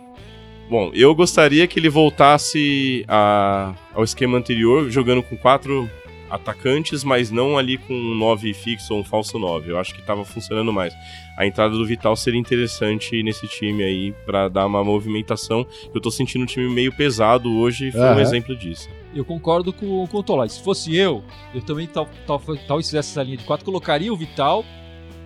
Bom, 0.69 0.91
eu 0.93 1.13
gostaria 1.13 1.67
que 1.67 1.77
ele 1.79 1.89
voltasse 1.89 3.03
a- 3.07 3.73
ao 3.93 4.03
esquema 4.03 4.37
anterior, 4.37 4.89
jogando 4.89 5.21
com 5.21 5.35
quatro 5.37 5.89
atacantes, 6.33 7.03
mas 7.03 7.29
não 7.29 7.57
ali 7.57 7.77
com 7.77 7.93
um 7.93 8.15
9 8.15 8.53
fixo 8.53 8.93
ou 8.93 8.99
um 8.99 9.03
falso 9.03 9.37
9. 9.37 9.71
Eu 9.71 9.77
acho 9.79 9.93
que 9.93 10.01
tava 10.01 10.25
funcionando 10.25 10.73
mais. 10.73 10.93
A 11.37 11.45
entrada 11.45 11.75
do 11.75 11.85
Vital 11.85 12.15
seria 12.15 12.39
interessante 12.39 13.21
nesse 13.21 13.47
time 13.47 13.83
aí 13.83 14.11
pra 14.25 14.47
dar 14.49 14.65
uma 14.65 14.83
movimentação. 14.83 15.65
Eu 15.93 16.01
tô 16.01 16.09
sentindo 16.09 16.43
um 16.43 16.47
time 16.47 16.67
meio 16.69 16.91
pesado 16.91 17.51
hoje, 17.57 17.91
foi 17.91 18.01
um 18.01 18.03
Aham. 18.05 18.21
exemplo 18.21 18.55
disso. 18.55 18.89
Eu 19.15 19.23
concordo 19.23 19.71
com, 19.71 20.07
com 20.07 20.17
o 20.17 20.23
Tolai. 20.23 20.49
Se 20.49 20.63
fosse 20.63 20.95
eu, 20.95 21.23
eu 21.53 21.61
também 21.61 21.85
tal, 21.85 22.09
tal, 22.25 22.39
talvez 22.39 22.87
fizesse 22.87 23.11
essa 23.11 23.23
linha 23.23 23.37
de 23.37 23.43
quatro, 23.43 23.63
colocaria 23.63 24.11
o 24.11 24.17
Vital 24.17 24.65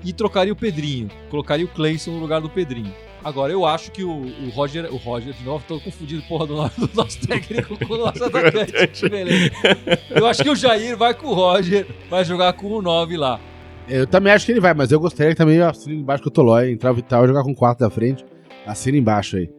e 0.04 0.12
trocaria 0.12 0.52
o 0.52 0.56
Pedrinho. 0.56 1.10
Colocaria 1.30 1.66
o 1.66 1.70
Cleison 1.70 2.12
no 2.12 2.20
lugar 2.20 2.42
do 2.42 2.50
Pedrinho. 2.50 2.94
Agora, 3.24 3.52
eu 3.52 3.66
acho 3.66 3.92
que 3.92 4.04
o, 4.04 4.10
o 4.12 4.50
Roger. 4.54 4.92
O 4.94 4.98
Roger, 4.98 5.34
de 5.34 5.44
novo, 5.44 5.64
tô 5.68 5.80
confundindo 5.80 6.22
porra 6.24 6.48
do, 6.48 6.56
nome 6.56 6.72
do 6.78 6.90
nosso 6.94 7.20
técnico 7.28 7.78
com 7.86 7.94
o 7.94 7.98
nosso 7.98 8.24
atacante. 8.24 9.08
Beleza. 9.10 9.52
Eu 10.10 10.26
acho 10.28 10.44
que 10.44 10.50
o 10.50 10.56
Jair 10.56 10.96
vai 10.96 11.14
com 11.14 11.28
o 11.28 11.34
Roger, 11.34 11.86
vai 12.10 12.24
jogar 12.24 12.54
com 12.54 12.68
o 12.68 12.82
9 12.82 13.18
lá. 13.18 13.40
Eu 13.90 14.06
também 14.08 14.32
acho 14.34 14.46
que 14.46 14.52
ele 14.52 14.60
vai, 14.62 14.74
mas 14.74 14.92
eu 14.92 15.00
gostaria 15.00 15.32
que 15.34 15.38
também 15.38 15.60
assine 15.62 15.96
embaixo 15.96 16.22
com 16.24 16.30
o 16.30 16.32
Tolói, 16.32 16.72
entrar 16.72 16.92
o 16.92 16.96
Vital 16.96 17.24
e 17.24 17.28
jogar 17.28 17.44
com 17.44 17.54
quatro 17.56 17.86
da 17.86 17.90
frente. 17.90 18.26
Assina 18.66 18.98
embaixo 18.98 19.38
aí. 19.38 19.50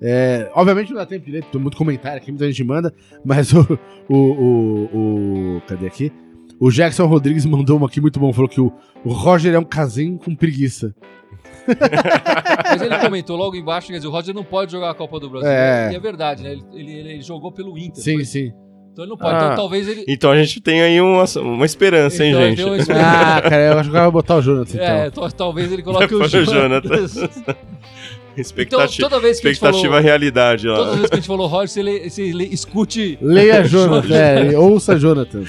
É, 0.00 0.48
obviamente 0.54 0.90
não 0.90 0.98
dá 0.98 1.06
tempo 1.06 1.24
direito, 1.26 1.48
tem 1.50 1.60
muito 1.60 1.76
comentário 1.76 2.18
aqui, 2.18 2.30
muita 2.30 2.46
gente 2.46 2.62
manda, 2.62 2.94
mas 3.24 3.52
o. 3.52 3.60
O. 4.08 4.16
o, 4.16 5.56
o- 5.56 5.62
cadê 5.66 5.86
aqui? 5.86 6.12
O 6.60 6.70
Jackson 6.70 7.06
Rodrigues 7.06 7.44
mandou 7.46 7.76
uma 7.76 7.86
aqui 7.86 8.00
muito 8.00 8.18
bom, 8.18 8.32
falou 8.32 8.48
que 8.48 8.60
o, 8.60 8.72
o 9.04 9.12
Roger 9.12 9.54
é 9.54 9.58
um 9.58 9.64
casinho 9.64 10.18
com 10.18 10.34
preguiça. 10.34 10.94
Mas 12.64 12.82
ele 12.82 12.98
comentou 12.98 13.36
logo 13.36 13.56
embaixo, 13.56 13.88
quer 13.88 13.94
dizer, 13.94 14.08
o 14.08 14.10
Roger 14.10 14.34
não 14.34 14.44
pode 14.44 14.72
jogar 14.72 14.90
a 14.90 14.94
Copa 14.94 15.18
do 15.20 15.28
Brasil. 15.30 15.48
É. 15.50 15.90
E 15.92 15.96
é 15.96 16.00
verdade, 16.00 16.42
né? 16.42 16.52
Ele, 16.52 16.62
ele- 16.74 16.92
ele 17.10 17.22
jogou 17.22 17.52
pelo 17.52 17.76
Inter. 17.78 18.02
Sim, 18.02 18.14
foi- 18.14 18.24
sim. 18.24 18.52
Então 18.92 19.04
ele 19.04 19.10
não 19.10 19.16
pode. 19.16 19.34
Ah. 19.34 19.38
Então 19.44 19.56
talvez 19.56 19.86
ele. 19.88 20.04
Então 20.08 20.30
a 20.32 20.36
gente 20.36 20.60
tem 20.60 20.82
aí 20.82 21.00
uma, 21.00 21.24
uma 21.36 21.64
esperança, 21.66 22.24
hein, 22.24 22.30
Então, 22.30 22.42
gente? 22.42 22.56
tem 22.56 22.64
uma 22.66 22.76
esperança. 22.76 23.06
Ah, 23.36 23.40
cara, 23.42 23.56
eu 23.72 23.78
acho 23.78 23.90
que 23.90 23.96
eu 23.96 24.02
vou 24.02 24.12
botar 24.12 24.36
o 24.36 24.42
Jonathan 24.42 24.74
então. 24.74 24.86
É, 24.86 25.10
to- 25.10 25.32
talvez 25.36 25.72
ele 25.72 25.82
coloque 25.82 26.12
o 26.14 26.18
Vai 26.18 26.28
pôr 26.28 26.38
o. 26.38 27.54
Então, 28.38 28.42
Expectativa, 28.42 29.08
toda 29.08 29.20
vez 29.20 29.40
que 29.40 29.48
a 29.48 29.50
gente 29.50 29.56
expectativa 29.56 29.88
falou, 29.94 30.00
realidade, 30.04 30.68
ó. 30.68 30.76
toda 30.76 30.92
vez 30.96 31.08
que 31.08 31.14
a 31.14 31.16
gente 31.18 31.26
falou 31.26 31.48
Roger, 31.48 31.68
você, 31.68 31.82
lê- 31.82 32.08
você 32.08 32.32
lê- 32.32 32.44
escute. 32.46 33.18
Leia 33.20 33.64
Jonathan, 33.64 34.14
é, 34.14 34.56
ouça 34.56 34.96
Jonathan. 34.96 35.42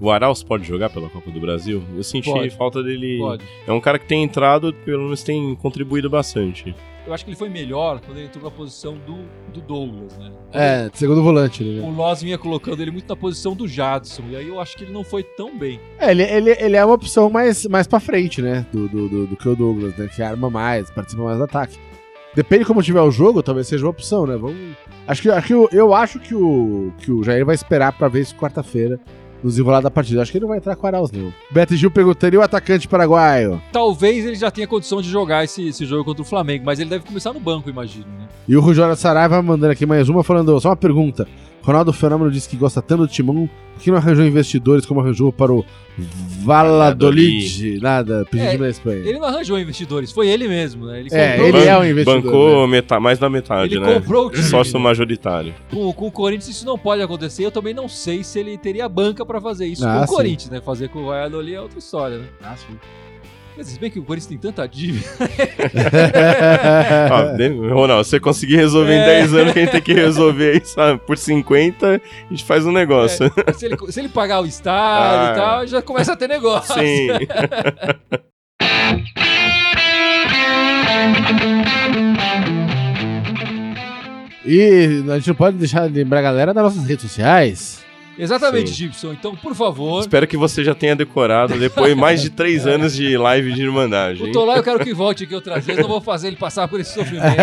O 0.00 0.10
Arauz 0.10 0.42
pode 0.42 0.66
jogar 0.66 0.88
pela 0.88 1.10
Copa 1.10 1.30
do 1.30 1.38
Brasil? 1.38 1.82
Eu 1.94 2.02
senti 2.02 2.30
Pode. 2.30 2.50
falta 2.50 2.82
dele. 2.82 3.18
Pode. 3.18 3.44
É 3.66 3.72
um 3.72 3.80
cara 3.80 3.98
que 3.98 4.06
tem 4.06 4.22
entrado, 4.22 4.72
pelo 4.84 5.04
menos 5.04 5.22
tem 5.22 5.54
contribuído 5.56 6.08
bastante. 6.08 6.74
Eu 7.06 7.12
acho 7.12 7.24
que 7.24 7.30
ele 7.30 7.36
foi 7.36 7.48
melhor 7.48 8.00
quando 8.00 8.18
ele 8.18 8.26
entrou 8.26 8.44
na 8.44 8.50
posição 8.50 8.94
do, 8.94 9.24
do 9.52 9.60
Douglas, 9.60 10.16
né? 10.16 10.32
É, 10.52 10.90
segundo 10.94 11.22
volante 11.22 11.62
ele, 11.62 11.80
né? 11.80 11.86
O 11.86 11.90
Loz 11.90 12.22
vinha 12.22 12.38
colocando 12.38 12.80
ele 12.80 12.90
muito 12.90 13.08
na 13.08 13.16
posição 13.16 13.54
do 13.54 13.66
Jadson. 13.66 14.22
E 14.30 14.36
aí 14.36 14.48
eu 14.48 14.60
acho 14.60 14.76
que 14.76 14.84
ele 14.84 14.92
não 14.92 15.04
foi 15.04 15.22
tão 15.22 15.58
bem. 15.58 15.80
É, 15.98 16.10
ele, 16.12 16.22
ele, 16.22 16.50
ele 16.58 16.76
é 16.76 16.84
uma 16.84 16.94
opção 16.94 17.28
mais, 17.28 17.66
mais 17.66 17.86
pra 17.86 18.00
frente, 18.00 18.40
né? 18.40 18.66
Do, 18.72 18.88
do, 18.88 19.08
do, 19.08 19.26
do 19.26 19.36
que 19.36 19.48
o 19.48 19.56
Douglas, 19.56 19.96
né? 19.96 20.08
Que 20.08 20.22
arma 20.22 20.48
mais, 20.48 20.90
participa 20.90 21.24
mais 21.24 21.38
do 21.38 21.44
ataque. 21.44 21.76
Depende 22.34 22.60
de 22.62 22.66
como 22.68 22.82
tiver 22.82 23.02
o 23.02 23.10
jogo, 23.10 23.42
talvez 23.42 23.66
seja 23.66 23.84
uma 23.84 23.90
opção, 23.90 24.26
né? 24.26 24.36
Vamos... 24.36 24.56
Acho 25.06 25.22
que, 25.22 25.30
acho 25.30 25.46
que 25.46 25.54
eu, 25.54 25.68
eu 25.72 25.92
acho 25.92 26.20
que 26.20 26.34
o, 26.34 26.92
que 26.98 27.10
o 27.10 27.24
Jair 27.24 27.44
vai 27.44 27.54
esperar 27.54 27.92
pra 27.92 28.06
ver 28.06 28.20
isso 28.20 28.36
quarta-feira 28.36 29.00
no 29.42 29.50
desenrolar 29.50 29.80
da 29.80 29.90
partida. 29.90 30.22
Acho 30.22 30.32
que 30.32 30.38
ele 30.38 30.42
não 30.42 30.48
vai 30.48 30.58
entrar 30.58 30.76
com 30.76 30.84
o 30.84 30.86
Arauz, 30.86 31.10
não. 31.10 31.32
Beto 31.50 31.76
Gil 31.76 31.90
perguntando, 31.90 32.34
e 32.34 32.38
o 32.38 32.42
atacante 32.42 32.88
paraguaio? 32.88 33.60
Talvez 33.72 34.24
ele 34.24 34.36
já 34.36 34.50
tenha 34.50 34.66
condição 34.66 35.00
de 35.00 35.08
jogar 35.08 35.44
esse, 35.44 35.68
esse 35.68 35.84
jogo 35.84 36.04
contra 36.04 36.22
o 36.22 36.24
Flamengo, 36.24 36.64
mas 36.64 36.78
ele 36.78 36.90
deve 36.90 37.04
começar 37.04 37.32
no 37.32 37.40
banco, 37.40 37.68
imagino, 37.68 38.06
né? 38.06 38.28
E 38.48 38.56
o 38.56 38.60
Rujora 38.60 38.96
Saraiva 38.96 39.40
mandando 39.42 39.72
aqui 39.72 39.86
mais 39.86 40.08
uma, 40.08 40.22
falando, 40.22 40.58
só 40.60 40.70
uma 40.70 40.76
pergunta. 40.76 41.26
Ronaldo 41.62 41.92
Fenômeno 41.92 42.30
disse 42.30 42.48
que 42.48 42.56
gosta 42.56 42.80
tanto 42.80 43.02
do 43.02 43.08
Timão, 43.08 43.48
que 43.80 43.90
não 43.90 43.98
arranjou 43.98 44.24
investidores 44.24 44.84
como 44.86 45.00
arranjou 45.00 45.32
para 45.32 45.52
o 45.52 45.64
Valladolid? 46.42 47.78
Nada, 47.80 48.24
pedido 48.30 48.48
É, 48.50 48.58
na 48.58 48.68
Espanha. 48.68 48.98
Ele 48.98 49.18
não 49.18 49.26
arranjou 49.26 49.58
investidores, 49.58 50.12
foi 50.12 50.28
ele 50.28 50.48
mesmo, 50.48 50.86
né? 50.86 51.00
Ele 51.00 51.08
É, 51.12 51.36
comprou, 51.36 51.48
ele 51.60 51.68
é 51.68 51.78
um 51.78 51.84
investidor. 51.84 52.22
Bancou 52.22 52.60
né? 52.66 52.72
meta- 52.72 53.00
mais 53.00 53.18
da 53.18 53.28
metade, 53.30 53.74
ele 53.74 53.84
né? 53.84 53.94
comprou 53.94 54.26
o 54.26 54.30
time. 54.30 54.42
Sócio 54.44 54.74
né? 54.78 54.84
majoritário. 54.84 55.54
Com, 55.70 55.92
com 55.92 56.06
o 56.06 56.12
Corinthians 56.12 56.48
isso 56.48 56.66
não 56.66 56.78
pode 56.78 57.02
acontecer. 57.02 57.44
Eu 57.44 57.50
também 57.50 57.74
não 57.74 57.88
sei 57.88 58.22
se 58.24 58.38
ele 58.38 58.56
teria 58.58 58.88
banca 58.88 59.24
pra 59.24 59.40
fazer 59.40 59.66
isso 59.66 59.86
Ah, 59.86 59.98
com 59.98 60.04
o 60.04 60.06
sim. 60.08 60.14
Corinthians, 60.14 60.50
né? 60.50 60.60
Fazer 60.60 60.88
com 60.88 61.00
o 61.00 61.06
Valladolid 61.06 61.54
é 61.54 61.60
outra 61.60 61.78
história, 61.78 62.18
né? 62.18 62.24
Ah, 62.42 62.56
sim. 62.56 62.74
Dizer, 63.56 63.72
se 63.72 63.80
bem 63.80 63.90
que 63.90 63.98
o 63.98 64.04
Corinthians 64.04 64.28
tem 64.28 64.38
tanta 64.38 64.66
dívida. 64.66 65.06
De- 67.36 67.48
Ronaldo, 67.68 68.04
se 68.04 68.10
você 68.10 68.20
conseguir 68.20 68.56
resolver 68.56 68.94
em 68.94 69.00
É. 69.00 69.06
10 69.20 69.34
anos 69.34 69.52
que 69.52 69.58
a 69.58 69.62
gente 69.62 69.72
tem 69.72 69.82
que 69.82 69.92
resolver 69.92 70.52
aí, 70.52 70.64
sabe, 70.64 71.00
por 71.06 71.18
50, 71.18 71.96
a 71.96 72.00
gente 72.30 72.44
faz 72.44 72.64
um 72.64 72.72
negócio. 72.72 73.30
se, 73.54 73.66
ele, 73.66 73.76
se 73.90 74.00
ele 74.00 74.08
pagar 74.08 74.40
o 74.40 74.46
estádio 74.46 75.28
Ah. 75.28 75.32
e 75.32 75.36
tal, 75.36 75.66
já 75.66 75.82
começa 75.82 76.12
a 76.12 76.16
ter 76.16 76.28
negócio. 76.28 76.74
Sim. 76.74 77.08
E 84.44 85.04
a 85.10 85.14
gente 85.16 85.28
não 85.28 85.34
pode 85.34 85.56
deixar 85.58 85.86
de 85.88 85.94
lembrar 85.94 86.20
a 86.20 86.22
galera 86.22 86.54
das 86.54 86.64
nossas 86.64 86.84
redes 86.88 87.02
sociais. 87.02 87.84
Exatamente, 88.20 88.68
Sim. 88.68 88.74
Gibson. 88.74 89.12
Então, 89.12 89.34
por 89.34 89.54
favor. 89.54 90.00
Espero 90.00 90.26
que 90.26 90.36
você 90.36 90.62
já 90.62 90.74
tenha 90.74 90.94
decorado 90.94 91.58
depois 91.58 91.94
de 91.94 92.00
mais 92.00 92.20
de 92.20 92.30
3 92.30 92.66
anos 92.68 92.94
de 92.94 93.16
live 93.16 93.52
de 93.52 93.62
Irmandade. 93.62 94.22
O 94.22 94.26
hein? 94.26 94.32
Tolá 94.32 94.56
eu 94.56 94.62
quero 94.62 94.80
que 94.80 94.92
volte 94.92 95.24
aqui 95.24 95.34
outras 95.34 95.64
vezes. 95.64 95.80
Não 95.80 95.88
vou 95.88 96.00
fazer 96.00 96.28
ele 96.28 96.36
passar 96.36 96.68
por 96.68 96.78
esse 96.78 96.92
sofrimento. 96.92 97.36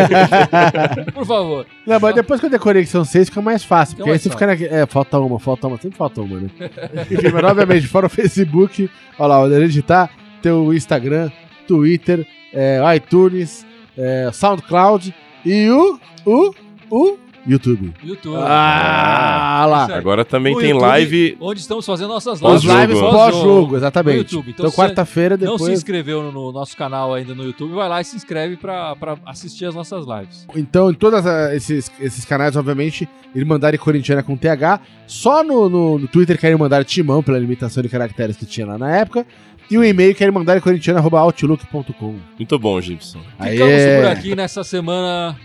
por 1.13 1.25
favor. 1.25 1.65
Não, 1.85 1.99
mas 1.99 2.15
depois 2.15 2.39
que 2.39 2.45
eu 2.45 2.49
decorei 2.49 2.83
que 2.83 2.89
são 2.89 3.03
seis, 3.03 3.29
fica 3.29 3.41
mais 3.41 3.63
fácil. 3.63 3.95
Fica 3.95 4.03
Porque 4.03 4.11
aí 4.11 4.19
você 4.19 4.29
fica 4.29 4.47
naquele. 4.47 4.73
É, 4.73 4.85
falta 4.85 5.19
uma, 5.19 5.39
falta 5.39 5.67
uma, 5.67 5.77
sempre 5.77 5.97
falta 5.97 6.21
uma, 6.21 6.39
né? 6.39 6.49
Enfim, 7.09 7.29
mas 7.33 7.43
obviamente, 7.43 7.87
fora 7.87 8.05
o 8.05 8.09
Facebook, 8.09 8.89
olha 9.17 9.27
lá, 9.27 9.43
onde 9.43 9.55
a 9.55 9.67
gente 9.67 9.81
tá, 9.81 10.09
tem 10.41 10.51
o 10.51 10.73
Instagram, 10.73 11.31
Twitter, 11.67 12.25
é, 12.53 12.79
iTunes, 12.95 13.65
é, 13.97 14.29
SoundCloud 14.31 15.13
e 15.45 15.69
o. 15.69 15.99
o. 16.25 16.53
o. 16.91 17.26
YouTube. 17.47 17.93
YouTube. 18.03 18.35
Ah, 18.39 19.65
lá. 19.69 19.83
Isso 19.83 19.91
aí. 19.93 19.97
Agora 19.99 20.25
também 20.25 20.53
No 20.53 20.59
tem 20.59 20.69
YouTube, 20.71 20.85
live. 20.87 21.37
Onde 21.39 21.59
estamos 21.61 21.85
fazendo 21.85 22.09
nossas 22.09 22.33
As 22.33 22.39
Pós-jogo. 22.41 22.79
lives 22.81 22.99
pós-jogo, 22.99 23.75
exatamente. 23.77 24.13
No 24.15 24.19
YouTube. 24.21 24.49
Então, 24.51 24.65
Então, 24.65 24.69
se 24.71 24.75
quarta-feira, 24.77 25.37
Não 25.37 25.53
se 25.57 25.63
depois. 25.63 25.73
inscreveu 25.79 26.21
no, 26.23 26.31
no 26.31 26.51
nosso 26.51 26.75
canal 26.75 27.13
ainda 27.13 27.33
no 27.33 27.43
YouTube, 27.43 27.73
vai 27.73 27.87
lá 27.87 28.01
e 28.01 28.03
se 28.03 28.15
inscreve 28.15 28.57
pra, 28.57 28.95
pra 28.95 29.17
assistir 29.25 29.65
as 29.65 29.73
nossas 29.75 30.05
lives. 30.05 30.45
Então, 30.55 30.91
em 30.91 30.93
todos 30.93 31.25
esses, 31.53 31.91
esses 31.99 32.25
canais, 32.25 32.55
obviamente, 32.55 33.07
Irmandade 33.33 33.77
Corintiana 33.77 34.21
com 34.21 34.35
TH. 34.35 34.79
Só 35.05 35.43
no, 35.43 35.69
no, 35.69 35.97
no 35.99 36.07
Twitter 36.07 36.37
que 36.37 36.45
era 36.45 36.53
Irmandade 36.53 36.85
Timão, 36.85 37.23
pela 37.23 37.39
limitação 37.39 37.81
de 37.81 37.89
caracteres 37.89 38.35
que 38.35 38.45
tinha 38.45 38.67
lá 38.67 38.77
na 38.77 38.91
época. 38.95 39.25
E 39.69 39.77
o 39.77 39.83
e-mail 39.83 40.15
que 40.15 40.23
era 40.23 40.29
irmandadecorintiana.outlook.com. 40.31 42.15
Muito 42.37 42.57
bom, 42.59 42.79
Gibson. 42.79 43.19
Ficamos 43.41 43.73
Aê. 43.73 43.97
por 44.01 44.05
aqui 44.05 44.35
nessa 44.35 44.63
semana 44.63 45.35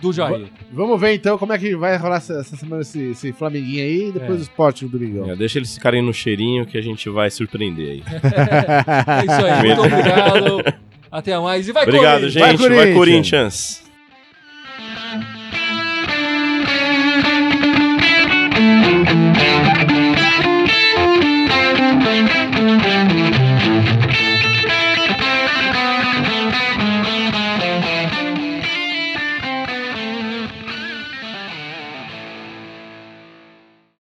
do 0.00 0.12
Jair. 0.12 0.46
vamos 0.72 1.00
ver 1.00 1.14
então 1.14 1.36
como 1.38 1.52
é 1.52 1.58
que 1.58 1.74
vai 1.76 1.96
rolar 1.96 2.16
essa, 2.16 2.34
essa 2.34 2.56
semana 2.56 2.82
esse, 2.82 3.10
esse 3.10 3.32
Flamenguinho 3.32 3.82
aí 3.82 4.08
e 4.08 4.12
depois 4.12 4.38
é. 4.38 4.40
o 4.40 4.42
esporte 4.42 4.84
do 4.84 4.98
domingão. 4.98 5.30
É, 5.30 5.36
deixa 5.36 5.58
eles 5.58 5.74
ficarem 5.74 6.02
no 6.02 6.12
cheirinho 6.12 6.66
que 6.66 6.78
a 6.78 6.82
gente 6.82 7.08
vai 7.08 7.30
surpreender 7.30 7.90
aí. 7.90 8.02
é 8.06 9.24
isso 9.24 9.46
aí, 9.46 9.66
muito 9.66 9.80
obrigado. 9.80 10.74
Até 11.10 11.38
mais 11.38 11.66
e 11.68 11.72
vai 11.72 11.84
Obrigado, 11.84 12.20
Corinthians. 12.20 12.32
gente. 12.32 12.42
Vai 12.42 12.56
Vai 12.56 12.92
Corinthians. 12.92 13.82
Vai 13.82 13.94
Corinthians. 19.34 19.77